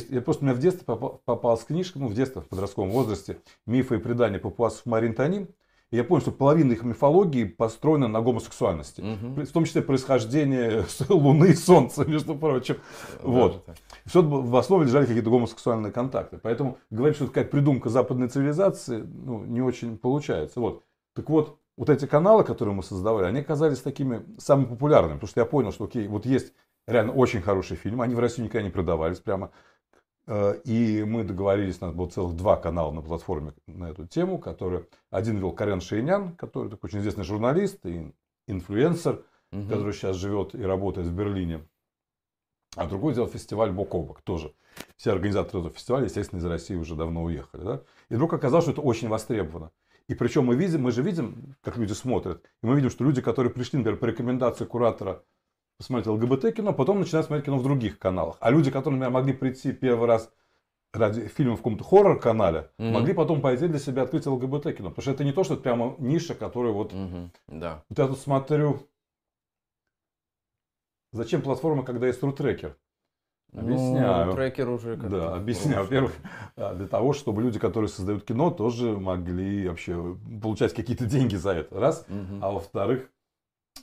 я 0.08 0.22
просто 0.22 0.44
у 0.44 0.46
меня 0.46 0.56
в 0.56 0.60
детстве 0.60 0.84
попал, 0.86 1.20
попалась 1.24 1.64
книжка, 1.64 1.98
ну, 1.98 2.08
в 2.08 2.14
детстве, 2.14 2.40
в 2.40 2.48
подростковом 2.48 2.90
возрасте, 2.90 3.38
«Мифы 3.66 3.96
и 3.96 3.98
предания 3.98 4.38
папуасов 4.38 4.86
Марин 4.86 5.14
Таним». 5.14 5.48
И 5.92 5.96
я 5.96 6.04
понял, 6.04 6.22
что 6.22 6.32
половина 6.32 6.72
их 6.72 6.84
мифологии 6.84 7.44
построена 7.44 8.08
на 8.08 8.22
гомосексуальности. 8.22 9.02
Угу. 9.02 9.42
В 9.44 9.52
том 9.52 9.66
числе 9.66 9.82
происхождение 9.82 10.86
Луны 11.10 11.50
и 11.50 11.54
Солнца, 11.54 12.04
между 12.08 12.34
прочим. 12.34 12.78
Да, 13.22 13.28
вот. 13.28 13.64
Все 14.06 14.22
в 14.22 14.56
основе 14.56 14.86
лежали 14.86 15.04
какие-то 15.04 15.28
гомосексуальные 15.28 15.92
контакты. 15.92 16.38
Поэтому 16.38 16.78
говорить, 16.90 17.16
что 17.16 17.26
это 17.26 17.34
как 17.34 17.50
придумка 17.50 17.90
западной 17.90 18.28
цивилизации, 18.28 19.02
ну, 19.02 19.44
не 19.44 19.60
очень 19.60 19.98
получается. 19.98 20.60
Вот. 20.60 20.82
Так 21.14 21.28
вот, 21.28 21.58
вот 21.76 21.90
эти 21.90 22.06
каналы, 22.06 22.42
которые 22.42 22.74
мы 22.74 22.82
создавали, 22.82 23.26
они 23.26 23.40
оказались 23.40 23.80
такими 23.80 24.22
самыми 24.38 24.68
популярными. 24.68 25.14
Потому 25.18 25.28
что 25.28 25.40
я 25.40 25.46
понял, 25.46 25.72
что 25.72 25.84
окей, 25.84 26.08
вот 26.08 26.24
есть 26.24 26.54
реально 26.86 27.12
очень 27.12 27.42
хорошие 27.42 27.76
фильмы, 27.76 28.04
они 28.04 28.14
в 28.14 28.18
России 28.18 28.42
никогда 28.42 28.64
не 28.64 28.70
продавались 28.70 29.18
прямо. 29.18 29.50
Э, 30.26 30.60
и 30.64 31.04
мы 31.04 31.24
договорились, 31.24 31.78
у 31.80 31.86
нас 31.86 31.94
было 31.94 32.08
целых 32.08 32.36
два 32.36 32.56
канала 32.56 32.92
на 32.92 33.02
платформе 33.02 33.54
на 33.66 33.90
эту 33.90 34.06
тему, 34.06 34.38
которые 34.38 34.86
один 35.10 35.38
вел 35.38 35.52
Карен 35.52 35.80
Шейнян, 35.80 36.36
который 36.36 36.70
такой 36.70 36.88
очень 36.88 37.00
известный 37.00 37.24
журналист 37.24 37.84
и 37.86 38.12
инфлюенсер, 38.46 39.24
угу. 39.52 39.68
который 39.68 39.92
сейчас 39.92 40.16
живет 40.16 40.54
и 40.54 40.62
работает 40.62 41.06
в 41.06 41.14
Берлине. 41.14 41.66
А 42.76 42.86
другое 42.86 43.14
дело 43.14 43.28
фестиваль 43.28 43.70
бок 43.70 43.94
о 43.94 44.02
бок 44.02 44.22
тоже. 44.22 44.54
Все 44.96 45.12
организаторы 45.12 45.58
этого 45.58 45.74
фестиваля, 45.74 46.04
естественно, 46.04 46.38
из 46.38 46.44
России 46.44 46.74
уже 46.74 46.94
давно 46.94 47.22
уехали. 47.24 47.62
Да? 47.62 47.82
И 48.08 48.14
вдруг 48.14 48.32
оказалось, 48.32 48.64
что 48.64 48.72
это 48.72 48.80
очень 48.80 49.08
востребовано. 49.08 49.72
И 50.08 50.14
причем 50.14 50.46
мы 50.46 50.56
видим, 50.56 50.82
мы 50.82 50.90
же 50.90 51.02
видим, 51.02 51.54
как 51.62 51.76
люди 51.76 51.92
смотрят. 51.92 52.44
И 52.62 52.66
мы 52.66 52.74
видим, 52.74 52.90
что 52.90 53.04
люди, 53.04 53.20
которые 53.20 53.52
пришли, 53.52 53.78
например, 53.78 53.98
по 53.98 54.06
рекомендации 54.06 54.64
куратора 54.64 55.22
посмотреть 55.82 56.06
ЛГБТ-кино, 56.06 56.72
потом 56.72 57.00
начинают 57.00 57.26
смотреть 57.26 57.46
кино 57.46 57.58
в 57.58 57.64
других 57.64 57.98
каналах. 57.98 58.36
А 58.40 58.50
люди, 58.50 58.70
которые, 58.70 59.00
например, 59.00 59.10
могли 59.12 59.32
прийти 59.32 59.72
первый 59.72 60.06
раз 60.06 60.30
ради 60.94 61.26
фильма 61.26 61.54
в 61.54 61.58
каком-то 61.58 61.82
хоррор-канале, 61.82 62.70
mm-hmm. 62.78 62.90
могли 62.90 63.14
потом 63.14 63.40
пойти 63.40 63.66
для 63.66 63.78
себя 63.78 64.02
открыть 64.02 64.26
ЛГБТ-кино. 64.26 64.90
Потому 64.90 65.02
что 65.02 65.10
это 65.10 65.24
не 65.24 65.32
то, 65.32 65.42
что 65.42 65.54
это 65.54 65.62
прямо 65.64 65.96
ниша, 65.98 66.34
которая 66.34 66.72
вот... 66.72 66.92
Mm-hmm. 66.92 67.30
Да. 67.48 67.82
Вот 67.88 67.98
я 67.98 68.06
тут 68.06 68.18
смотрю... 68.18 68.88
Зачем 71.12 71.42
платформа, 71.42 71.82
когда 71.82 72.06
есть 72.06 72.22
рутрекер? 72.22 72.76
Объясняю. 73.52 74.26
Ну, 74.26 74.32
трекер 74.32 74.68
уже. 74.70 74.96
Да, 74.96 75.34
объясняю. 75.34 75.82
Во-первых, 75.82 76.12
для 76.56 76.86
того, 76.86 77.12
чтобы 77.12 77.42
люди, 77.42 77.58
которые 77.58 77.88
создают 77.88 78.24
кино, 78.24 78.50
тоже 78.50 78.96
могли 78.96 79.68
вообще 79.68 80.16
получать 80.40 80.72
какие-то 80.74 81.06
деньги 81.06 81.36
за 81.36 81.50
это. 81.50 81.78
Раз. 81.78 82.06
Угу. 82.08 82.38
А 82.40 82.50
во-вторых, 82.52 83.10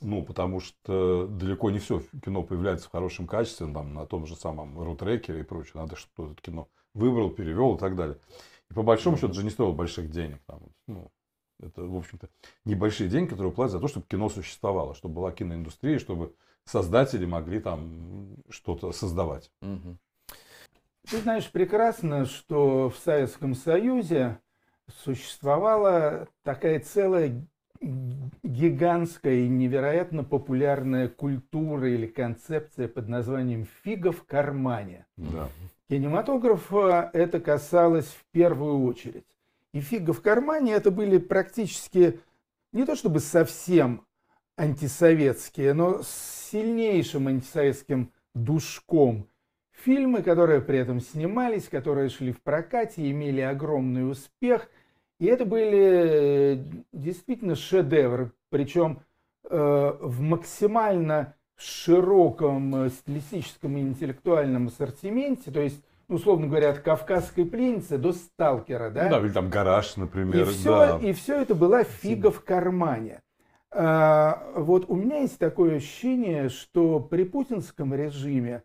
ну, 0.01 0.23
потому 0.23 0.59
что 0.59 1.27
далеко 1.27 1.71
не 1.71 1.79
все 1.79 2.01
кино 2.23 2.43
появляется 2.43 2.87
в 2.87 2.91
хорошем 2.91 3.27
качестве, 3.27 3.71
там, 3.71 3.93
на 3.93 4.05
том 4.05 4.25
же 4.25 4.35
самом 4.35 4.79
рутрекере 4.81 5.41
и 5.41 5.43
прочее. 5.43 5.73
Надо, 5.75 5.95
чтобы 5.95 6.33
это 6.33 6.41
кино 6.41 6.69
выбрал, 6.93 7.29
перевел 7.29 7.75
и 7.75 7.79
так 7.79 7.95
далее. 7.95 8.17
И 8.69 8.73
по 8.73 8.83
большому 8.83 9.17
счету 9.17 9.33
же 9.33 9.43
не 9.43 9.49
стоило 9.49 9.73
больших 9.73 10.09
денег. 10.09 10.41
Там, 10.45 10.61
ну, 10.87 11.11
это, 11.59 11.83
в 11.83 11.95
общем-то, 11.95 12.29
небольшие 12.65 13.09
деньги, 13.09 13.29
которые 13.29 13.51
платят 13.51 13.73
за 13.73 13.79
то, 13.79 13.87
чтобы 13.87 14.05
кино 14.07 14.29
существовало, 14.29 14.95
чтобы 14.95 15.15
была 15.15 15.31
киноиндустрия, 15.31 15.99
чтобы 15.99 16.33
создатели 16.65 17.25
могли 17.25 17.59
там 17.59 18.35
что-то 18.49 18.91
создавать. 18.91 19.51
Угу. 19.61 19.97
Ты 21.09 21.17
знаешь 21.17 21.51
прекрасно, 21.51 22.25
что 22.25 22.89
в 22.89 22.97
Советском 22.97 23.55
Союзе 23.55 24.39
существовала 25.03 26.27
такая 26.43 26.79
целая 26.79 27.45
гигантская 27.81 29.35
и 29.35 29.47
невероятно 29.47 30.23
популярная 30.23 31.07
культура 31.07 31.89
или 31.89 32.07
концепция 32.07 32.87
под 32.87 33.07
названием 33.07 33.67
«фига 33.83 34.11
в 34.11 34.23
кармане». 34.23 35.05
Да. 35.17 35.49
Кинематографа 35.89 37.09
это 37.13 37.39
касалось 37.39 38.07
в 38.07 38.25
первую 38.31 38.83
очередь. 38.83 39.25
И 39.73 39.81
«фига 39.81 40.13
в 40.13 40.21
кармане» 40.21 40.73
это 40.73 40.91
были 40.91 41.17
практически 41.17 42.19
не 42.71 42.85
то 42.85 42.95
чтобы 42.95 43.19
совсем 43.19 44.05
антисоветские, 44.57 45.73
но 45.73 46.03
с 46.03 46.49
сильнейшим 46.51 47.27
антисоветским 47.27 48.11
душком 48.35 49.27
фильмы, 49.71 50.21
которые 50.21 50.61
при 50.61 50.79
этом 50.79 50.99
снимались, 50.99 51.69
которые 51.69 52.09
шли 52.09 52.33
в 52.33 52.41
прокате, 52.41 53.09
имели 53.09 53.41
огромный 53.41 54.09
успех– 54.09 54.69
и 55.19 55.25
это 55.25 55.45
были 55.45 56.55
э, 56.57 56.63
действительно 56.93 57.55
шедевры, 57.55 58.31
причем 58.49 59.01
э, 59.49 59.97
в 59.99 60.21
максимально 60.21 61.35
широком 61.57 62.85
э, 62.85 62.89
стилистическом 62.89 63.77
и 63.77 63.81
интеллектуальном 63.81 64.67
ассортименте, 64.67 65.51
то 65.51 65.59
есть, 65.59 65.83
ну, 66.07 66.15
условно 66.15 66.47
говоря, 66.47 66.69
от 66.69 66.79
«Кавказской 66.79 67.43
пленницы» 67.43 67.97
до 67.97 68.13
«Сталкера», 68.13 68.89
да? 68.89 69.03
Ну 69.03 69.09
да, 69.09 69.19
или 69.19 69.33
там 69.33 69.49
«Гараж», 69.49 69.97
например. 69.97 70.47
И 70.47 70.51
все, 70.51 70.77
да. 70.77 70.99
и 70.99 71.11
все 71.11 71.41
это 71.41 71.53
была 71.53 71.83
фига 71.83 72.31
в 72.31 72.43
кармане. 72.43 73.21
А, 73.71 74.51
вот 74.55 74.85
у 74.89 74.95
меня 74.95 75.19
есть 75.19 75.37
такое 75.37 75.75
ощущение, 75.75 76.49
что 76.49 77.01
при 77.01 77.23
путинском 77.23 77.93
режиме 77.93 78.63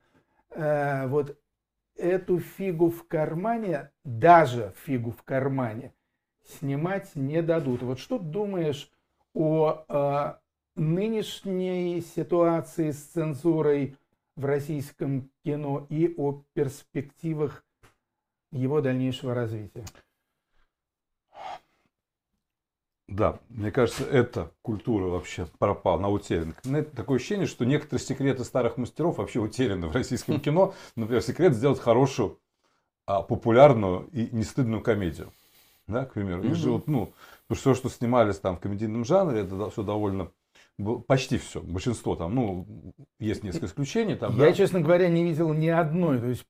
а, 0.51 1.09
вот 1.09 1.37
эту 1.97 2.39
фигу 2.39 2.91
в 2.91 3.07
кармане, 3.09 3.91
даже 4.05 4.73
фигу 4.85 5.11
в 5.11 5.23
кармане, 5.25 5.93
снимать 6.45 7.15
не 7.15 7.43
дадут. 7.43 7.83
Вот 7.83 7.99
что 7.99 8.19
думаешь 8.19 8.91
о 9.35 9.85
э, 9.89 10.35
нынешней 10.77 12.01
ситуации 12.01 12.91
с 12.91 13.03
цензурой 13.05 13.97
в 14.37 14.45
российском 14.45 15.31
кино 15.45 15.87
и 15.89 16.13
о 16.17 16.43
перспективах 16.55 17.65
его 18.53 18.81
дальнейшего 18.81 19.35
развития? 19.35 19.85
Да, 23.07 23.39
мне 23.49 23.71
кажется, 23.71 24.05
эта 24.05 24.51
культура 24.63 25.05
вообще 25.05 25.47
пропала, 25.59 25.99
она 25.99 26.09
утеряна. 26.09 26.55
Такое 26.97 27.19
ощущение, 27.19 27.47
что 27.47 27.65
некоторые 27.65 28.05
секреты 28.05 28.45
старых 28.45 28.77
мастеров 28.77 29.19
вообще 29.19 29.41
утеряны 29.41 29.89
в 29.89 29.93
российском 29.93 30.41
кино. 30.43 30.75
Например, 30.97 31.23
секрет 31.23 31.55
сделать 31.55 31.79
хорошую, 31.79 32.41
а, 33.07 33.23
популярную 33.23 34.09
и 34.13 34.29
не 34.35 34.43
стыдную 34.43 34.83
комедию 34.83 35.33
да, 35.87 36.05
к 36.05 36.15
примеру. 36.15 36.43
Mm-hmm. 36.43 36.51
И 36.51 36.55
же 36.55 36.71
вот, 36.71 36.87
ну, 36.87 37.13
все, 37.53 37.75
что 37.75 37.89
снимались 37.89 38.39
там 38.39 38.57
в 38.57 38.61
комедийном 38.61 39.05
жанре, 39.05 39.41
это 39.41 39.71
все 39.71 39.83
довольно 39.83 40.31
почти 41.07 41.39
все, 41.39 41.61
большинство 41.61 42.17
там, 42.17 42.35
ну, 42.35 42.67
есть 43.21 43.45
несколько 43.45 43.67
исключений 43.67 44.17
там. 44.17 44.37
Я, 44.37 44.47
да? 44.47 44.53
честно 44.53 44.81
говоря, 44.81 45.09
не 45.09 45.23
видел 45.23 45.53
ни 45.53 45.69
одной. 45.69 46.19
То 46.19 46.27
есть 46.27 46.45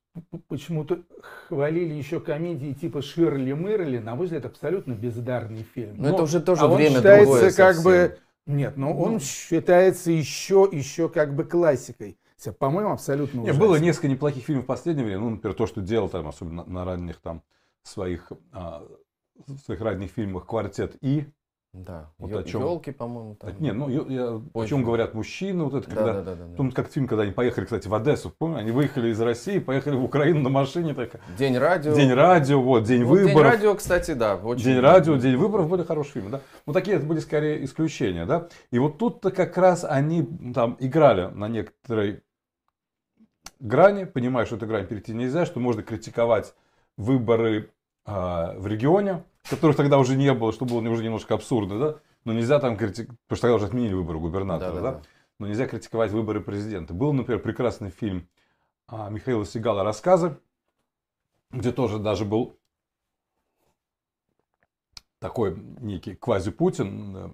почему-то 0.47 1.03
хвалили 1.47 1.93
еще 1.93 2.19
комедии 2.19 2.73
типа 2.73 3.01
Ширли 3.01 3.53
Мырли, 3.53 3.99
на 3.99 4.15
мой 4.15 4.25
взгляд, 4.25 4.45
абсолютно 4.45 4.93
бездарный 4.93 5.63
фильм. 5.75 5.97
Но, 5.97 6.09
Но 6.09 6.15
это 6.15 6.23
уже 6.23 6.41
тоже 6.41 6.61
а 6.61 6.67
время 6.67 6.91
он 6.91 6.95
считается 6.97 7.55
как 7.55 7.83
бы 7.83 8.17
нет, 8.47 8.77
но 8.77 8.89
ну, 8.89 9.01
он 9.01 9.19
считается 9.19 10.11
еще 10.11 10.67
еще 10.71 11.09
как 11.09 11.35
бы 11.35 11.43
классикой. 11.43 12.17
По-моему, 12.59 12.91
абсолютно 12.91 13.39
Нет, 13.41 13.57
было 13.57 13.77
несколько 13.77 14.07
неплохих 14.07 14.43
фильмов 14.43 14.65
в 14.65 14.67
последнее 14.67 15.05
время. 15.05 15.21
Ну, 15.21 15.29
например, 15.31 15.55
то, 15.55 15.65
что 15.65 15.81
делал 15.81 16.09
там, 16.09 16.27
особенно 16.27 16.63
на, 16.63 16.71
на 16.71 16.85
ранних 16.85 17.19
там 17.19 17.41
своих 17.81 18.31
а, 18.51 18.85
в 19.47 19.57
своих 19.59 19.81
ранних 19.81 20.11
фильмах 20.11 20.45
«Квартет 20.45 20.97
И». 21.01 21.25
Да, 21.73 22.09
вот 22.19 22.31
о 22.31 22.43
чем... 22.43 22.61
елки, 22.61 22.91
по-моему. 22.91 23.35
Там... 23.35 23.51
Не, 23.59 23.73
ну, 23.73 23.89
я, 23.89 24.05
я, 24.07 24.41
о 24.53 24.65
чем 24.65 24.81
говорят 24.81 25.13
мужчины, 25.13 25.65
вот 25.65 25.73
это, 25.73 25.85
когда, 25.89 26.13
да, 26.13 26.21
да, 26.21 26.35
да, 26.35 26.45
да, 26.57 26.71
как 26.71 26.89
фильм, 26.89 27.05
когда 27.05 27.23
они 27.23 27.33
поехали, 27.33 27.65
кстати, 27.65 27.89
в 27.89 27.93
Одессу, 27.93 28.29
помню, 28.29 28.59
они 28.59 28.71
выехали 28.71 29.09
из 29.09 29.19
России, 29.19 29.59
поехали 29.59 29.95
в 29.95 30.03
Украину 30.05 30.39
на 30.39 30.49
машине. 30.49 30.93
Так... 30.93 31.19
День 31.37 31.57
радио. 31.57 31.93
День 31.93 32.13
радио, 32.13 32.61
вот, 32.61 32.85
День 32.85 33.03
вот 33.03 33.19
выборов. 33.19 33.33
День 33.33 33.43
радио, 33.43 33.75
кстати, 33.75 34.13
да. 34.13 34.37
Очень... 34.37 34.63
День 34.63 34.79
радио, 34.79 35.17
День 35.17 35.35
выборов 35.35 35.67
были 35.67 35.83
хорошие 35.83 36.13
фильмы, 36.13 36.29
да. 36.29 36.41
Ну, 36.65 36.71
такие 36.71 36.95
это 36.95 37.05
были 37.05 37.19
скорее 37.19 37.65
исключения, 37.65 38.25
да. 38.25 38.47
И 38.71 38.79
вот 38.79 38.97
тут-то 38.97 39.29
как 39.31 39.57
раз 39.57 39.83
они 39.83 40.25
там 40.53 40.77
играли 40.79 41.25
на 41.25 41.49
некоторой 41.49 42.23
грани, 43.59 44.05
понимая, 44.05 44.45
что 44.45 44.55
эту 44.55 44.65
грань 44.65 44.87
перейти 44.87 45.13
нельзя, 45.13 45.45
что 45.45 45.59
можно 45.59 45.83
критиковать 45.83 46.53
выборы 46.95 47.71
а, 48.05 48.53
в 48.57 48.67
регионе, 48.67 49.23
которых 49.49 49.75
тогда 49.75 49.97
уже 49.97 50.15
не 50.15 50.33
было, 50.33 50.53
что 50.53 50.65
было 50.65 50.79
уже 50.89 51.03
немножко 51.03 51.33
абсурдно, 51.33 51.79
да? 51.79 51.99
Но 52.23 52.33
нельзя 52.33 52.59
там 52.59 52.77
критиковать, 52.77 53.19
потому 53.27 53.37
что 53.37 53.41
тогда 53.41 53.55
уже 53.55 53.65
отменили 53.65 53.93
выборы 53.93 54.19
губернатора, 54.19 54.73
да, 54.73 54.81
да, 54.81 54.91
да? 54.91 55.01
Но 55.39 55.47
нельзя 55.47 55.67
критиковать 55.67 56.11
выборы 56.11 56.41
президента. 56.41 56.93
Был, 56.93 57.13
например, 57.13 57.41
прекрасный 57.41 57.89
фильм 57.89 58.27
а, 58.87 59.09
Михаила 59.09 59.45
Сигала 59.45 59.83
«Рассказы», 59.83 60.37
где 61.51 61.71
тоже 61.71 61.99
даже 61.99 62.25
был 62.25 62.59
такой 65.19 65.57
некий 65.79 66.15
квази-Путин 66.15 67.17
э, 67.17 67.29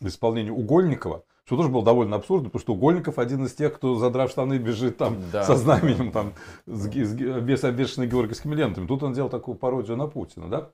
в 0.00 0.08
исполнении 0.08 0.50
Угольникова, 0.50 1.24
что 1.46 1.56
тоже 1.56 1.68
было 1.68 1.84
довольно 1.84 2.16
абсурдно, 2.16 2.48
потому 2.48 2.60
что 2.60 2.74
Угольников 2.74 3.18
один 3.18 3.44
из 3.44 3.54
тех, 3.54 3.74
кто, 3.74 3.96
задрав 3.96 4.30
штаны, 4.30 4.58
бежит 4.58 4.96
там 4.96 5.18
да. 5.30 5.44
со 5.44 5.56
знаменем, 5.56 6.10
там, 6.10 6.32
с, 6.66 6.88
с, 6.88 7.14
без 7.14 7.64
обвешанной 7.64 8.06
георгиевскими 8.06 8.54
лентами. 8.54 8.86
Тут 8.86 9.02
он 9.02 9.12
делал 9.12 9.28
такую 9.28 9.56
пародию 9.56 9.96
на 9.96 10.06
Путина, 10.06 10.48
да? 10.48 10.70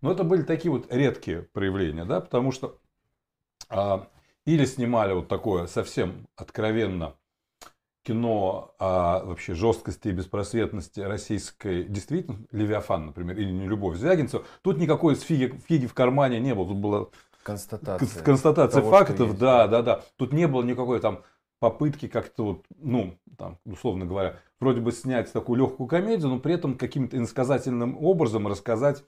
Но 0.00 0.10
это 0.10 0.24
были 0.24 0.42
такие 0.42 0.72
вот 0.72 0.92
редкие 0.92 1.42
проявления, 1.42 2.04
да, 2.04 2.20
потому 2.20 2.50
что 2.50 2.78
а, 3.68 4.08
или 4.44 4.64
снимали 4.64 5.12
вот 5.12 5.28
такое 5.28 5.66
совсем 5.66 6.26
откровенно 6.36 7.14
кино 8.02 8.74
о 8.78 9.22
вообще 9.24 9.54
жесткости 9.54 10.08
и 10.08 10.12
беспросветности 10.12 11.00
российской 11.00 11.84
действительно, 11.84 12.38
Левиафан, 12.50 13.06
например, 13.06 13.36
или 13.36 13.50
не 13.50 13.66
Любовь 13.66 13.98
Звягинцева, 13.98 14.44
тут 14.62 14.78
никакой 14.78 15.14
фиги, 15.14 15.54
фиги 15.68 15.86
в 15.86 15.94
кармане 15.94 16.40
не 16.40 16.54
было, 16.54 16.66
тут 16.66 16.78
было 16.78 17.10
Констатация. 17.42 18.22
Констатация 18.22 18.80
того, 18.80 18.90
фактов, 18.90 19.38
да, 19.38 19.66
да, 19.66 19.82
да. 19.82 20.02
Тут 20.16 20.32
не 20.32 20.46
было 20.46 20.62
никакой 20.62 21.00
там 21.00 21.22
попытки 21.58 22.08
как-то 22.08 22.44
вот, 22.44 22.64
ну, 22.78 23.18
там, 23.36 23.58
условно 23.64 24.04
говоря, 24.04 24.38
вроде 24.60 24.80
бы 24.80 24.92
снять 24.92 25.32
такую 25.32 25.58
легкую 25.58 25.88
комедию, 25.88 26.28
но 26.28 26.38
при 26.38 26.54
этом 26.54 26.76
каким-то 26.76 27.16
иносказательным 27.16 27.96
образом 28.02 28.46
рассказать 28.46 29.04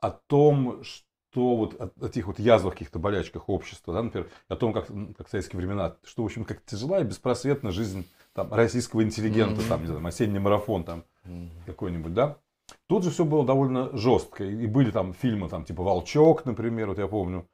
о 0.00 0.10
том, 0.10 0.82
что 0.82 1.56
вот 1.56 1.80
о, 1.80 1.90
о 2.04 2.08
тех 2.08 2.26
вот 2.26 2.38
язвах, 2.38 2.74
каких-то 2.74 2.98
болячках 2.98 3.48
общества, 3.48 3.94
да, 3.94 4.02
например, 4.02 4.28
о 4.48 4.56
том, 4.56 4.72
как, 4.72 4.86
как 5.16 5.28
в 5.28 5.30
советские 5.30 5.58
времена, 5.58 5.96
что, 6.04 6.22
в 6.22 6.26
общем, 6.26 6.44
как 6.44 6.64
тяжела 6.64 7.00
и 7.00 7.04
беспросветна 7.04 7.70
жизнь 7.70 8.06
там, 8.32 8.52
российского 8.52 9.02
интеллигента, 9.02 9.60
mm-hmm. 9.60 9.68
там, 9.68 9.80
не 9.80 9.86
знаю, 9.86 10.06
осенний 10.06 10.38
марафон 10.38 10.84
там 10.84 11.04
mm-hmm. 11.24 11.48
какой-нибудь, 11.66 12.14
да. 12.14 12.38
Тут 12.86 13.04
же 13.04 13.10
все 13.10 13.24
было 13.24 13.44
довольно 13.44 13.96
жестко. 13.96 14.44
И 14.44 14.66
были 14.66 14.90
там 14.90 15.14
фильмы, 15.14 15.48
там, 15.48 15.64
типа 15.64 15.82
«Волчок», 15.82 16.44
например, 16.44 16.88
вот 16.88 16.98
я 16.98 17.06
помню, 17.06 17.46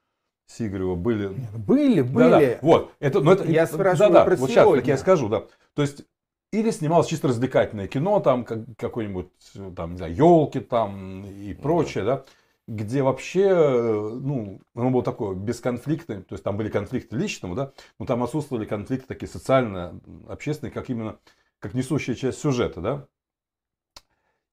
Сигарева 0.46 0.94
были. 0.94 1.28
Были, 1.56 2.02
были. 2.02 2.30
Да, 2.30 2.40
да. 2.40 2.58
Вот. 2.62 2.92
Это, 3.00 3.20
ну, 3.20 3.32
это, 3.32 3.50
я 3.50 3.66
спрашиваю 3.66 4.12
да, 4.12 4.20
да, 4.20 4.24
про 4.24 4.36
вот 4.36 4.50
сегодня. 4.50 4.82
сейчас, 4.82 4.88
я 4.88 4.98
скажу, 4.98 5.28
да. 5.28 5.44
То 5.74 5.82
есть 5.82 6.04
Или 6.52 6.70
снималось 6.70 7.08
чисто 7.08 7.28
развлекательное 7.28 7.88
кино, 7.88 8.20
там 8.20 8.44
как, 8.44 8.60
какой-нибудь, 8.76 9.28
там, 9.74 9.92
не 9.92 9.96
знаю, 9.96 10.14
елки 10.14 10.60
там 10.60 11.24
и 11.26 11.52
прочее, 11.54 12.04
да, 12.04 12.24
где 12.68 13.02
вообще, 13.02 13.52
ну, 13.54 14.60
оно 14.74 14.90
было 14.90 15.02
такое 15.02 15.34
бесконфликтное, 15.34 16.22
то 16.22 16.34
есть 16.34 16.44
там 16.44 16.56
были 16.56 16.68
конфликты 16.68 17.16
личного, 17.16 17.54
да, 17.56 17.72
но 17.98 18.06
там 18.06 18.22
отсутствовали 18.22 18.64
конфликты 18.64 19.06
такие 19.06 19.28
социально, 19.28 20.00
общественные, 20.28 20.72
как 20.72 20.88
именно, 20.88 21.18
как 21.58 21.74
несущая 21.74 22.14
часть 22.14 22.38
сюжета, 22.38 22.80
да. 22.80 23.06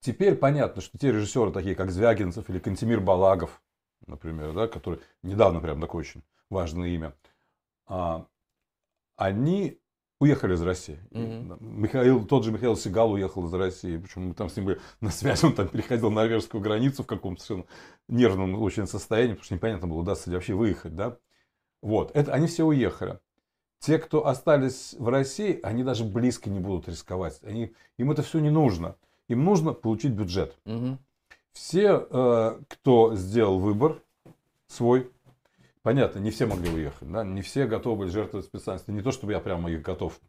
Теперь 0.03 0.35
понятно, 0.35 0.81
что 0.81 0.97
те 0.97 1.13
режиссеры, 1.13 1.53
такие 1.53 1.75
как 1.75 1.89
Звягинцев 1.89 2.49
или 2.49 2.59
Кантемир 2.59 2.99
Балагов, 2.99 3.63
например, 4.05 4.51
да, 4.51 4.67
который 4.67 4.99
недавно 5.21 5.61
прям 5.61 5.79
такое 5.79 6.01
очень 6.01 6.23
важное 6.49 6.89
имя, 6.89 7.15
а, 7.87 8.27
они 9.15 9.79
уехали 10.19 10.55
из 10.55 10.61
России. 10.61 10.99
Мгм. 11.11 11.57
Михаил, 11.61 12.25
тот 12.25 12.43
же 12.43 12.51
Михаил 12.51 12.75
Сигал 12.75 13.13
уехал 13.13 13.45
из 13.45 13.53
России, 13.53 13.95
причем 13.95 14.27
мы 14.27 14.33
там 14.33 14.49
с 14.49 14.57
ним 14.57 14.65
были 14.65 14.81
на 14.99 15.09
связи, 15.09 15.45
он 15.45 15.55
там 15.55 15.69
переходил 15.69 16.11
норвежскую 16.11 16.59
границу 16.59 17.03
в 17.03 17.07
каком-то 17.07 17.41
совершенно 17.41 17.69
нервном 18.09 18.61
очень 18.61 18.87
состоянии, 18.87 19.35
потому 19.35 19.45
что 19.45 19.55
непонятно 19.55 19.87
было, 19.87 19.99
удастся 19.99 20.29
ли 20.29 20.35
вообще 20.35 20.53
выехать, 20.53 20.97
да. 20.97 21.17
Вот, 21.81 22.11
это, 22.13 22.33
они 22.33 22.47
все 22.47 22.65
уехали. 22.65 23.19
Те, 23.79 23.99
кто 23.99 24.27
остались 24.27 24.95
в 24.99 25.07
России, 25.07 25.61
они 25.63 25.81
даже 25.85 26.03
близко 26.03 26.49
не 26.49 26.59
будут 26.59 26.89
рисковать. 26.89 27.41
Они, 27.43 27.73
им 27.97 28.11
это 28.11 28.21
все 28.21 28.39
не 28.39 28.49
нужно. 28.49 28.97
Им 29.33 29.43
нужно 29.45 29.73
получить 29.73 30.11
бюджет. 30.11 30.55
Мгм. 30.65 30.99
Все, 31.53 32.07
э, 32.09 32.59
кто 32.69 33.15
сделал 33.15 33.59
выбор 33.59 34.01
свой, 34.67 35.11
понятно, 35.81 36.19
не 36.19 36.31
все 36.31 36.45
могли 36.45 36.69
уехать, 36.69 37.11
да, 37.11 37.23
не 37.23 37.41
все 37.41 37.65
готовы 37.65 37.97
были 37.97 38.09
жертвовать 38.09 38.45
специальностью. 38.45 38.93
Не 38.93 39.01
то, 39.01 39.11
чтобы 39.11 39.33
я 39.33 39.39
прямо 39.39 39.69
их 39.71 39.81
готов. 39.81 40.19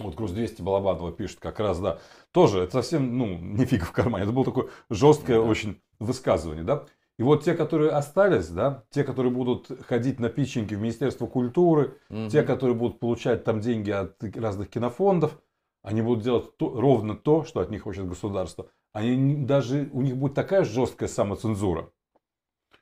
Вот 0.00 0.16
Груз 0.16 0.32
200 0.32 0.60
Балабанова 0.62 1.12
пишет, 1.12 1.38
как 1.38 1.60
раз, 1.60 1.78
да, 1.78 2.00
тоже, 2.32 2.60
это 2.60 2.72
совсем, 2.72 3.16
ну, 3.16 3.26
не 3.38 3.64
фига 3.64 3.84
в 3.84 3.92
кармане, 3.92 4.24
это 4.24 4.32
было 4.32 4.44
такое 4.44 4.68
жесткое 4.90 5.38
Да. 5.40 5.42
очень 5.46 5.80
высказывание, 6.00 6.64
да. 6.64 6.84
И 7.16 7.22
вот 7.22 7.44
те, 7.44 7.54
которые 7.54 7.92
остались, 7.92 8.48
да, 8.48 8.82
те, 8.90 9.04
которые 9.04 9.32
будут 9.32 9.68
ходить 9.86 10.18
на 10.18 10.28
питчинги 10.30 10.74
в 10.74 10.80
Министерство 10.80 11.28
культуры, 11.28 11.96
Мгм. 12.08 12.28
те, 12.28 12.42
которые 12.42 12.74
будут 12.76 12.98
получать 12.98 13.44
там 13.44 13.60
деньги 13.60 13.90
от 13.92 14.20
разных 14.36 14.68
кинофондов, 14.68 15.38
они 15.84 16.00
будут 16.00 16.24
делать 16.24 16.56
то- 16.56 16.80
ровно 16.80 17.14
то, 17.14 17.44
что 17.44 17.60
от 17.60 17.70
них 17.70 17.82
хочет 17.82 18.08
государство. 18.08 18.66
Они 18.92 19.36
даже, 19.44 19.90
у 19.92 20.00
них 20.00 20.16
будет 20.16 20.34
такая 20.34 20.64
жесткая 20.64 21.08
самоцензура, 21.08 21.90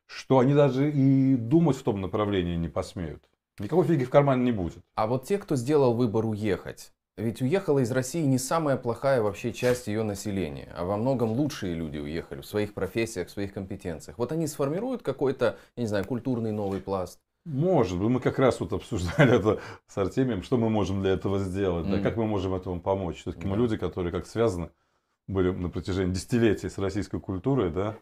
что 0.07 0.39
они 0.39 0.55
даже 0.55 0.91
и 0.91 1.35
думать 1.35 1.77
в 1.77 1.83
том 1.83 2.01
направлении 2.01 2.57
не 2.57 2.69
посмеют. 2.69 3.25
Никакой 3.59 3.87
фиги 3.87 4.05
в 4.05 4.11
кармане 4.11 4.45
не 4.45 4.53
будет. 4.53 4.85
А 4.95 5.07
вот 5.07 5.25
те, 5.25 5.39
кто 5.39 5.57
сделал 5.57 5.95
выбор 5.95 6.27
уехать, 6.27 6.93
ведь 7.17 7.43
уехала 7.43 7.81
из 7.81 7.91
России 7.91 8.23
не 8.23 8.39
самая 8.39 8.77
плохая 8.77 9.21
вообще 9.21 9.53
часть 9.53 9.89
ее 9.89 10.05
населения, 10.05 10.73
а 10.77 10.85
во 10.85 10.97
многом 10.97 11.33
лучшие 11.33 11.75
люди 11.75 11.99
уехали 11.99 12.41
в 12.41 12.47
своих 12.47 12.73
профессиях, 12.73 13.29
в 13.29 13.33
своих 13.33 13.53
компетенциях. 13.53 14.17
Вот 14.17 14.31
они 14.31 14.47
сформируют 14.47 15.03
какой-то, 15.03 15.59
я 15.77 15.83
не 15.83 15.89
знаю, 15.89 16.05
культурный 16.05 16.53
новый 16.53 16.81
пласт. 16.81 17.19
Может 17.45 17.99
быть, 17.99 18.09
мы 18.09 18.21
как 18.21 18.39
раз 18.39 18.61
вот 18.61 18.73
обсуждали 18.73 19.37
это 19.37 19.61
с 19.89 19.99
Артемием, 19.99 20.43
что 20.43 20.57
мы 20.57 20.71
можем 20.71 21.03
для 21.03 21.13
этого 21.13 21.39
сделать, 21.41 21.87
да, 21.89 21.95
Мгм. 21.97 22.03
как 22.03 22.17
мы 22.17 22.27
можем 22.27 22.55
этому 22.55 22.81
помочь. 22.81 23.17
Все-таки 23.21 23.47
мы 23.47 23.57
Да. 23.57 23.63
люди, 23.63 23.77
которые 23.77 24.13
как 24.13 24.27
связаны 24.27 24.71
были 25.27 25.51
на 25.51 25.69
протяжении 25.69 26.13
десятилетий 26.13 26.69
с 26.69 26.79
российской 26.79 27.19
культурой, 27.21 27.71
да. 27.71 27.97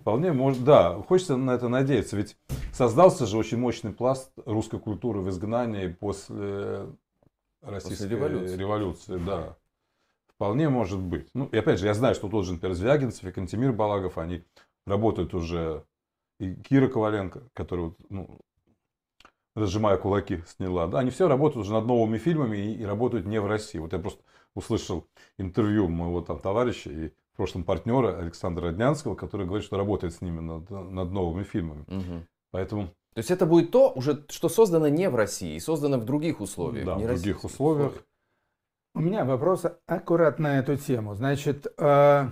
Вполне 0.00 0.32
может, 0.32 0.62
да, 0.62 0.94
хочется 1.02 1.36
на 1.36 1.52
это 1.52 1.68
надеяться, 1.68 2.16
ведь 2.16 2.36
создался 2.72 3.26
же 3.26 3.36
очень 3.36 3.58
мощный 3.58 3.92
пласт 3.92 4.30
русской 4.46 4.78
культуры 4.78 5.20
в 5.20 5.28
изгнании 5.28 5.88
после 5.88 6.86
российской 7.62 8.08
революции. 8.08 8.56
революции, 8.56 9.18
да. 9.18 9.56
Вполне 10.36 10.68
может 10.68 11.00
быть. 11.00 11.28
Ну, 11.34 11.46
и 11.46 11.56
опять 11.56 11.80
же, 11.80 11.86
я 11.86 11.94
знаю, 11.94 12.14
что 12.14 12.28
тот 12.28 12.44
же, 12.44 12.52
например, 12.54 12.76
Звягинцев 12.76 13.24
и 13.24 13.32
Кантемир 13.32 13.72
Балагов, 13.72 14.18
они 14.18 14.44
работают 14.86 15.34
уже, 15.34 15.84
и 16.38 16.54
Кира 16.54 16.88
Коваленко, 16.88 17.42
который, 17.52 17.86
вот, 17.86 17.96
ну, 18.08 18.38
разжимая 19.54 19.96
кулаки, 19.96 20.42
сняла. 20.46 20.86
Да, 20.86 21.00
они 21.00 21.10
все 21.10 21.28
работают 21.28 21.64
уже 21.66 21.72
над 21.72 21.86
новыми 21.86 22.18
фильмами 22.18 22.56
и, 22.56 22.74
и 22.76 22.84
работают 22.84 23.26
не 23.26 23.40
в 23.40 23.46
России. 23.46 23.78
Вот 23.78 23.92
я 23.92 23.98
просто 23.98 24.22
услышал 24.54 25.06
интервью 25.38 25.88
моего 25.88 26.20
там 26.20 26.38
товарища 26.38 26.90
и 26.90 27.08
в 27.08 27.36
прошлом 27.36 27.64
партнера 27.64 28.18
Александра 28.18 28.68
Роднянского, 28.68 29.14
который 29.14 29.46
говорит, 29.46 29.64
что 29.64 29.76
работает 29.76 30.14
с 30.14 30.20
ними 30.20 30.40
над, 30.40 30.70
над 30.70 31.10
новыми 31.10 31.44
фильмами. 31.44 31.84
Мгм. 31.88 32.26
Поэтому 32.50 32.88
То 33.14 33.18
есть 33.18 33.30
это 33.30 33.46
будет 33.46 33.70
то, 33.70 33.90
уже, 33.90 34.24
что 34.28 34.48
создано 34.48 34.88
не 34.88 35.08
в 35.08 35.14
России, 35.14 35.58
создано 35.58 35.98
в 35.98 36.04
других 36.04 36.40
условиях. 36.40 36.84
да, 36.84 36.96
не 36.96 37.04
в 37.04 37.06
других 37.06 37.36
российских 37.36 37.44
условиях. 37.44 37.92
У 38.94 39.00
меня 39.00 39.24
вопрос 39.24 39.64
аккурат 39.86 40.38
на 40.38 40.58
эту 40.58 40.76
тему. 40.76 41.14
Значит, 41.14 41.66
э, 41.78 42.30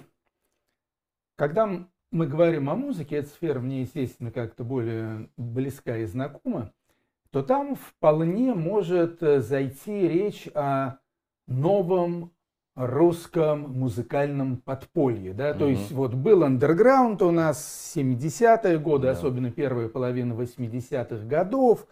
когда 1.36 1.86
мы 2.10 2.26
говорим 2.26 2.68
о 2.68 2.76
музыке, 2.76 3.16
эта 3.16 3.30
сфера 3.30 3.60
мне, 3.60 3.82
естественно, 3.82 4.30
как-то 4.30 4.62
более 4.62 5.30
близка 5.38 5.96
и 5.96 6.04
знакома, 6.04 6.74
то 7.32 7.42
там 7.42 7.76
вполне 7.76 8.54
может 8.54 9.22
э, 9.22 9.40
зайти 9.40 10.08
речь 10.08 10.48
о 10.54 10.96
новом 11.46 12.32
русском 12.76 13.70
музыкальном 13.78 14.56
подполье. 14.56 15.32
Да? 15.32 15.52
То 15.54 15.64
Мгм. 15.66 15.74
есть 15.74 15.92
вот 15.92 16.14
был 16.14 16.44
андерграунд 16.44 17.22
у 17.22 17.30
нас 17.30 17.92
70-е 17.94 18.78
годы, 18.78 19.06
Да. 19.06 19.12
особенно 19.12 19.50
первая 19.50 19.88
половина 19.88 20.34
80-х 20.34 21.24
годов. 21.26 21.86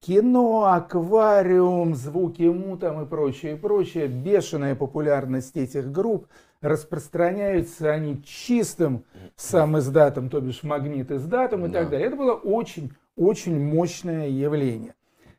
Кино, 0.00 0.64
аквариум, 0.64 1.94
звуки 1.94 2.42
му 2.42 2.76
там 2.76 3.02
и 3.02 3.06
прочее, 3.06 3.52
и 3.54 3.56
прочее. 3.56 4.08
Бешеная 4.08 4.74
популярность 4.74 5.56
этих 5.56 5.92
групп. 5.92 6.26
Распространяются 6.60 7.90
они 7.92 8.20
чистым 8.24 9.04
сам 9.36 9.78
издатом, 9.78 10.28
то 10.28 10.40
бишь 10.40 10.62
магнит 10.64 11.10
издатом 11.12 11.66
и 11.66 11.68
Да. 11.68 11.80
так 11.80 11.90
далее. 11.90 12.06
Это 12.08 12.16
было 12.16 12.32
очень, 12.32 12.92
очень 13.16 13.58
мощное 13.58 14.28
явление. 14.28 14.94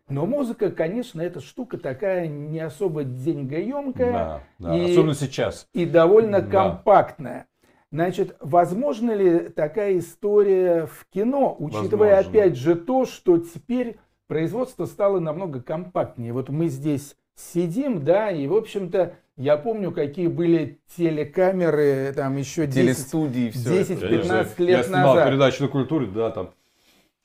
Но 0.09 0.25
музыка, 0.25 0.69
конечно, 0.69 1.21
эта 1.21 1.39
штука 1.39 1.77
такая 1.77 2.27
не 2.27 2.59
особо 2.59 3.03
деньгоемкая 3.03 4.11
Да, 4.11 4.41
да. 4.59 4.77
И- 4.77 4.91
Особенно 4.91 5.15
сейчас. 5.15 5.67
и 5.73 5.85
довольно 5.85 6.41
Да. 6.41 6.49
компактная. 6.49 7.47
Значит, 7.91 8.35
возможно 8.39 9.11
ли 9.11 9.49
такая 9.49 9.97
история 9.99 10.87
в 10.87 11.05
кино, 11.13 11.55
учитывая 11.59 12.15
Возможно. 12.17 12.39
опять 12.41 12.57
же 12.57 12.75
то, 12.75 13.05
что 13.05 13.37
теперь 13.37 13.97
производство 14.27 14.85
стало 14.85 15.19
намного 15.19 15.61
компактнее. 15.61 16.33
Вот 16.33 16.49
мы 16.49 16.67
здесь 16.67 17.15
сидим, 17.35 18.03
да, 18.03 18.31
и, 18.31 18.47
в 18.47 18.55
общем-то, 18.55 19.13
я 19.37 19.57
помню, 19.57 19.91
какие 19.91 20.27
были 20.27 20.79
телекамеры 20.97 22.13
там 22.15 22.35
еще 22.37 22.65
10, 22.67 22.81
Телестудии, 22.81 23.49
все 23.51 23.69
10 23.69 24.01
Я 24.01 24.07
15 24.07 24.57
же- 24.57 24.63
лет 24.65 24.77
я 24.79 24.83
снимал 24.83 25.15
назад. 25.15 25.29
передачу 25.29 25.63
на 25.63 25.69
культуре, 25.69 26.07
да, 26.07 26.29
там 26.31 26.49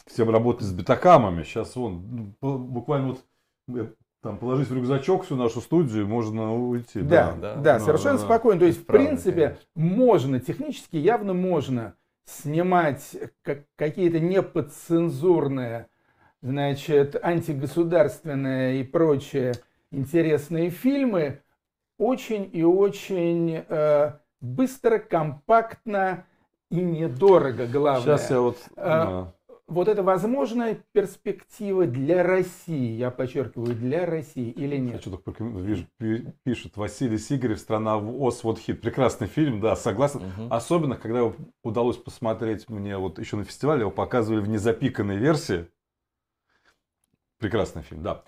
все 0.09 0.25
работали 0.25 0.67
с 0.67 0.73
бетакамами. 0.73 1.43
Сейчас 1.43 1.77
вон, 1.77 2.35
ну, 2.41 2.59
буквально 2.59 3.09
вот 3.09 3.25
э, 3.69 3.87
там 4.23 4.39
положить 4.39 4.69
в 4.69 4.75
рюкзачок 4.75 5.25
всю 5.25 5.37
нашу 5.37 5.61
студию, 5.61 6.07
можно 6.09 6.55
уйти. 6.55 7.01
Да, 7.01 7.33
да, 7.33 7.55
да, 7.55 7.61
да, 7.61 7.81
совершенно 7.81 8.19
да, 8.19 8.25
спокойно. 8.25 8.61
То 8.61 8.67
есть, 8.67 8.83
в 8.83 8.87
принципе, 8.87 9.59
можно, 9.75 10.41
технически 10.41 10.97
явно 10.97 11.35
можно 11.35 11.95
снимать 12.25 13.17
как- 13.43 13.65
какие-то 13.77 14.21
неподцензурные, 14.21 15.87
значит, 16.43 17.17
антигосударственные 17.23 18.81
и 18.81 18.85
прочие 18.85 19.55
интересные 19.91 20.71
фильмы 20.71 21.41
очень 21.99 22.49
и 22.53 22.63
очень 22.63 23.65
э, 23.69 24.13
быстро, 24.41 24.99
компактно 24.99 26.27
и 26.71 26.77
недорого, 26.77 27.67
главное. 27.67 28.17
Сейчас 28.17 28.31
я 28.31 28.41
вот... 28.41 28.59
Да. 28.77 29.33
Вот 29.69 29.87
это 29.87 30.03
возможная 30.03 30.83
перспектива 30.93 31.87
для 31.87 32.23
России, 32.23 32.97
я 32.97 33.11
подчеркиваю, 33.11 33.77
для 33.77 34.07
России 34.07 34.51
или 34.51 34.79
нет? 34.79 34.97
Хочу 34.97 35.11
только 35.11 35.45
вижу, 35.45 35.87
пи- 35.99 36.33
пишет 36.43 36.79
Василий 36.79 37.19
Сигарев 37.19 37.59
«Страна 37.59 37.99
в 37.99 38.23
ОС», 38.23 38.45
вот 38.45 38.59
хит. 38.59 38.81
Прекрасный 38.81 39.27
фильм, 39.27 39.61
да, 39.61 39.77
согласен. 39.77 40.21
Мгм. 40.21 40.51
Особенно, 40.51 40.97
когда 40.97 41.19
его 41.19 41.35
удалось 41.63 41.99
посмотреть 41.99 42.71
мне 42.71 42.97
вот 42.97 43.19
еще 43.19 43.37
на 43.37 43.45
фестивале, 43.45 43.83
его 43.83 43.91
показывали 43.91 44.41
в 44.41 44.49
незапиканной 44.49 45.19
версии. 45.19 45.69
Прекрасный 47.39 47.83
фильм, 47.83 48.03
да. 48.03 48.25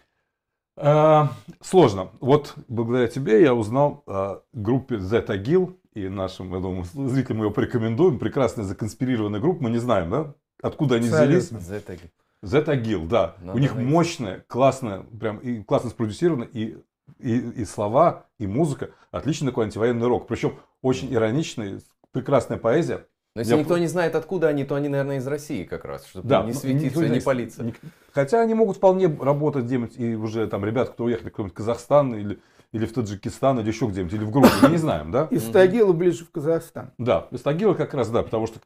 А, 0.77 1.33
сложно. 1.63 2.11
Вот 2.21 2.55
благодаря 2.69 3.09
тебе 3.09 3.41
я 3.43 3.55
узнал 3.55 4.03
о 4.07 4.43
группе 4.53 4.99
Z 4.99 5.25
Agil, 5.27 5.75
и 5.95 6.07
нашим, 6.09 6.53
я 6.53 6.61
думаю, 6.61 6.85
зрителям 6.85 7.39
мы 7.39 7.47
ее 7.47 7.51
порекомендуем. 7.51 8.19
Прекрасная 8.19 8.67
законспирированная 8.67 9.41
группа, 9.41 9.63
мы 9.63 9.71
не 9.71 9.79
знаем, 9.79 10.11
да? 10.11 10.35
Откуда 10.63 10.97
они 10.97 11.09
взялись? 11.09 11.51
Абсолютно. 11.53 11.99
Z 12.43 12.59
Agil, 12.63 13.07
да. 13.07 13.37
Надо 13.41 13.57
У 13.59 13.61
них 13.61 13.75
найти. 13.75 13.91
мощная, 13.91 14.45
классная, 14.49 15.03
прям 15.19 15.39
и 15.39 15.63
классно 15.63 15.91
спродюсировано, 15.91 16.45
и, 16.45 16.79
и, 17.19 17.39
и 17.39 17.65
слова, 17.65 18.27
и 18.39 18.47
музыка. 18.47 18.91
Отличный 19.11 19.49
такой 19.49 19.67
антивоенный 19.67 20.07
рок. 20.07 20.27
Причем 20.27 20.59
очень 20.81 21.13
ироничный, 21.13 21.81
прекрасная 22.13 22.57
поэзия. 22.57 23.07
Но 23.35 23.43
если 23.43 23.55
Я 23.55 23.61
никто 23.61 23.79
не 23.79 23.87
знает, 23.87 24.15
откуда 24.17 24.49
они, 24.49 24.65
то 24.65 24.75
они, 24.75 24.89
наверное, 24.89 25.19
из 25.19 25.27
России 25.27 25.65
как 25.65 25.85
раз, 25.85 26.05
чтобы 26.07 26.29
Да, 26.29 26.43
не 26.43 26.53
ну, 26.53 26.59
светиться, 26.59 27.01
не 27.01 27.07
знает. 27.07 27.25
палиться. 27.25 27.73
Хотя 28.13 28.41
они 28.41 28.55
могут 28.55 28.79
вполне 28.79 29.07
работать 29.07 29.67
где-нибудь, 29.67 29.97
и 29.99 30.15
уже 30.17 30.47
там 30.49 30.65
ребята, 30.65 30.93
кто 30.93 31.05
уехали, 31.05 31.29
какой-нибудь 31.29 31.55
Казахстан 31.55 32.15
или, 32.15 32.41
или 32.73 32.87
в 32.87 32.93
Таджикистан, 32.93 33.59
или 33.59 33.69
еще 33.69 33.87
где-нибудь, 33.87 34.13
или 34.15 34.25
в 34.25 34.31
Грузию, 34.31 34.59
мы 34.63 34.69
не 34.69 34.77
знаем, 34.77 35.11
да? 35.11 35.27
Из 35.31 35.43
Тагила 35.51 35.93
ближе 35.93 36.25
в 36.25 36.31
Казахстан. 36.31 36.93
Да, 36.99 37.27
из 37.33 37.41
Тагила 37.43 37.75
как 37.75 37.95
раз, 37.95 38.11
да, 38.11 38.23
потому 38.23 38.47
что 38.47 38.61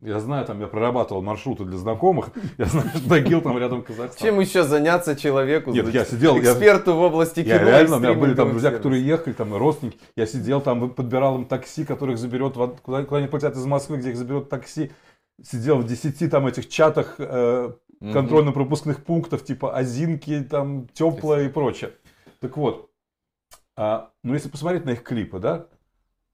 я 0.00 0.18
знаю, 0.18 0.46
там 0.46 0.60
я 0.60 0.66
прорабатывал 0.66 1.20
маршруты 1.22 1.64
для 1.64 1.76
знакомых, 1.76 2.30
я 2.58 2.64
знаю, 2.64 2.88
что 2.88 3.08
Тагил 3.08 3.42
там 3.42 3.58
рядом 3.58 3.82
Казахстан. 3.82 4.26
Чем 4.26 4.40
еще 4.40 4.62
заняться 4.64 5.14
человеку? 5.14 5.72
Нет, 5.72 5.92
я 5.92 6.04
сидел, 6.04 6.36
я- 6.36 6.42
эксперту 6.42 6.94
в 6.94 7.00
области 7.00 7.42
кино. 7.42 7.54
Я 7.56 7.64
реально, 7.64 7.96
у 7.96 8.00
меня 8.00 8.14
были 8.14 8.34
там 8.34 8.50
друзья, 8.50 8.70
которые 8.70 9.04
ехали, 9.06 9.34
там 9.34 9.54
родственники. 9.54 9.98
Я 10.16 10.26
сидел 10.26 10.60
там, 10.60 10.90
подбирал 10.90 11.36
им 11.36 11.44
такси, 11.44 11.84
которых 11.84 12.18
заберет, 12.18 12.54
куда, 12.82 13.04
куда 13.04 13.18
они 13.18 13.28
полетят 13.28 13.54
из 13.56 13.66
Москвы, 13.66 13.98
где 13.98 14.10
их 14.10 14.16
заберет 14.16 14.48
такси. 14.48 14.90
Сидел 15.42 15.78
в 15.78 15.86
10 15.86 16.30
там 16.30 16.46
этих 16.46 16.68
чатах 16.68 17.14
э, 17.18 17.72
контрольно-пропускных 18.00 19.02
пунктов, 19.04 19.44
типа 19.44 19.74
Озинки, 19.76 20.46
там, 20.50 20.86
Теплое 20.92 21.46
и 21.46 21.48
прочее. 21.48 21.92
Так 22.40 22.56
вот, 22.56 22.89
а, 23.80 24.12
ну 24.22 24.34
если 24.34 24.50
посмотреть 24.50 24.84
на 24.84 24.90
их 24.90 25.02
клипы, 25.02 25.38
да, 25.38 25.66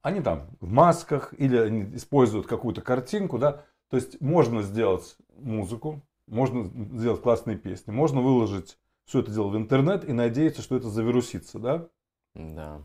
они 0.03 0.20
там 0.20 0.49
в 0.61 0.68
масках 0.68 1.32
или 1.38 1.57
они 1.57 1.94
используют 1.94 2.49
какую-то 2.49 2.80
картинку, 2.80 3.38
да, 3.38 3.64
то 3.88 3.97
есть 3.97 4.20
можно 4.20 4.62
сделать 4.62 5.16
музыку, 5.36 6.03
можно 6.26 6.64
сделать 6.99 7.22
классные 7.22 7.57
песни, 7.57 7.92
можно 7.92 8.20
выложить 8.20 8.78
все 9.05 9.20
это 9.20 9.30
дело 9.30 9.47
в 9.47 9.57
интернет 9.57 10.05
и 10.05 10.12
надеяться, 10.12 10.61
что 10.61 10.76
это 10.76 10.88
завирусится, 10.88 11.61
да. 11.61 11.88
Да. 12.34 12.82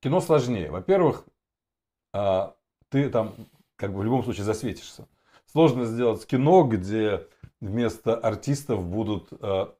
Кино 0.00 0.20
сложнее. 0.20 0.70
Во-первых, 0.70 1.24
а, 2.12 2.56
ты 2.90 3.08
там 3.08 3.34
как 3.76 3.94
бы 3.94 4.00
в 4.00 4.04
любом 4.04 4.22
случае 4.22 4.44
засветишься. 4.44 5.08
Сложно 5.46 5.86
сделать 5.86 6.26
кино, 6.26 6.64
где 6.64 7.26
вместо 7.62 8.18
артистов 8.18 8.84
будут 8.84 9.30
а, 9.40 9.74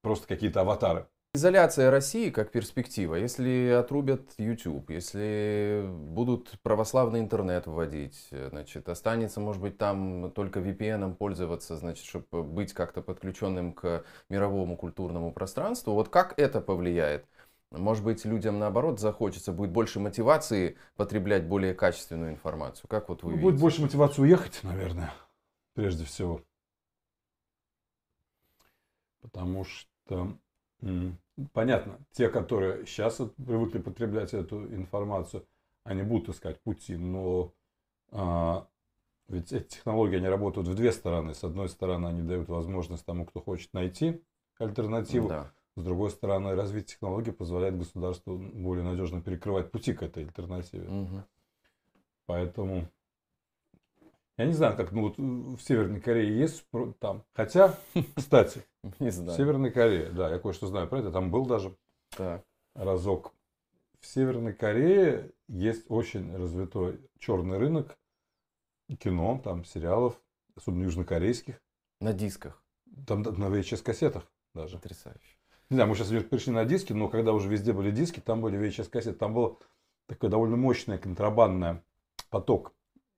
просто 0.00 0.26
какие-то 0.26 0.62
аватары. 0.62 1.06
Изоляция 1.34 1.90
России 1.90 2.28
как 2.28 2.52
перспектива, 2.52 3.14
если 3.14 3.70
отрубят 3.70 4.34
YouTube, 4.36 4.90
если 4.90 5.82
будут 5.90 6.60
православный 6.60 7.20
интернет 7.20 7.66
вводить, 7.66 8.28
значит, 8.50 8.86
останется, 8.90 9.40
может 9.40 9.62
быть, 9.62 9.78
там 9.78 10.30
только 10.32 10.60
VPN 10.60 11.14
пользоваться, 11.14 11.78
значит, 11.78 12.04
чтобы 12.04 12.42
быть 12.42 12.74
как-то 12.74 13.00
подключенным 13.00 13.72
к 13.72 14.04
мировому 14.28 14.76
культурному 14.76 15.32
пространству. 15.32 15.94
Вот 15.94 16.10
как 16.10 16.38
это 16.38 16.60
повлияет? 16.60 17.26
Может 17.70 18.04
быть, 18.04 18.26
людям 18.26 18.58
наоборот 18.58 19.00
захочется, 19.00 19.52
будет 19.52 19.70
больше 19.70 20.00
мотивации 20.00 20.76
потреблять 20.96 21.46
более 21.46 21.72
качественную 21.72 22.32
информацию. 22.32 22.88
Как 22.90 23.08
вот 23.08 23.22
вы 23.22 23.30
Ну, 23.30 23.36
видите? 23.36 23.50
Будет 23.52 23.58
больше 23.62 23.80
мотивации 23.80 24.20
уехать, 24.20 24.60
наверное, 24.64 25.14
прежде 25.72 26.04
всего. 26.04 26.42
Потому 29.22 29.64
что, 29.64 30.36
понятно, 31.52 31.98
те, 32.12 32.28
которые 32.28 32.86
сейчас 32.86 33.16
привыкли 33.16 33.78
потреблять 33.78 34.34
эту 34.34 34.64
информацию, 34.74 35.46
они 35.84 36.02
будут 36.02 36.28
искать 36.28 36.60
пути, 36.60 36.96
но 36.96 37.52
а, 38.10 38.68
ведь 39.28 39.52
эти 39.52 39.68
технологии, 39.68 40.16
они 40.16 40.28
работают 40.28 40.68
в 40.68 40.74
две 40.74 40.92
стороны. 40.92 41.34
С 41.34 41.42
одной 41.42 41.68
стороны, 41.68 42.06
они 42.06 42.22
дают 42.22 42.48
возможность 42.48 43.04
тому, 43.04 43.24
кто 43.24 43.40
хочет 43.40 43.72
найти 43.72 44.22
альтернативу. 44.58 45.28
Да. 45.28 45.52
С 45.74 45.82
другой 45.82 46.10
стороны, 46.10 46.54
развитие 46.54 46.88
технологий 46.88 47.32
позволяет 47.32 47.78
государству 47.78 48.36
более 48.36 48.84
надежно 48.84 49.22
перекрывать 49.22 49.70
пути 49.70 49.94
к 49.94 50.02
этой 50.02 50.24
альтернативе. 50.24 50.86
Мгм. 50.86 51.24
Поэтому 52.26 52.88
я 54.42 54.48
не 54.48 54.54
знаю, 54.54 54.76
как 54.76 54.92
ну, 54.92 55.02
вот 55.02 55.18
в 55.18 55.60
Северной 55.62 56.00
Корее 56.00 56.38
есть 56.38 56.64
там. 56.98 57.24
Хотя, 57.34 57.78
кстати, 58.16 58.64
Не 58.98 59.10
знаю. 59.10 59.36
Северной 59.36 59.70
Корее, 59.70 60.10
да, 60.10 60.30
я 60.30 60.38
кое-что 60.38 60.66
знаю 60.66 60.88
про 60.88 60.98
это, 60.98 61.10
там 61.10 61.30
был 61.30 61.46
даже 61.46 61.76
Так. 62.16 62.44
разок. 62.74 63.32
В 64.00 64.06
Северной 64.06 64.52
Корее 64.52 65.30
есть 65.48 65.84
очень 65.88 66.36
развитой 66.36 67.00
черный 67.18 67.58
рынок 67.58 67.96
кино, 68.98 69.40
там 69.42 69.64
сериалов, 69.64 70.20
особенно 70.56 70.82
южнокорейских, 70.84 71.62
На 72.00 72.12
дисках. 72.12 72.62
там 73.06 73.22
на 73.22 73.44
VHS-кассетах 73.46 74.24
даже. 74.54 74.76
Потрясающе. 74.76 75.38
Не 75.70 75.76
знаю, 75.76 75.88
мы 75.88 75.94
сейчас 75.94 76.08
перешли 76.24 76.52
на 76.52 76.64
диски, 76.64 76.92
но 76.92 77.08
когда 77.08 77.32
уже 77.32 77.48
везде 77.48 77.72
были 77.72 77.90
диски, 77.90 78.20
там 78.20 78.42
были 78.42 78.58
VHS-кассеты. 78.58 79.16
Там 79.16 79.32
был 79.32 79.60
такой 80.06 80.28
довольно 80.28 80.56
мощный 80.56 80.98
контрабандный 80.98 81.80
поток 82.28 82.74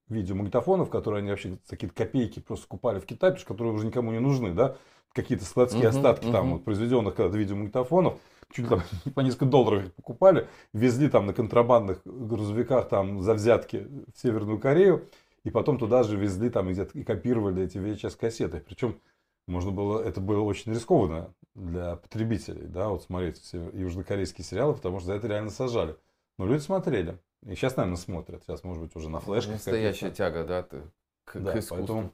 видеомагнитофонов, 0.09 0.90
которые 0.90 1.20
они 1.20 1.30
вообще 1.30 1.50
за 1.64 1.70
какие-то 1.70 1.94
копейки 1.96 2.40
просто 2.40 2.66
купали 2.66 2.98
в 3.00 3.07
Китае, 3.07 3.32
потому 3.32 3.38
что 3.38 3.48
которые 3.48 3.74
уже 3.74 3.86
никому 3.86 4.12
не 4.12 4.20
нужны, 4.20 4.52
да? 4.52 4.76
Какие-то 5.12 5.44
складские 5.44 5.88
Мгм, 5.88 5.90
остатки 5.90 6.26
там 6.26 6.50
мгм. 6.50 6.52
вот, 6.52 6.64
произведенных 6.64 7.14
когда-то 7.14 7.38
видеомагнитофонов, 7.38 8.18
чуть 8.50 8.64
ли 8.64 8.68
там 8.70 8.82
по 9.14 9.20
несколько 9.20 9.46
долларов 9.46 9.84
их 9.84 9.94
покупали, 9.94 10.48
везли 10.72 11.09
там 11.09 11.26
на 11.26 11.32
контрабандных 11.32 12.00
грузовиках 12.05 12.88
там 12.88 13.22
за 13.22 13.34
взятки 13.34 13.86
в 14.12 14.18
Северную 14.18 14.59
Корею, 14.59 15.09
и 15.44 15.50
потом 15.50 15.78
туда 15.78 16.02
же 16.02 16.16
везли 16.16 16.50
там 16.50 16.68
и 16.68 16.72
где-то 16.72 16.98
и 16.98 17.05
копировали 17.05 17.62
эти 17.62 17.78
VHS-кассеты. 17.78 18.61
Причем 18.61 19.00
можно 19.46 19.70
было, 19.70 20.00
это 20.02 20.20
было 20.20 20.40
очень 20.40 20.72
рискованно 20.72 21.34
для 21.55 21.96
потребителей, 21.96 22.66
да, 22.66 22.88
вот 22.88 23.02
смотреть 23.02 23.38
все 23.38 23.70
южнокорейские 23.72 24.44
сериалы, 24.44 24.74
потому 24.74 24.98
что 24.98 25.09
за 25.09 25.14
это 25.14 25.28
реально 25.28 25.50
сажали. 25.50 25.96
Но 26.38 26.46
люди 26.46 26.61
смотрели. 26.62 27.18
И 27.47 27.55
сейчас, 27.55 27.76
наверное, 27.76 27.99
смотрят. 27.99 28.42
Сейчас, 28.45 28.64
может 28.64 28.82
быть, 28.82 28.97
уже 28.97 29.09
на 29.11 29.20
флешках. 29.20 29.55
Настоящая 29.55 30.11
тяга, 30.11 30.45
да, 30.45 30.62
ты- 30.62 30.82
к, 31.24 31.38
Да, 31.38 31.53
к 31.53 31.57
искусству. 31.57 31.76
поэтому- 31.76 32.12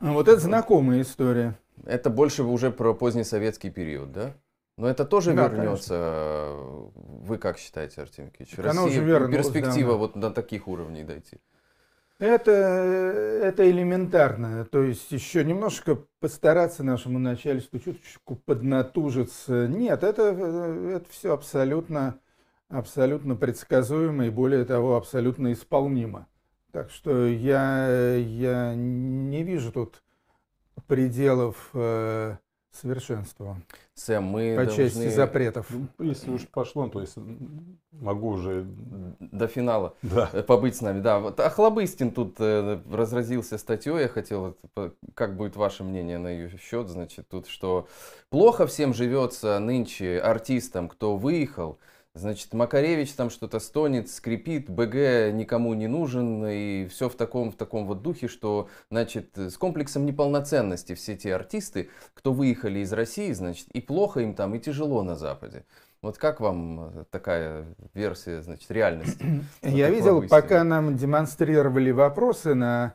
А 0.00 0.12
Вот 0.12 0.28
это 0.28 0.40
знакомая 0.40 1.00
история. 1.02 1.58
Это 1.84 2.10
больше 2.10 2.42
уже 2.42 2.70
про 2.70 2.94
позднесоветский 2.94 3.70
период, 3.70 4.12
да? 4.12 4.34
Но 4.76 4.88
это 4.88 5.04
тоже 5.04 5.32
Да, 5.34 5.48
вернется. 5.48 6.52
Вы 6.94 7.38
как 7.38 7.58
считаете, 7.58 8.02
Артем 8.02 8.30
оно 8.58 8.62
Россия, 8.62 8.84
уже 8.86 9.04
вернулось 9.04 9.46
перспектива 9.48 9.90
давно. 9.92 9.98
вот 9.98 10.16
на 10.16 10.30
таких 10.30 10.66
уровней 10.68 11.04
дойти. 11.04 11.38
Это, 12.18 12.50
это 12.50 13.68
элементарно. 13.70 14.64
То 14.64 14.82
есть 14.82 15.10
еще 15.10 15.44
немножко 15.44 15.98
постараться 16.20 16.82
нашему 16.84 17.18
начальству 17.18 17.78
чуточку 17.78 18.36
поднатужиться. 18.36 19.66
Нет, 19.68 20.02
это, 20.04 20.22
это 20.22 21.06
все 21.10 21.32
абсолютно, 21.34 22.18
абсолютно 22.68 23.36
предсказуемо 23.36 24.26
и 24.26 24.30
более 24.30 24.64
того 24.64 24.96
абсолютно 24.96 25.52
исполнимо. 25.52 26.26
Так 26.72 26.90
что 26.90 27.26
я, 27.26 28.16
я 28.16 28.74
не 28.74 29.42
вижу 29.44 29.70
тут 29.70 30.02
пределов 30.88 31.70
э, 31.72 32.36
совершенства 32.72 33.62
Сэм, 33.94 34.24
мы 34.24 34.56
по 34.56 34.64
должны 34.64 34.84
части 34.84 35.08
запретов. 35.08 35.66
Ну, 35.70 35.88
если 36.04 36.30
уж 36.30 36.48
пошло, 36.48 36.88
то 36.88 37.00
есть 37.00 37.16
могу 37.92 38.30
уже... 38.30 38.66
до 39.20 39.46
финала 39.46 39.94
Да. 40.02 40.28
э, 40.32 40.42
побыть 40.42 40.76
с 40.76 40.80
нами. 40.80 41.00
Да, 41.00 41.20
вот 41.20 41.38
Охлобыстин 41.38 42.10
тут 42.10 42.36
э, 42.40 42.80
разразился 42.90 43.56
статьей, 43.56 44.00
я 44.00 44.08
хотел, 44.08 44.56
как 45.14 45.36
будет 45.36 45.54
ваше 45.54 45.84
мнение 45.84 46.18
на 46.18 46.28
ее 46.28 46.58
счет, 46.58 46.88
значит, 46.88 47.28
тут, 47.28 47.46
что 47.46 47.86
плохо 48.30 48.66
всем 48.66 48.94
живется 48.94 49.58
нынче 49.60 50.18
артистам, 50.18 50.88
кто 50.88 51.16
выехал, 51.16 51.78
Значит, 52.16 52.52
Макаревич 52.54 53.12
там 53.14 53.28
что-то 53.28 53.58
стонет, 53.58 54.08
скрипит, 54.08 54.70
БГ 54.70 55.32
никому 55.32 55.74
не 55.74 55.88
нужен, 55.88 56.46
и 56.46 56.86
все 56.86 57.08
в 57.08 57.16
таком, 57.16 57.50
в 57.50 57.56
таком 57.56 57.86
вот 57.86 58.02
духе, 58.02 58.28
что, 58.28 58.68
значит, 58.88 59.36
с 59.36 59.56
комплексом 59.56 60.06
неполноценности 60.06 60.94
все 60.94 61.16
те 61.16 61.34
артисты, 61.34 61.90
кто 62.14 62.32
выехали 62.32 62.78
из 62.78 62.92
России, 62.92 63.32
значит, 63.32 63.66
и 63.72 63.80
плохо 63.80 64.20
им 64.20 64.34
там, 64.34 64.54
и 64.54 64.60
тяжело 64.60 65.02
на 65.02 65.16
Западе. 65.16 65.64
Вот 66.02 66.16
как 66.18 66.38
вам 66.38 66.80
э, 66.80 67.04
такая 67.10 67.66
версия, 67.94 68.42
значит, 68.42 68.70
реальности? 68.70 69.42
Я 69.62 69.90
видел, 69.90 70.22
пока 70.28 70.62
нам 70.62 70.96
демонстрировали 70.96 71.90
вопросы 71.90 72.54
на, 72.54 72.94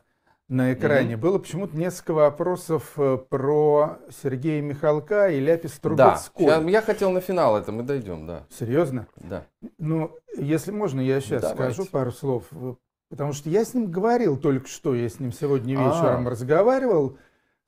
на 0.50 0.72
экране, 0.72 1.16
было 1.16 1.38
почему-то 1.38 1.76
несколько 1.76 2.12
вопросов 2.12 2.92
э, 2.96 3.18
про 3.28 3.98
Сергея 4.22 4.60
Михалка 4.60 5.30
и 5.30 5.38
Ляпис 5.38 5.74
Да, 5.74 5.80
Трубецкой. 5.80 6.44
ща- 6.46 6.68
я 6.68 6.82
хотел 6.82 7.12
на 7.12 7.20
финал 7.20 7.56
это, 7.56 7.70
мы 7.70 7.84
дойдем, 7.84 8.26
да. 8.26 8.46
Серьезно? 8.50 9.06
Да. 9.16 9.46
Ну, 9.78 10.10
если 10.36 10.72
можно, 10.72 11.00
я 11.00 11.20
сейчас 11.20 11.42
Давайте. 11.42 11.74
скажу 11.74 11.88
пару 11.88 12.10
слов. 12.10 12.44
В- 12.50 12.76
Потому 13.10 13.32
что 13.32 13.48
я 13.48 13.64
с 13.64 13.74
ним 13.74 13.90
говорил 13.92 14.36
только 14.36 14.66
что, 14.68 14.94
я 14.94 15.08
с 15.08 15.20
ним 15.20 15.32
сегодня 15.32 15.76
А. 15.78 15.84
вечером 15.88 16.26
разговаривал 16.28 17.16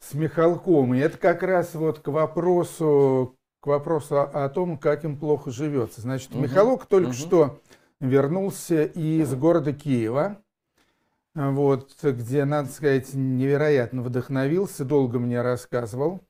с 0.00 0.14
Михалком, 0.14 0.92
и 0.94 0.98
это 0.98 1.16
как 1.18 1.44
раз 1.44 1.74
вот 1.74 2.00
к 2.00 2.08
вопросу, 2.08 3.36
к 3.60 3.66
вопросу 3.68 4.18
о, 4.20 4.24
о 4.44 4.48
том, 4.48 4.76
как 4.76 5.04
им 5.04 5.16
плохо 5.16 5.52
живется. 5.52 6.00
Значит, 6.00 6.30
Мгм. 6.34 6.42
Михалок 6.42 6.86
только 6.86 7.08
Мгм. 7.10 7.14
что 7.16 7.60
вернулся 8.00 8.82
из 8.82 9.32
города 9.34 9.72
Киева, 9.72 10.38
вот, 11.34 11.96
где, 12.02 12.44
надо 12.44 12.68
сказать, 12.68 13.14
невероятно 13.14 14.02
вдохновился, 14.02 14.84
долго 14.84 15.18
мне 15.18 15.40
рассказывал 15.40 16.20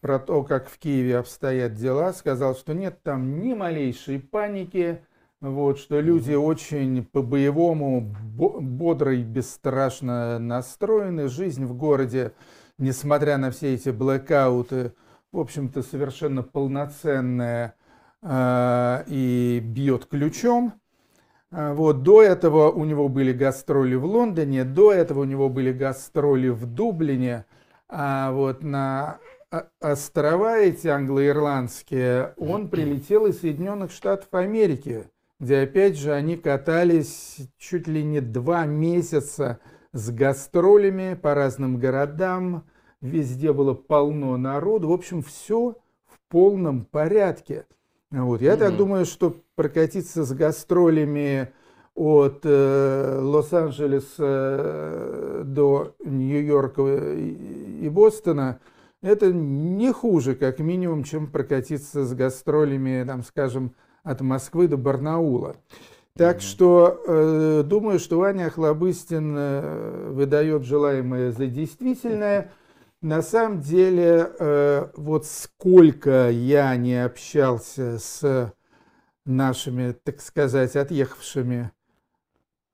про 0.00 0.18
то, 0.18 0.42
как 0.42 0.68
в 0.68 0.78
Киеве 0.78 1.18
обстоят 1.18 1.74
дела, 1.74 2.12
сказал, 2.12 2.56
что 2.56 2.74
нет 2.74 3.02
там 3.02 3.40
ни 3.40 3.54
малейшей 3.54 4.18
паники, 4.18 5.00
вот, 5.40 5.78
что 5.78 6.00
люди 6.00 6.34
очень 6.34 7.04
по-боевому, 7.04 8.00
бо- 8.00 8.60
бодро 8.60 9.14
и 9.14 9.22
бесстрашно 9.22 10.38
настроены. 10.38 11.28
Жизнь 11.28 11.64
в 11.64 11.74
городе, 11.74 12.32
несмотря 12.78 13.38
на 13.38 13.50
все 13.50 13.74
эти 13.74 13.90
блэкауты, 13.90 14.92
в 15.32 15.38
общем-то, 15.38 15.82
совершенно 15.82 16.42
полноценная. 16.42 17.74
и 18.24 19.60
бьет 19.64 20.06
ключом. 20.06 20.74
Вот, 21.52 22.02
до 22.02 22.22
этого 22.22 22.70
у 22.70 22.86
него 22.86 23.10
были 23.10 23.32
гастроли 23.32 23.94
в 23.94 24.06
Лондоне, 24.06 24.64
до 24.64 24.90
этого 24.90 25.20
у 25.20 25.24
него 25.24 25.50
были 25.50 25.70
гастроли 25.70 26.48
в 26.48 26.64
Дублине, 26.64 27.44
а 27.90 28.32
вот 28.32 28.62
на 28.62 29.18
острова 29.78 30.56
эти 30.58 30.88
англо-ирландские 30.88 32.32
он 32.38 32.70
прилетел 32.70 33.26
из 33.26 33.40
Соединенных 33.40 33.92
Штатов 33.92 34.28
Америки, 34.32 35.04
где 35.40 35.58
опять 35.58 35.98
же 35.98 36.14
они 36.14 36.38
катались 36.38 37.36
чуть 37.58 37.86
ли 37.86 38.02
не 38.02 38.20
два 38.20 38.64
месяца 38.64 39.58
с 39.92 40.10
гастролями 40.10 41.12
по 41.20 41.34
разным 41.34 41.78
городам, 41.78 42.64
везде 43.02 43.52
было 43.52 43.74
полно 43.74 44.38
народу, 44.38 44.88
в 44.88 44.92
общем, 44.92 45.22
все 45.22 45.76
в 46.06 46.18
полном 46.30 46.86
порядке. 46.86 47.66
Вот. 48.10 48.40
Я 48.40 48.54
mm-hmm. 48.54 48.58
так 48.58 48.76
думаю, 48.76 49.04
что 49.04 49.36
прокатиться 49.54 50.24
с 50.24 50.32
гастролями 50.32 51.52
от 51.94 52.40
э, 52.44 53.18
Лос-Анджелеса 53.20 54.16
э, 54.18 55.42
до 55.44 55.94
Нью-Йорка 56.04 56.82
и, 57.14 57.84
и 57.84 57.88
Бостона 57.88 58.60
это 59.02 59.32
не 59.32 59.92
хуже, 59.92 60.36
как 60.36 60.60
минимум, 60.60 61.02
чем 61.02 61.26
прокатиться 61.26 62.04
с 62.04 62.14
гастролями, 62.14 63.04
там, 63.04 63.24
скажем, 63.24 63.74
от 64.04 64.20
Москвы 64.20 64.68
до 64.68 64.76
Барнаула. 64.76 65.56
Так 66.16 66.36
mm-hmm. 66.36 66.40
что 66.40 67.02
э, 67.06 67.62
думаю, 67.64 67.98
что 67.98 68.18
Ваня 68.18 68.46
Охлобыстин 68.46 69.34
э, 69.36 70.10
выдает 70.12 70.64
желаемое 70.64 71.32
за 71.32 71.46
действительное. 71.46 72.52
На 73.00 73.22
самом 73.22 73.60
деле, 73.60 74.30
э, 74.38 74.86
вот 74.94 75.26
сколько 75.26 76.30
я 76.30 76.76
не 76.76 77.02
общался 77.04 77.98
с 77.98 78.52
нашими, 79.24 79.92
так 79.92 80.20
сказать, 80.20 80.76
отъехавшими 80.76 81.70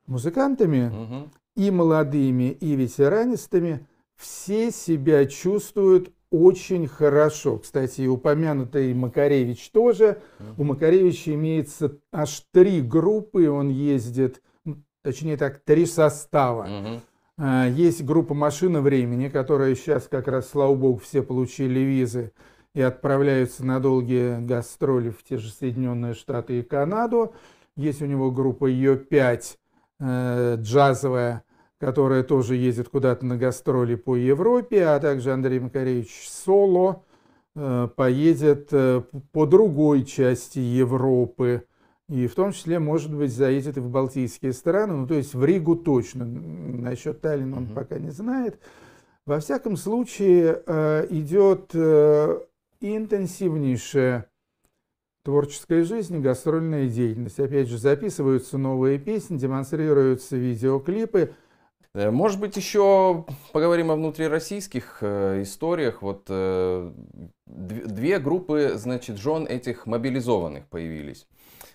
музыкантами, 0.06 0.90
mm-hmm. 0.92 1.28
и 1.56 1.70
молодыми, 1.70 2.50
и 2.52 2.74
ветеранистами, 2.74 3.86
все 4.16 4.70
себя 4.70 5.26
чувствуют 5.26 6.10
очень 6.30 6.86
хорошо. 6.88 7.58
Кстати, 7.58 8.06
упомянутый 8.06 8.92
Макаревич 8.94 9.70
тоже. 9.70 10.20
У 10.56 10.64
Макаревича 10.64 11.34
имеется 11.34 11.98
аж 12.12 12.42
три 12.52 12.80
группы, 12.80 13.48
он 13.48 13.68
ездит, 13.68 14.42
точнее 15.02 15.36
так, 15.36 15.60
три 15.64 15.86
состава. 15.86 17.00
Есть 17.38 18.04
группа 18.04 18.34
«Машина 18.34 18.80
времени», 18.82 19.28
которая 19.28 19.74
сейчас 19.74 20.08
как 20.08 20.26
раз, 20.26 20.48
слава 20.50 20.74
богу, 20.74 20.98
все 20.98 21.22
получили 21.22 21.78
визы 21.80 22.32
и 22.78 22.80
отправляются 22.80 23.66
на 23.66 23.80
долгие 23.80 24.40
гастроли 24.40 25.10
в 25.10 25.24
те 25.24 25.36
же 25.36 25.50
Соединенные 25.50 26.14
Штаты 26.14 26.60
и 26.60 26.62
Канаду. 26.62 27.34
Есть 27.74 28.02
у 28.02 28.06
него 28.06 28.30
группа 28.30 28.66
Ее-5, 28.66 29.56
э, 29.98 30.56
джазовая, 30.60 31.42
которая 31.80 32.22
тоже 32.22 32.54
ездит 32.54 32.88
куда-то 32.88 33.26
на 33.26 33.36
гастроли 33.36 33.96
по 33.96 34.14
Европе, 34.14 34.84
а 34.84 35.00
также 35.00 35.32
Андрей 35.32 35.58
Макаревич 35.58 36.28
Соло 36.28 37.02
э, 37.56 37.88
поедет 37.96 38.68
э, 38.70 39.02
по 39.32 39.44
другой 39.44 40.04
части 40.04 40.60
Европы. 40.60 41.64
И 42.08 42.28
в 42.28 42.36
том 42.36 42.52
числе, 42.52 42.78
может 42.78 43.12
быть, 43.12 43.32
заедет 43.32 43.76
и 43.76 43.80
в 43.80 43.90
Балтийские 43.90 44.52
страны, 44.52 44.94
ну 44.94 45.08
то 45.08 45.14
есть 45.14 45.34
в 45.34 45.44
Ригу 45.44 45.74
точно. 45.74 46.24
Насчет 46.24 47.22
Таллина 47.22 47.56
он 47.56 47.64
mm-hmm. 47.64 47.74
пока 47.74 47.98
не 47.98 48.10
знает. 48.10 48.60
Во 49.26 49.40
всяком 49.40 49.76
случае, 49.76 50.62
э, 50.64 51.06
идет 52.80 52.96
интенсивнейшая 52.96 54.30
творческая 55.22 55.84
жизнь 55.84 56.20
гастрольная 56.20 56.88
деятельность. 56.88 57.38
Опять 57.38 57.68
же, 57.68 57.78
записываются 57.78 58.58
новые 58.58 58.98
песни, 58.98 59.38
демонстрируются 59.38 60.36
видеоклипы– 60.36 61.34
Э, 61.94 62.10
может 62.10 62.38
быть, 62.38 62.56
еще 62.56 63.24
поговорим 63.52 63.90
о 63.90 63.96
внутрироссийских 63.96 64.98
э, 65.00 65.42
историях. 65.42 66.02
Вот 66.02 66.26
э, 66.28 66.92
две 67.46 68.18
группы, 68.18 68.72
значит, 68.76 69.18
жен 69.18 69.46
этих 69.46 69.86
мобилизованных 69.86 70.68
появились. 70.68 71.26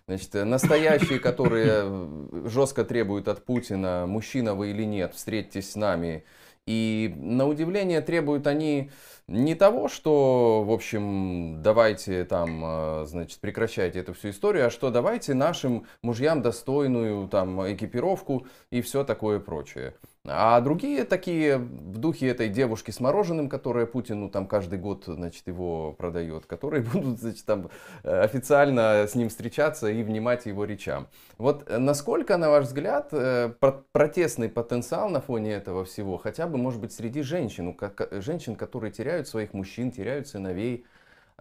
Значит, 0.08 0.34
настоящие, 0.34 1.20
которые 1.20 2.50
жестко 2.50 2.84
требуют 2.84 3.28
от 3.28 3.46
Путина, 3.46 4.06
мужчина 4.06 4.54
вы 4.54 4.72
или 4.72 4.84
нет, 4.84 5.14
встретитесь 5.14 5.72
с 5.72 5.76
нами. 5.76 6.26
И 6.66 7.14
на 7.18 7.48
удивление 7.48 8.02
требуют 8.02 8.48
они 8.48 8.90
не 9.28 9.56
того, 9.56 9.88
что, 9.88 10.64
в 10.64 10.72
общем, 10.72 11.62
давайте 11.62 12.24
там, 12.26 13.06
значит, 13.06 13.40
прекращайте 13.40 14.00
эту 14.00 14.14
всю 14.14 14.30
историю, 14.30 14.68
а 14.68 14.70
что 14.70 14.90
давайте 14.90 15.34
нашим 15.34 15.86
мужьям 16.02 16.42
достойную 16.42 17.28
там 17.28 17.62
экипировку 17.74 18.48
и 18.70 18.82
все 18.82 19.04
такое 19.04 19.40
прочее. 19.40 19.94
А 20.26 20.62
другие 20.62 21.04
такие 21.04 21.58
в 21.58 21.98
духе 21.98 22.30
этой 22.30 22.48
девушки 22.48 22.92
с 22.92 23.02
мороженым, 23.02 23.50
которая 23.50 23.86
Путину 23.86 24.30
там 24.30 24.48
каждый 24.48 24.80
год, 24.80 25.04
значит, 25.06 25.48
его 25.48 25.92
продает, 25.92 26.46
которые 26.46 26.82
будут, 26.94 27.20
значит, 27.20 27.46
там 27.46 27.70
э, 28.04 28.22
официально 28.22 29.06
с 29.06 29.16
ним 29.16 29.28
встречаться 29.28 29.90
и 29.90 30.02
внимать 30.02 30.46
его 30.46 30.64
речам. 30.64 31.10
Вот 31.38 31.70
э, 31.70 31.78
насколько, 31.78 32.38
на 32.38 32.50
ваш 32.50 32.68
взгляд, 32.68 33.10
э, 33.12 33.54
протестный 33.92 34.48
потенциал 34.48 35.10
на 35.10 35.20
фоне 35.20 35.56
этого 35.56 35.84
всего, 35.84 36.18
хотя 36.18 36.48
бы, 36.48 36.58
может 36.58 36.80
быть, 36.80 36.94
среди 36.94 37.22
женщин, 37.22 37.78
женщин, 38.12 38.56
которые 38.56 38.94
теряют 38.94 39.28
своих 39.28 39.54
мужчин, 39.54 39.92
теряют 39.92 40.30
сыновей, 40.30 40.86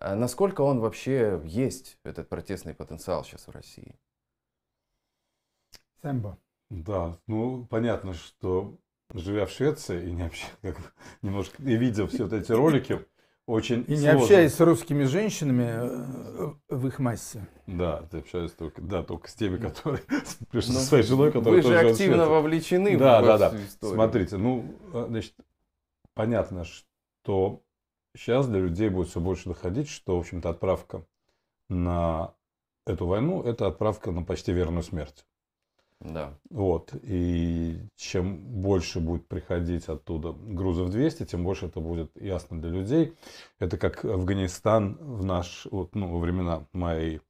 насколько 0.00 0.62
он 0.62 0.80
вообще 0.80 1.40
есть, 1.44 1.98
этот 2.02 2.28
протестный 2.28 2.74
потенциал 2.74 3.22
сейчас 3.24 3.46
в 3.46 3.52
России? 3.52 3.94
Сэмбо. 6.02 6.36
Да, 6.72 7.18
ну 7.26 7.66
понятно, 7.66 8.14
что 8.14 8.78
живя 9.12 9.44
в 9.44 9.50
Швеции 9.50 10.08
и 10.08 10.12
не 10.12 10.22
общаясь, 10.22 10.54
как, 10.62 10.94
немножко 11.20 11.62
и 11.62 11.76
видя 11.76 12.06
все 12.06 12.24
вот 12.24 12.32
эти 12.32 12.50
ролики, 12.50 13.04
очень 13.46 13.84
И 13.88 13.96
не 13.96 14.06
общаясь 14.06 14.54
с 14.54 14.60
русскими 14.60 15.04
женщинами 15.04 15.68
э, 15.68 16.52
в 16.70 16.86
их 16.86 16.98
массе. 16.98 17.46
Да, 17.66 18.02
ты 18.10 18.18
общаешься 18.18 18.56
только, 18.56 18.80
да, 18.80 19.02
только 19.02 19.28
с 19.28 19.34
теми, 19.34 19.58
которые 19.58 20.02
со 20.62 20.72
ну, 20.72 20.78
своей 20.78 21.04
женой, 21.04 21.30
которая 21.30 21.60
Вы 21.60 21.68
же 21.68 21.78
активно 21.78 22.26
вовлечены 22.26 22.96
да, 22.96 23.20
в 23.20 23.26
да, 23.26 23.38
да. 23.38 23.56
историю. 23.66 23.94
Смотрите, 23.94 24.36
ну, 24.38 24.64
э, 24.94 25.06
значит, 25.08 25.34
понятно, 26.14 26.64
что 26.64 27.60
сейчас 28.16 28.48
для 28.48 28.60
людей 28.60 28.88
будет 28.88 29.08
все 29.08 29.20
больше 29.20 29.50
доходить, 29.50 29.90
что, 29.90 30.16
в 30.16 30.20
общем-то, 30.20 30.48
отправка 30.48 31.04
на 31.68 32.32
эту 32.86 33.06
войну– 33.06 33.42
это 33.44 33.66
отправка 33.66 34.10
на 34.10 34.22
почти 34.22 34.52
верную 34.52 34.84
смерть. 34.84 35.26
Да. 36.04 36.34
Вот. 36.50 36.94
И 37.02 37.78
чем 37.96 38.38
больше 38.38 39.00
будет 39.00 39.26
приходить 39.26 39.88
оттуда 39.88 40.32
грузов 40.32 40.90
200, 40.90 41.26
тем 41.26 41.44
больше 41.44 41.66
это 41.66 41.80
будет 41.80 42.10
ясно 42.20 42.60
для 42.60 42.70
людей. 42.70 43.14
Это 43.58 43.76
как 43.76 44.04
Афганистан 44.04 44.96
в 45.00 45.24
наш, 45.24 45.66
вот, 45.70 45.94
ну, 45.94 46.08
во 46.08 46.18
времена 46.18 46.66
моей 46.72 47.20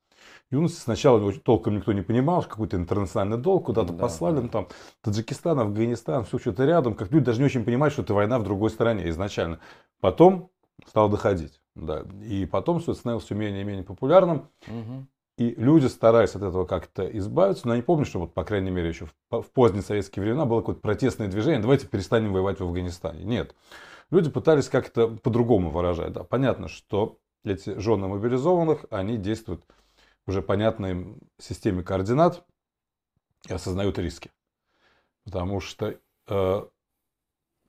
юности. 0.51 0.81
Сначала 0.81 1.33
толком 1.33 1.77
никто 1.77 1.93
не 1.93 2.03
понимал, 2.03 2.43
какой-то 2.43 2.77
интернациональный 2.77 3.43
долг, 3.43 3.67
куда-то 3.67 3.93
да, 3.93 3.99
послали, 3.99 4.37
да. 4.37 4.43
ну, 4.43 4.49
там, 4.49 4.69
Таджикистан, 5.03 5.59
Афганистан, 5.59 6.25
все 6.25 6.39
что-то 6.39 6.65
рядом, 6.65 6.95
как 6.95 7.11
люди 7.11 7.27
даже 7.27 7.41
не 7.41 7.47
очень 7.47 7.65
понимают, 7.65 7.93
что 7.93 8.03
это 8.03 8.15
война 8.15 8.39
в 8.39 8.45
другой 8.45 8.71
стране 8.71 9.09
изначально. 9.11 9.61
Потом 10.01 10.51
стал 10.87 11.09
доходить, 11.09 11.61
да, 11.75 12.05
и 12.23 12.47
потом 12.47 12.81
все 12.81 12.95
становилось 12.95 13.25
все 13.25 13.35
менее 13.35 13.63
и 13.63 13.65
менее 13.65 13.85
популярным. 13.85 14.49
Угу. 14.67 15.07
И 15.39 15.55
люди 15.55 15.87
старались 15.87 16.35
от 16.35 16.43
этого 16.43 16.67
как-то 16.67 17.05
избавиться. 17.19 17.67
Но 17.67 17.73
я 17.73 17.79
не 17.79 17.83
помню, 17.83 18.05
что 18.05 18.21
вот, 18.21 18.35
по 18.35 18.45
крайней 18.45 18.71
мере, 18.71 18.89
еще 18.89 19.07
в, 19.07 19.43
в 19.43 19.51
поздние 19.51 19.83
советские 19.83 20.23
времена 20.23 20.45
было 20.45 20.61
какое-то 20.61 20.83
протестное 20.83 21.29
движение. 21.29 21.61
Давайте 21.61 21.87
перестанем 21.87 22.33
воевать 22.33 22.61
в 22.61 22.65
Афганистане. 22.65 23.25
Нет. 23.25 23.55
Люди 24.11 24.29
пытались 24.29 24.69
как-то 24.69 25.09
по-другому 25.09 25.71
выражать. 25.71 26.13
Да. 26.13 26.23
Понятно, 26.23 26.69
что 26.69 27.19
эти 27.45 27.79
жены 27.79 28.09
мобилизованных, 28.09 28.85
они 28.91 29.17
действуют 29.17 29.65
уже 30.27 30.43
понятной 30.43 31.17
системе 31.39 31.83
координат 31.83 32.45
и 33.49 33.55
осознают 33.55 33.99
риски. 33.99 34.31
Потому 35.25 35.61
что, 35.61 35.97
э, 36.29 36.67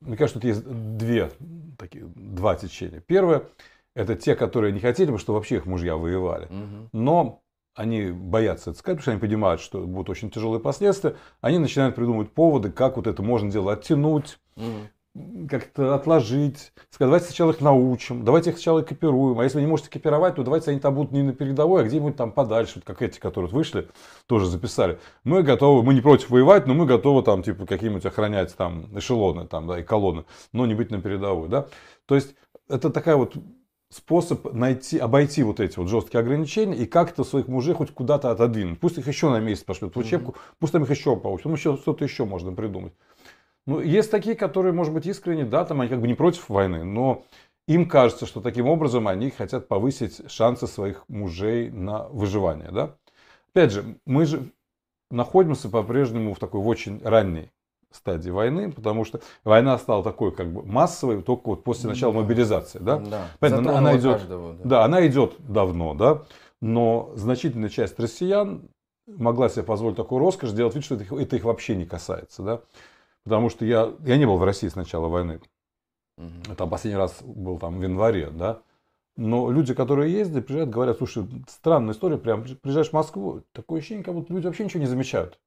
мне 0.02 0.18
кажется, 0.18 0.40
тут 0.40 0.44
есть 0.44 0.64
две, 0.66 1.32
такие, 1.78 2.06
два 2.06 2.56
течения. 2.56 3.00
Первое, 3.00 3.50
это 3.96 4.16
те, 4.16 4.36
которые 4.36 4.74
не 4.74 4.80
хотели 4.80 5.12
бы, 5.12 5.18
чтобы 5.18 5.38
вообще 5.38 5.56
их 5.58 5.66
мужья 5.66 5.96
воевали. 5.96 6.46
Угу. 6.46 6.90
Но 6.94 7.43
они 7.76 8.12
боятся 8.12 8.70
это 8.70 8.80
сказать, 8.80 8.98
потому 8.98 9.02
что 9.02 9.12
они 9.12 9.20
понимают, 9.20 9.62
что 9.62 9.80
будут 9.82 10.10
очень 10.10 10.30
тяжелые 10.30 10.60
последствия. 10.60 11.16
Они 11.42 11.58
начинают 11.58 11.96
придумывать 11.96 12.32
поводы, 12.32 12.72
как 12.72 12.98
вот 12.98 13.08
это 13.08 13.24
можно 13.24 13.52
дело 13.52 13.74
оттянуть, 13.74 14.38
mm. 14.56 15.48
как-то 15.50 15.96
отложить. 15.96 16.72
Сказать, 16.92 17.10
давайте 17.10 17.26
сначала 17.28 17.52
их 17.52 17.62
научим, 17.62 18.24
давайте 18.24 18.52
их 18.52 18.58
сначала 18.58 18.82
экипируем. 18.84 19.40
А 19.40 19.44
если 19.44 19.58
вы 19.58 19.64
не 19.64 19.68
можете 19.68 19.90
экипировать, 19.90 20.36
то 20.36 20.44
давайте 20.44 20.70
они 20.70 20.80
там 20.80 20.94
будут 20.94 21.12
не 21.12 21.24
на 21.24 21.34
передовой, 21.34 21.82
а 21.82 21.86
где-нибудь 21.86 22.16
там 22.16 22.32
подальше, 22.32 22.74
вот 22.76 22.86
как 22.86 23.02
эти, 23.02 23.20
которые 23.20 23.50
вышли, 23.50 23.88
тоже 24.28 24.46
записали. 24.46 25.00
Мы 25.24 25.42
готовы, 25.42 25.82
мы 25.82 25.96
не 25.96 26.02
против 26.02 26.30
воевать, 26.30 26.68
но 26.68 26.76
мы 26.76 26.86
готовы 26.86 27.24
там 27.24 27.42
типа 27.42 27.66
какие-нибудь 27.66 28.06
охранять 28.06 28.56
там 28.56 28.88
эшелоны 28.98 29.48
там, 29.48 29.66
да, 29.66 29.80
и 29.80 29.84
колонны, 29.84 30.26
но 30.52 30.68
не 30.68 30.76
быть 30.76 30.92
на 30.92 31.02
передовой. 31.02 31.50
Да? 31.50 31.66
То 32.06 32.14
есть 32.14 32.36
это 32.70 32.92
такая 32.92 33.16
вот 33.16 33.34
способ 33.94 34.54
найти, 34.54 34.98
обойти 34.98 35.44
вот 35.44 35.60
эти 35.60 35.78
вот 35.78 35.88
жесткие 35.88 36.22
ограничения 36.22 36.76
и 36.76 36.86
как-то 36.86 37.24
своих 37.24 37.48
мужей 37.48 37.76
хоть 37.76 37.92
куда-то 37.92 38.32
отодвинуть. 38.32 38.80
Пусть 38.80 38.98
их 38.98 39.08
еще 39.08 39.30
на 39.30 39.40
месяц 39.40 39.64
пошлют 39.64 39.96
в 39.96 40.00
учебку, 40.00 40.32
mm-hmm. 40.32 40.56
пусть 40.60 40.74
там 40.74 40.84
их 40.84 40.90
еще 40.90 41.16
получат, 41.16 41.46
ну 41.46 41.54
еще 41.54 41.78
что-то 41.78 42.04
еще 42.04 42.26
можно 42.26 42.52
придумать. 42.52 42.94
Ну, 43.66 43.80
есть 43.80 44.12
такие, 44.12 44.36
которые, 44.36 44.74
может 44.74 44.94
быть, 44.94 45.06
искренне, 45.06 45.46
да, 45.46 45.64
там 45.64 45.82
они 45.82 45.90
как 45.90 46.02
бы 46.02 46.08
не 46.08 46.16
против 46.16 46.50
войны, 46.50 46.84
но 46.84 47.24
им 47.68 47.88
кажется, 47.88 48.26
что 48.26 48.42
таким 48.42 48.68
образом 48.68 49.08
они 49.08 49.30
хотят 49.30 49.68
повысить 49.68 50.30
шансы 50.30 50.68
своих 50.68 51.06
мужей 51.08 51.70
на 51.70 52.10
выживание, 52.10 52.72
да. 52.72 52.96
Опять 53.54 53.72
же, 53.72 53.98
мы 54.06 54.26
же 54.26 54.52
находимся 55.12 55.70
по-прежнему 55.70 56.34
в 56.34 56.40
такой 56.40 56.60
в 56.60 56.68
очень 56.68 57.00
ранней 57.04 57.52
стадии 57.96 58.30
войны, 58.30 58.72
потому 58.72 59.06
что 59.06 59.22
война 59.44 59.78
стала 59.78 60.04
такой 60.04 60.32
как 60.32 60.52
бы 60.52 60.64
массовой 60.64 61.22
только 61.22 61.50
вот 61.50 61.64
после 61.64 61.90
начала 61.90 62.14
да. 62.14 62.20
мобилизации, 62.20 62.80
да. 62.80 63.00
да. 63.00 63.28
Поэтому 63.40 63.70
она, 63.70 63.78
она 63.80 63.98
идет, 63.98 64.20
каждого, 64.20 64.54
да. 64.54 64.60
да, 64.64 64.86
она 64.86 65.06
идет 65.08 65.36
давно, 65.40 65.94
да, 65.94 66.24
но 66.62 67.12
значительная 67.16 67.70
часть 67.70 68.00
россиян 68.00 68.70
могла 69.08 69.50
себе 69.50 69.64
позволить 69.64 69.98
такую 69.98 70.20
роскошь, 70.20 70.52
делать 70.52 70.76
вид, 70.76 70.84
что 70.84 70.96
это, 70.96 71.16
это 71.16 71.36
их 71.36 71.44
вообще 71.44 71.76
не 71.76 71.86
касается, 71.86 72.44
да, 72.44 72.62
потому 73.24 73.50
что 73.50 73.66
я 73.66 73.92
я 74.06 74.18
не 74.18 74.26
был 74.26 74.38
в 74.38 74.44
России 74.44 74.68
с 74.68 74.76
начала 74.76 75.08
войны, 75.08 75.42
угу. 76.18 76.56
там 76.58 76.70
последний 76.70 76.98
раз 76.98 77.22
был 77.22 77.60
там 77.60 77.80
в 77.80 77.84
январе, 77.84 78.30
да. 78.30 78.62
Но 79.16 79.52
люди, 79.52 79.76
которые 79.76 80.12
ездят, 80.12 80.48
приезжают, 80.48 80.72
говорят, 80.72 80.98
слушай, 80.98 81.24
странная 81.48 81.94
история, 81.94 82.18
прям 82.18 82.44
приезжаешь 82.44 82.90
в 82.90 82.94
Москву, 82.94 83.44
такое 83.52 83.80
ощущение, 83.80 84.04
как 84.04 84.16
будто 84.16 84.34
люди 84.34 84.48
вообще 84.48 84.64
ничего 84.66 84.80
не 84.80 84.88
замечают. 84.88 85.40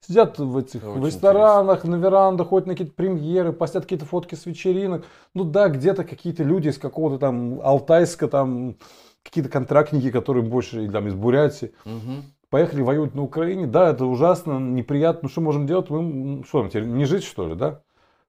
Сидят 0.00 0.38
в 0.38 0.56
этих 0.56 0.82
в 0.82 1.04
ресторанах, 1.04 1.78
интересно. 1.78 1.96
на 1.96 2.02
верандах, 2.02 2.48
ходят 2.48 2.66
на 2.66 2.74
какие-то 2.74 2.94
премьеры, 2.94 3.52
постят 3.52 3.82
какие-то 3.82 4.04
фотки 4.06 4.36
с 4.36 4.46
вечеринок. 4.46 5.04
Ну 5.34 5.44
да, 5.44 5.68
где-то 5.68 6.04
какие-то 6.04 6.44
люди 6.44 6.68
из 6.68 6.78
какого-то 6.78 7.18
там 7.18 7.60
Алтайска, 7.62 8.28
там 8.28 8.76
какие-то 9.22 9.50
контрактники, 9.50 10.10
которые 10.10 10.44
больше 10.44 10.88
там, 10.90 11.08
из 11.08 11.14
Бурятии. 11.14 11.72
Угу. 11.84 12.24
Поехали 12.48 12.80
воевать 12.80 13.14
на 13.14 13.22
Украине. 13.22 13.66
Да, 13.66 13.90
это 13.90 14.06
ужасно, 14.06 14.58
неприятно. 14.58 15.20
Ну 15.24 15.28
что 15.28 15.40
можем 15.40 15.66
делать? 15.66 15.90
Мы, 15.90 16.44
что, 16.44 16.66
теперь 16.68 16.84
не 16.84 17.04
жить 17.04 17.24
что 17.24 17.48
ли, 17.48 17.54
да? 17.54 17.82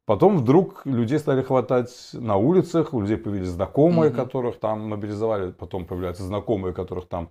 Потом 0.06 0.40
вдруг 0.40 0.88
людей 0.88 1.20
стали 1.20 1.44
хватать 1.44 1.92
на 2.14 2.36
улицах, 2.36 2.96
у 2.96 3.02
людей 3.02 3.16
появились 3.16 3.50
знакомые, 3.50 4.10
угу. 4.10 4.18
которых 4.18 4.60
там 4.60 4.90
мобилизовали, 4.90 5.52
потом 5.52 5.86
появляются 5.86 6.24
знакомые, 6.24 6.74
которых 6.74 7.08
там 7.08 7.30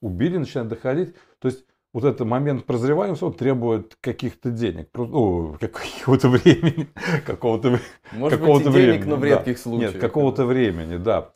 убили, 0.00 0.36
начинают 0.36 0.70
доходить. 0.70 1.14
То 1.40 1.48
есть 1.48 1.64
вот 1.92 2.04
этот 2.04 2.26
момент 2.26 2.64
прозревания 2.64 3.16
он 3.20 3.32
требует 3.34 3.96
каких-то 4.00 4.50
денег, 4.50 4.88
о, 4.96 5.56
какого-то 5.60 6.28
времени, 6.30 6.88
какого-то 7.26 7.80
Может 8.12 8.38
какого-то 8.38 8.66
быть, 8.66 8.74
и 8.74 8.78
времени, 8.78 8.92
денег, 8.98 9.06
но 9.06 9.16
в 9.16 9.24
редких 9.24 9.56
да. 9.56 9.62
случаях. 9.62 9.92
Нет, 9.92 10.00
какого-то 10.00 10.46
времени, 10.46 10.96
да. 10.96 11.32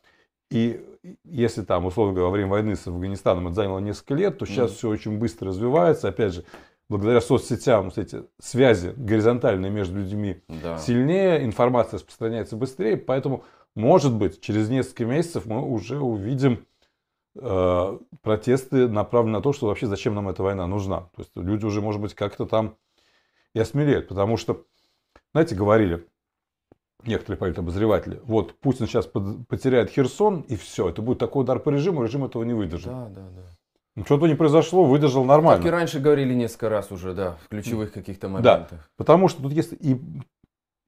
И 0.51 0.81
если 1.25 1.63
там, 1.63 1.87
условно 1.87 2.15
говоря, 2.15 2.27
во 2.27 2.33
время 2.33 2.51
войны 2.51 2.77
с 2.77 2.87
Афганистаном 2.87 3.47
это 3.49 3.57
заняло 3.57 3.79
несколько 3.79 4.15
лет, 4.15 4.39
то 4.39 4.47
сейчас 4.47 4.73
mm. 4.73 4.75
все 4.75 4.89
очень 4.89 5.19
быстро 5.19 5.49
развивается. 5.49 6.09
Опять 6.09 6.35
же, 6.35 6.45
благодаря 6.89 7.21
соцсетям 7.21 7.87
вот 7.87 7.99
эти 7.99 8.23
связи 8.41 8.93
горизонтальные 8.97 9.71
между 9.71 9.99
людьми 9.99 10.43
да. 10.49 10.79
сильнее, 10.79 11.45
информация 11.45 11.99
распространяется 11.99 12.57
быстрее, 12.57 12.97
поэтому, 12.97 13.45
может 13.75 14.15
быть, 14.15 14.41
через 14.41 14.69
несколько 14.69 15.05
месяцев 15.05 15.47
мы 15.47 15.63
уже 15.63 15.99
увидим 15.99 16.65
протесты 18.23 18.89
направлены 18.89 19.39
на 19.39 19.43
то, 19.43 19.53
что 19.53 19.67
вообще 19.67 19.87
зачем 19.87 20.15
нам 20.15 20.29
эта 20.29 20.43
война 20.43 20.67
нужна. 20.67 21.01
То 21.17 21.23
есть 21.23 21.31
люди 21.35 21.65
уже, 21.65 21.81
может 21.81 22.01
быть, 22.01 22.15
как-то 22.15 22.47
там 22.47 22.77
и 23.55 23.61
осмелеют. 23.61 24.09
Потому 24.09 24.37
что, 24.37 24.65
знаете, 25.33 25.55
говорили 25.55 26.07
некоторые 27.05 27.39
политобозреватели, 27.39 28.21
вот 28.25 28.59
Путин 28.59 28.87
сейчас 28.87 29.07
потеряет 29.07 29.91
Херсон, 29.91 30.41
и 30.41 30.57
все, 30.57 30.89
это 30.89 31.03
будет 31.03 31.19
такой 31.19 31.43
удар 31.43 31.61
по 31.61 31.71
режиму, 31.71 32.03
режим 32.03 32.25
этого 32.25 32.43
не 32.43 32.53
выдержит. 32.53 32.89
Да, 32.89 33.09
да, 33.09 33.29
да. 33.31 33.43
Ну, 33.95 34.05
что-то 34.05 34.27
не 34.27 34.35
произошло, 34.35 34.85
выдержал 34.85 35.25
нормально. 35.25 35.63
Как 35.63 35.67
и 35.67 35.71
раньше 35.71 36.01
говорили 36.01 36.35
несколько 36.35 36.69
раз 36.69 36.93
уже, 36.93 37.15
да, 37.15 37.39
в 37.45 37.49
ключевых 37.49 37.93
каких-то 37.93 38.29
моментах. 38.29 38.71
Да, 38.71 38.79
потому 38.97 39.29
что 39.29 39.43
тут 39.43 39.53
есть 39.53 39.73
и, 39.73 40.01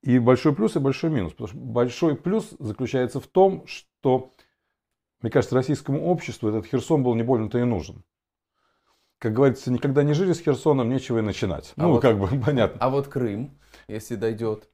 и 0.03 0.19
большой 0.19 0.53
плюс, 0.53 0.75
и 0.75 0.79
большой 0.79 1.09
минус. 1.09 1.31
Потому 1.31 1.47
что 1.47 1.57
большой 1.57 2.15
плюс 2.15 2.53
заключается 2.59 3.19
в 3.19 3.25
том, 3.25 3.65
что 3.65 4.33
мне 5.21 5.31
кажется, 5.31 5.55
российскому 5.55 6.05
обществу 6.05 6.49
этот 6.49 6.65
Херсон 6.65 7.03
был 7.03 7.15
не 7.15 7.23
больно-то 7.23 7.57
и 7.59 7.63
нужен. 7.63 8.03
Как 9.17 9.33
говорится, 9.33 9.69
никогда 9.71 10.01
не 10.03 10.13
жили 10.13 10.31
с 10.31 10.39
Херсоном, 10.39 10.89
нечего 10.89 11.19
и 11.19 11.21
начинать. 11.21 11.73
А 11.75 11.83
ну, 11.83 11.91
вот, 11.93 12.01
как 12.01 12.17
бы 12.17 12.27
понятно. 12.45 12.77
А 12.79 12.89
вот 12.89 13.07
Крым, 13.07 13.57
если 13.87 14.15
дойдет? 14.15 14.69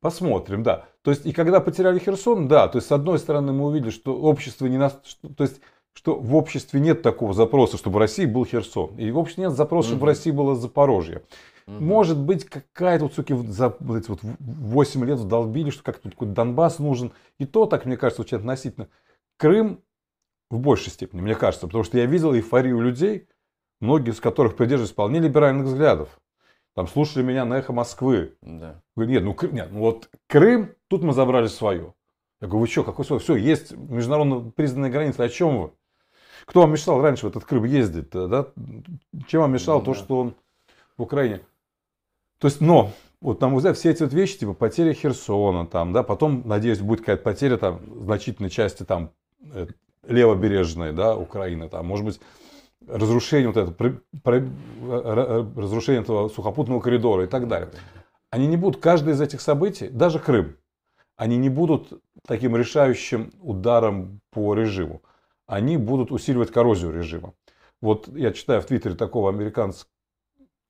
Посмотрим, 0.00 0.62
да. 0.62 0.84
То 1.02 1.10
есть, 1.10 1.26
и 1.26 1.32
когда 1.32 1.60
потеряли 1.60 1.98
Херсон, 1.98 2.48
да, 2.48 2.68
то 2.68 2.76
есть, 2.78 2.88
с 2.88 2.92
одной 2.92 3.18
стороны, 3.18 3.52
мы 3.52 3.66
увидели, 3.66 3.90
что 3.90 4.14
общество 4.16 4.66
не 4.66 4.76
нас, 4.76 5.00
что, 5.04 5.32
то 5.32 5.42
есть, 5.42 5.60
что 5.94 6.16
в 6.16 6.36
обществе 6.36 6.80
нет 6.80 7.02
такого 7.02 7.32
запроса, 7.32 7.78
чтобы 7.78 7.96
в 7.96 7.98
России 7.98 8.26
был 8.26 8.44
Херсон. 8.44 8.94
И 8.98 9.10
в 9.10 9.18
обществе 9.18 9.44
нет 9.44 9.54
запроса, 9.54 9.88
чтобы 9.88 10.02
в 10.02 10.04
России 10.04 10.30
было 10.30 10.54
Запорожье. 10.54 11.22
Угу. 11.66 11.82
Может 11.82 12.18
быть, 12.18 12.44
какая-то 12.44 13.04
вот, 13.04 13.14
суки, 13.14 13.34
за 13.34 13.74
вот 13.80 14.20
8 14.22 15.04
лет 15.04 15.18
вдолбили, 15.18 15.70
что 15.70 15.82
как-то 15.82 16.10
какой-то 16.10 16.34
Донбасс 16.34 16.78
нужен. 16.78 17.12
И 17.38 17.46
то, 17.46 17.66
так 17.66 17.84
мне 17.84 17.96
кажется, 17.96 18.22
очень 18.22 18.36
относительно 18.36 18.88
Крым 19.38 19.82
в 20.50 20.58
большей 20.58 20.92
степени, 20.92 21.20
мне 21.20 21.34
кажется, 21.34 21.66
потому 21.66 21.84
что 21.84 21.96
я 21.96 22.06
видел 22.06 22.34
эйфорию 22.34 22.80
людей, 22.80 23.28
многие 23.80 24.10
из 24.10 24.20
которых 24.20 24.56
придерживались 24.56 24.92
вполне 24.92 25.20
либеральных 25.20 25.66
взглядов. 25.66 26.20
Там 26.74 26.86
слушали 26.86 27.22
меня 27.22 27.44
на 27.44 27.58
эхо 27.58 27.72
Москвы. 27.72 28.36
Да. 28.42 28.82
Говорю, 28.94 29.12
нет, 29.12 29.22
ну, 29.24 29.36
нет, 29.50 29.68
ну 29.72 29.80
вот 29.80 30.10
Крым, 30.26 30.74
тут 30.88 31.02
мы 31.02 31.12
забрали 31.12 31.46
свое. 31.46 31.94
Я 32.40 32.46
говорю, 32.46 32.60
вы 32.60 32.66
что, 32.68 32.84
какой 32.84 33.04
свой? 33.04 33.18
Все, 33.18 33.36
есть 33.36 33.72
международно 33.72 34.50
признанные 34.50 34.92
границы, 34.92 35.20
о 35.20 35.28
чем 35.28 35.62
вы? 35.62 35.70
Кто 36.44 36.60
вам 36.60 36.72
мешал 36.72 37.00
раньше 37.00 37.26
в 37.26 37.28
этот 37.30 37.44
Крым 37.44 37.64
ездить? 37.64 38.10
Да? 38.10 38.46
Чем 39.26 39.42
вам 39.42 39.52
мешало 39.52 39.80
ну, 39.80 39.84
то, 39.86 39.94
что 39.94 40.18
он 40.18 40.34
в 40.96 41.02
Украине? 41.02 41.40
То 42.38 42.46
есть, 42.46 42.60
но, 42.60 42.92
вот 43.20 43.40
там 43.40 43.56
взять 43.56 43.76
все 43.76 43.90
эти 43.90 44.04
вот 44.04 44.12
вещи, 44.12 44.38
типа 44.38 44.54
потеря 44.54 44.94
Херсона, 44.94 45.66
там, 45.66 45.92
да, 45.92 46.02
потом, 46.02 46.42
надеюсь, 46.46 46.78
будет 46.78 47.00
какая-то 47.00 47.22
потеря 47.22 47.56
там 47.56 47.80
значительной 48.04 48.50
части 48.50 48.84
там 48.84 49.10
левобережной, 50.06 50.92
да, 50.92 51.16
Украины, 51.16 51.68
там, 51.68 51.86
может 51.86 52.04
быть, 52.04 52.20
разрушение 52.86 53.48
вот 53.48 53.56
это, 53.56 53.72
при, 53.72 54.00
при, 54.22 54.48
разрушение 55.60 56.02
этого 56.02 56.28
сухопутного 56.28 56.80
коридора 56.80 57.24
и 57.24 57.26
так 57.26 57.48
далее. 57.48 57.70
Они 58.30 58.46
не 58.46 58.56
будут, 58.56 58.80
каждое 58.80 59.14
из 59.14 59.20
этих 59.20 59.40
событий, 59.40 59.88
даже 59.88 60.18
Крым, 60.18 60.56
они 61.16 61.36
не 61.36 61.48
будут 61.48 62.00
таким 62.26 62.56
решающим 62.56 63.32
ударом 63.40 64.20
по 64.30 64.54
режиму. 64.54 65.02
Они 65.46 65.76
будут 65.76 66.12
усиливать 66.12 66.52
коррозию 66.52 66.92
режима. 66.92 67.34
Вот 67.80 68.08
я 68.08 68.32
читаю 68.32 68.60
в 68.60 68.66
Твиттере 68.66 68.94
такого 68.94 69.30
американского, 69.30 69.90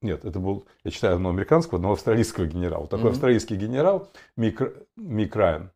нет, 0.00 0.24
это 0.24 0.38
был, 0.38 0.66
я 0.84 0.90
читаю 0.90 1.16
одного 1.16 1.34
американского, 1.34 1.76
одного 1.76 1.94
австралийского 1.94 2.46
генерала. 2.46 2.86
Такой 2.86 3.06
mm-hmm. 3.06 3.10
австралийский 3.10 3.56
генерал 3.56 4.08
Мик, 4.36 4.62
Мик 4.96 5.34
Райан, 5.34 5.72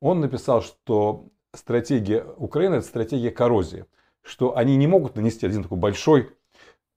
он 0.00 0.20
написал, 0.20 0.62
что 0.62 1.26
стратегия 1.54 2.24
Украины– 2.36 2.74
это 2.76 2.86
стратегия 2.86 3.30
коррозии. 3.30 3.86
Что 4.22 4.56
они 4.56 4.76
не 4.76 4.86
могут 4.86 5.16
нанести 5.16 5.46
один 5.46 5.62
такой 5.62 5.78
большой 5.78 6.30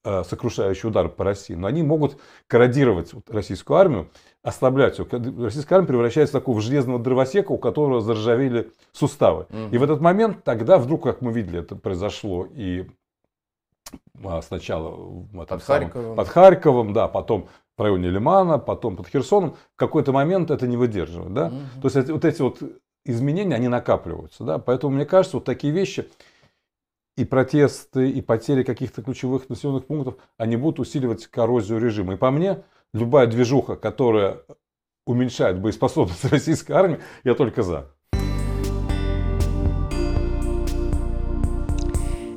э, 0.04 0.24
сокрушающий 0.24 0.90
удар 0.90 1.10
по 1.10 1.24
России, 1.24 1.54
но 1.54 1.68
они 1.68 1.84
могут 1.84 2.18
корродировать 2.48 3.12
российскую 3.28 3.78
армию, 3.78 4.10
ослаблять 4.42 4.98
ее. 4.98 5.06
Российская 5.44 5.76
армия 5.76 5.88
превращается 5.88 6.38
в 6.38 6.42
такого 6.42 6.60
железного 6.60 6.98
дровосека, 6.98 7.52
у 7.52 7.58
которого 7.58 8.02
заржавели 8.02 8.72
суставы. 8.94 9.46
Угу. 9.50 9.76
И 9.76 9.78
в 9.78 9.84
этот 9.84 10.02
момент 10.02 10.44
тогда 10.44 10.78
вдруг, 10.80 11.04
как 11.04 11.22
мы 11.22 11.32
видели, 11.32 11.60
это 11.60 11.76
произошло 11.76 12.48
и 12.52 12.88
а, 14.24 14.42
сначала 14.42 15.26
под, 15.34 15.64
самым, 15.64 15.92
Харьковом. 15.92 16.16
под 16.16 16.28
Харьковом, 16.28 16.94
да, 16.94 17.08
потом 17.08 17.48
в 17.78 17.82
районе 17.82 18.10
Лимана, 18.10 18.60
потом 18.60 18.98
под 18.98 19.08
Херсоном, 19.08 19.56
в 19.74 19.78
какой-то 19.78 20.12
момент 20.12 20.52
это 20.52 20.68
не 20.68 20.78
выдерживает. 20.78 21.34
Да? 21.34 21.48
Угу. 21.48 21.82
То 21.90 21.98
есть 21.98 22.10
вот 22.10 22.26
эти 22.26 22.42
вот 22.42 22.62
изменения, 23.10 23.56
они 23.56 23.68
накапливаются. 23.68 24.44
Да? 24.44 24.58
Поэтому, 24.60 24.96
мне 24.96 25.06
кажется, 25.06 25.38
вот 25.38 25.46
такие 25.46 25.74
вещи, 25.74 26.08
и 27.18 27.26
протесты, 27.26 28.10
и 28.10 28.22
потери 28.22 28.64
каких-то 28.64 29.02
ключевых 29.02 29.50
населенных 29.50 29.88
пунктов, 29.88 30.16
они 30.38 30.56
будут 30.56 30.80
усиливать 30.80 31.28
коррозию 31.28 31.80
режима. 31.80 32.14
И 32.14 32.18
по 32.18 32.32
мне, 32.32 32.64
любая 32.94 33.28
движуха, 33.28 33.76
которая 33.76 34.44
уменьшает 35.06 35.60
боеспособность 35.60 36.24
российской 36.32 36.72
армии, 36.72 37.00
я 37.26 37.36
только 37.36 37.62
за. 37.62 37.92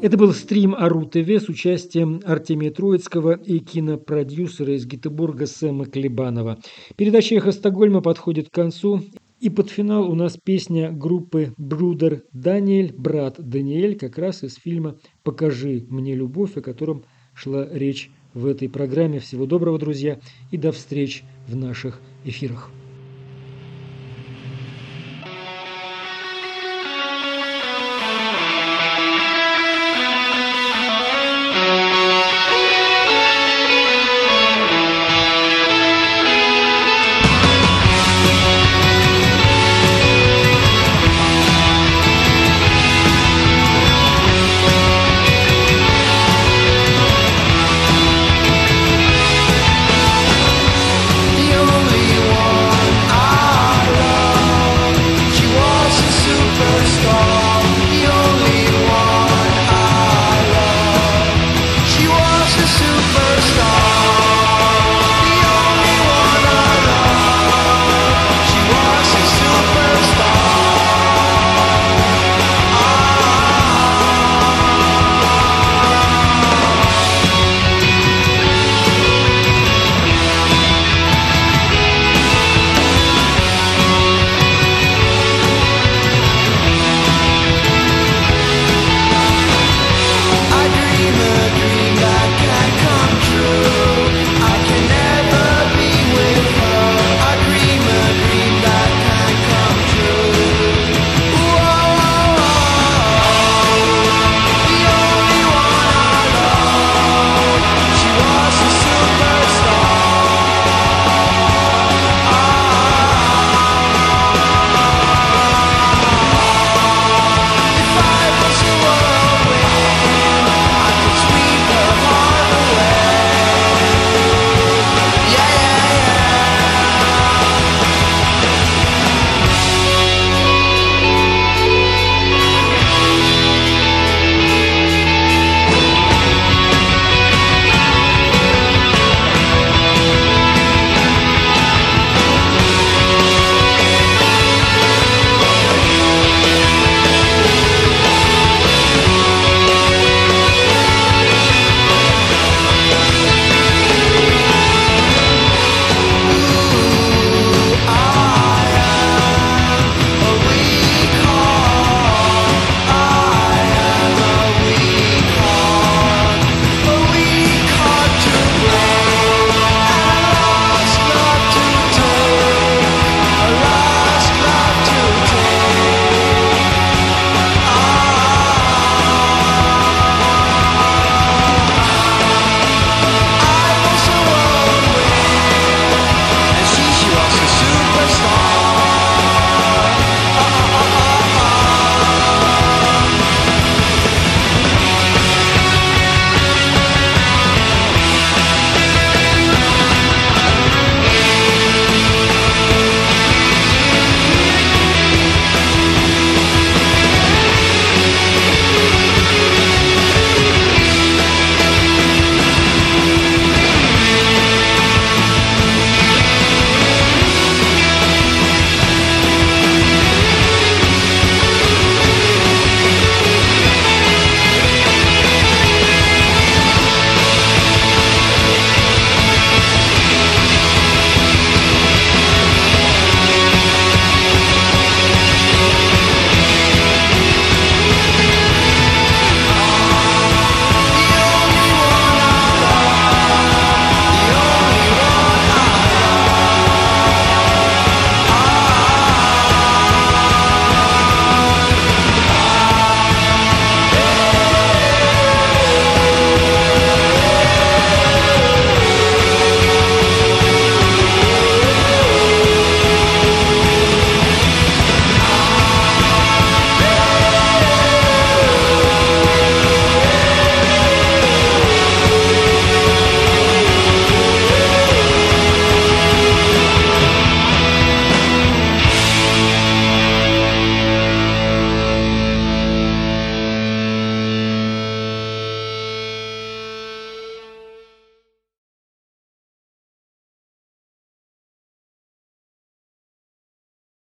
Это 0.03 0.19
был 0.19 0.33
стрим 0.33 0.75
Ару 0.75 1.07
ТВ 1.07 1.29
с 1.29 1.49
участием 1.49 2.21
Артемия 2.25 2.73
Троицкого 2.73 3.35
и 3.35 3.61
кинопродюсера 3.61 4.75
из 4.75 4.85
Гетеборга 4.85 5.47
Сэма 5.47 5.87
Клебанова. 5.87 6.59
Передача 6.97 7.37
«Эхо 7.37 7.53
Стокгольма» 7.53 8.01
подходит 8.01 8.49
к 8.49 8.53
концу. 8.53 9.03
И 9.43 9.51
под 9.51 9.71
финал 9.71 10.09
у 10.09 10.15
нас 10.15 10.37
песня 10.37 10.93
группы 10.93 11.53
Брудер 11.59 12.23
Даниэль, 12.33 12.95
брат 12.97 13.35
Даниэль, 13.39 13.99
как 13.99 14.17
раз 14.17 14.45
из 14.45 14.55
фильма 14.55 14.99
«Покажи 15.25 15.85
мне 15.91 16.15
любовь», 16.15 16.57
о 16.57 16.61
котором 16.61 17.03
шла 17.35 17.69
речь 17.69 18.13
в 18.35 18.47
этой 18.47 18.69
программе. 18.69 19.19
Всего 19.19 19.45
доброго, 19.47 19.81
друзья, 19.81 20.21
и 20.53 20.57
до 20.57 20.71
встреч 20.71 21.25
в 21.49 21.57
наших 21.57 22.01
эфирах. 22.25 22.71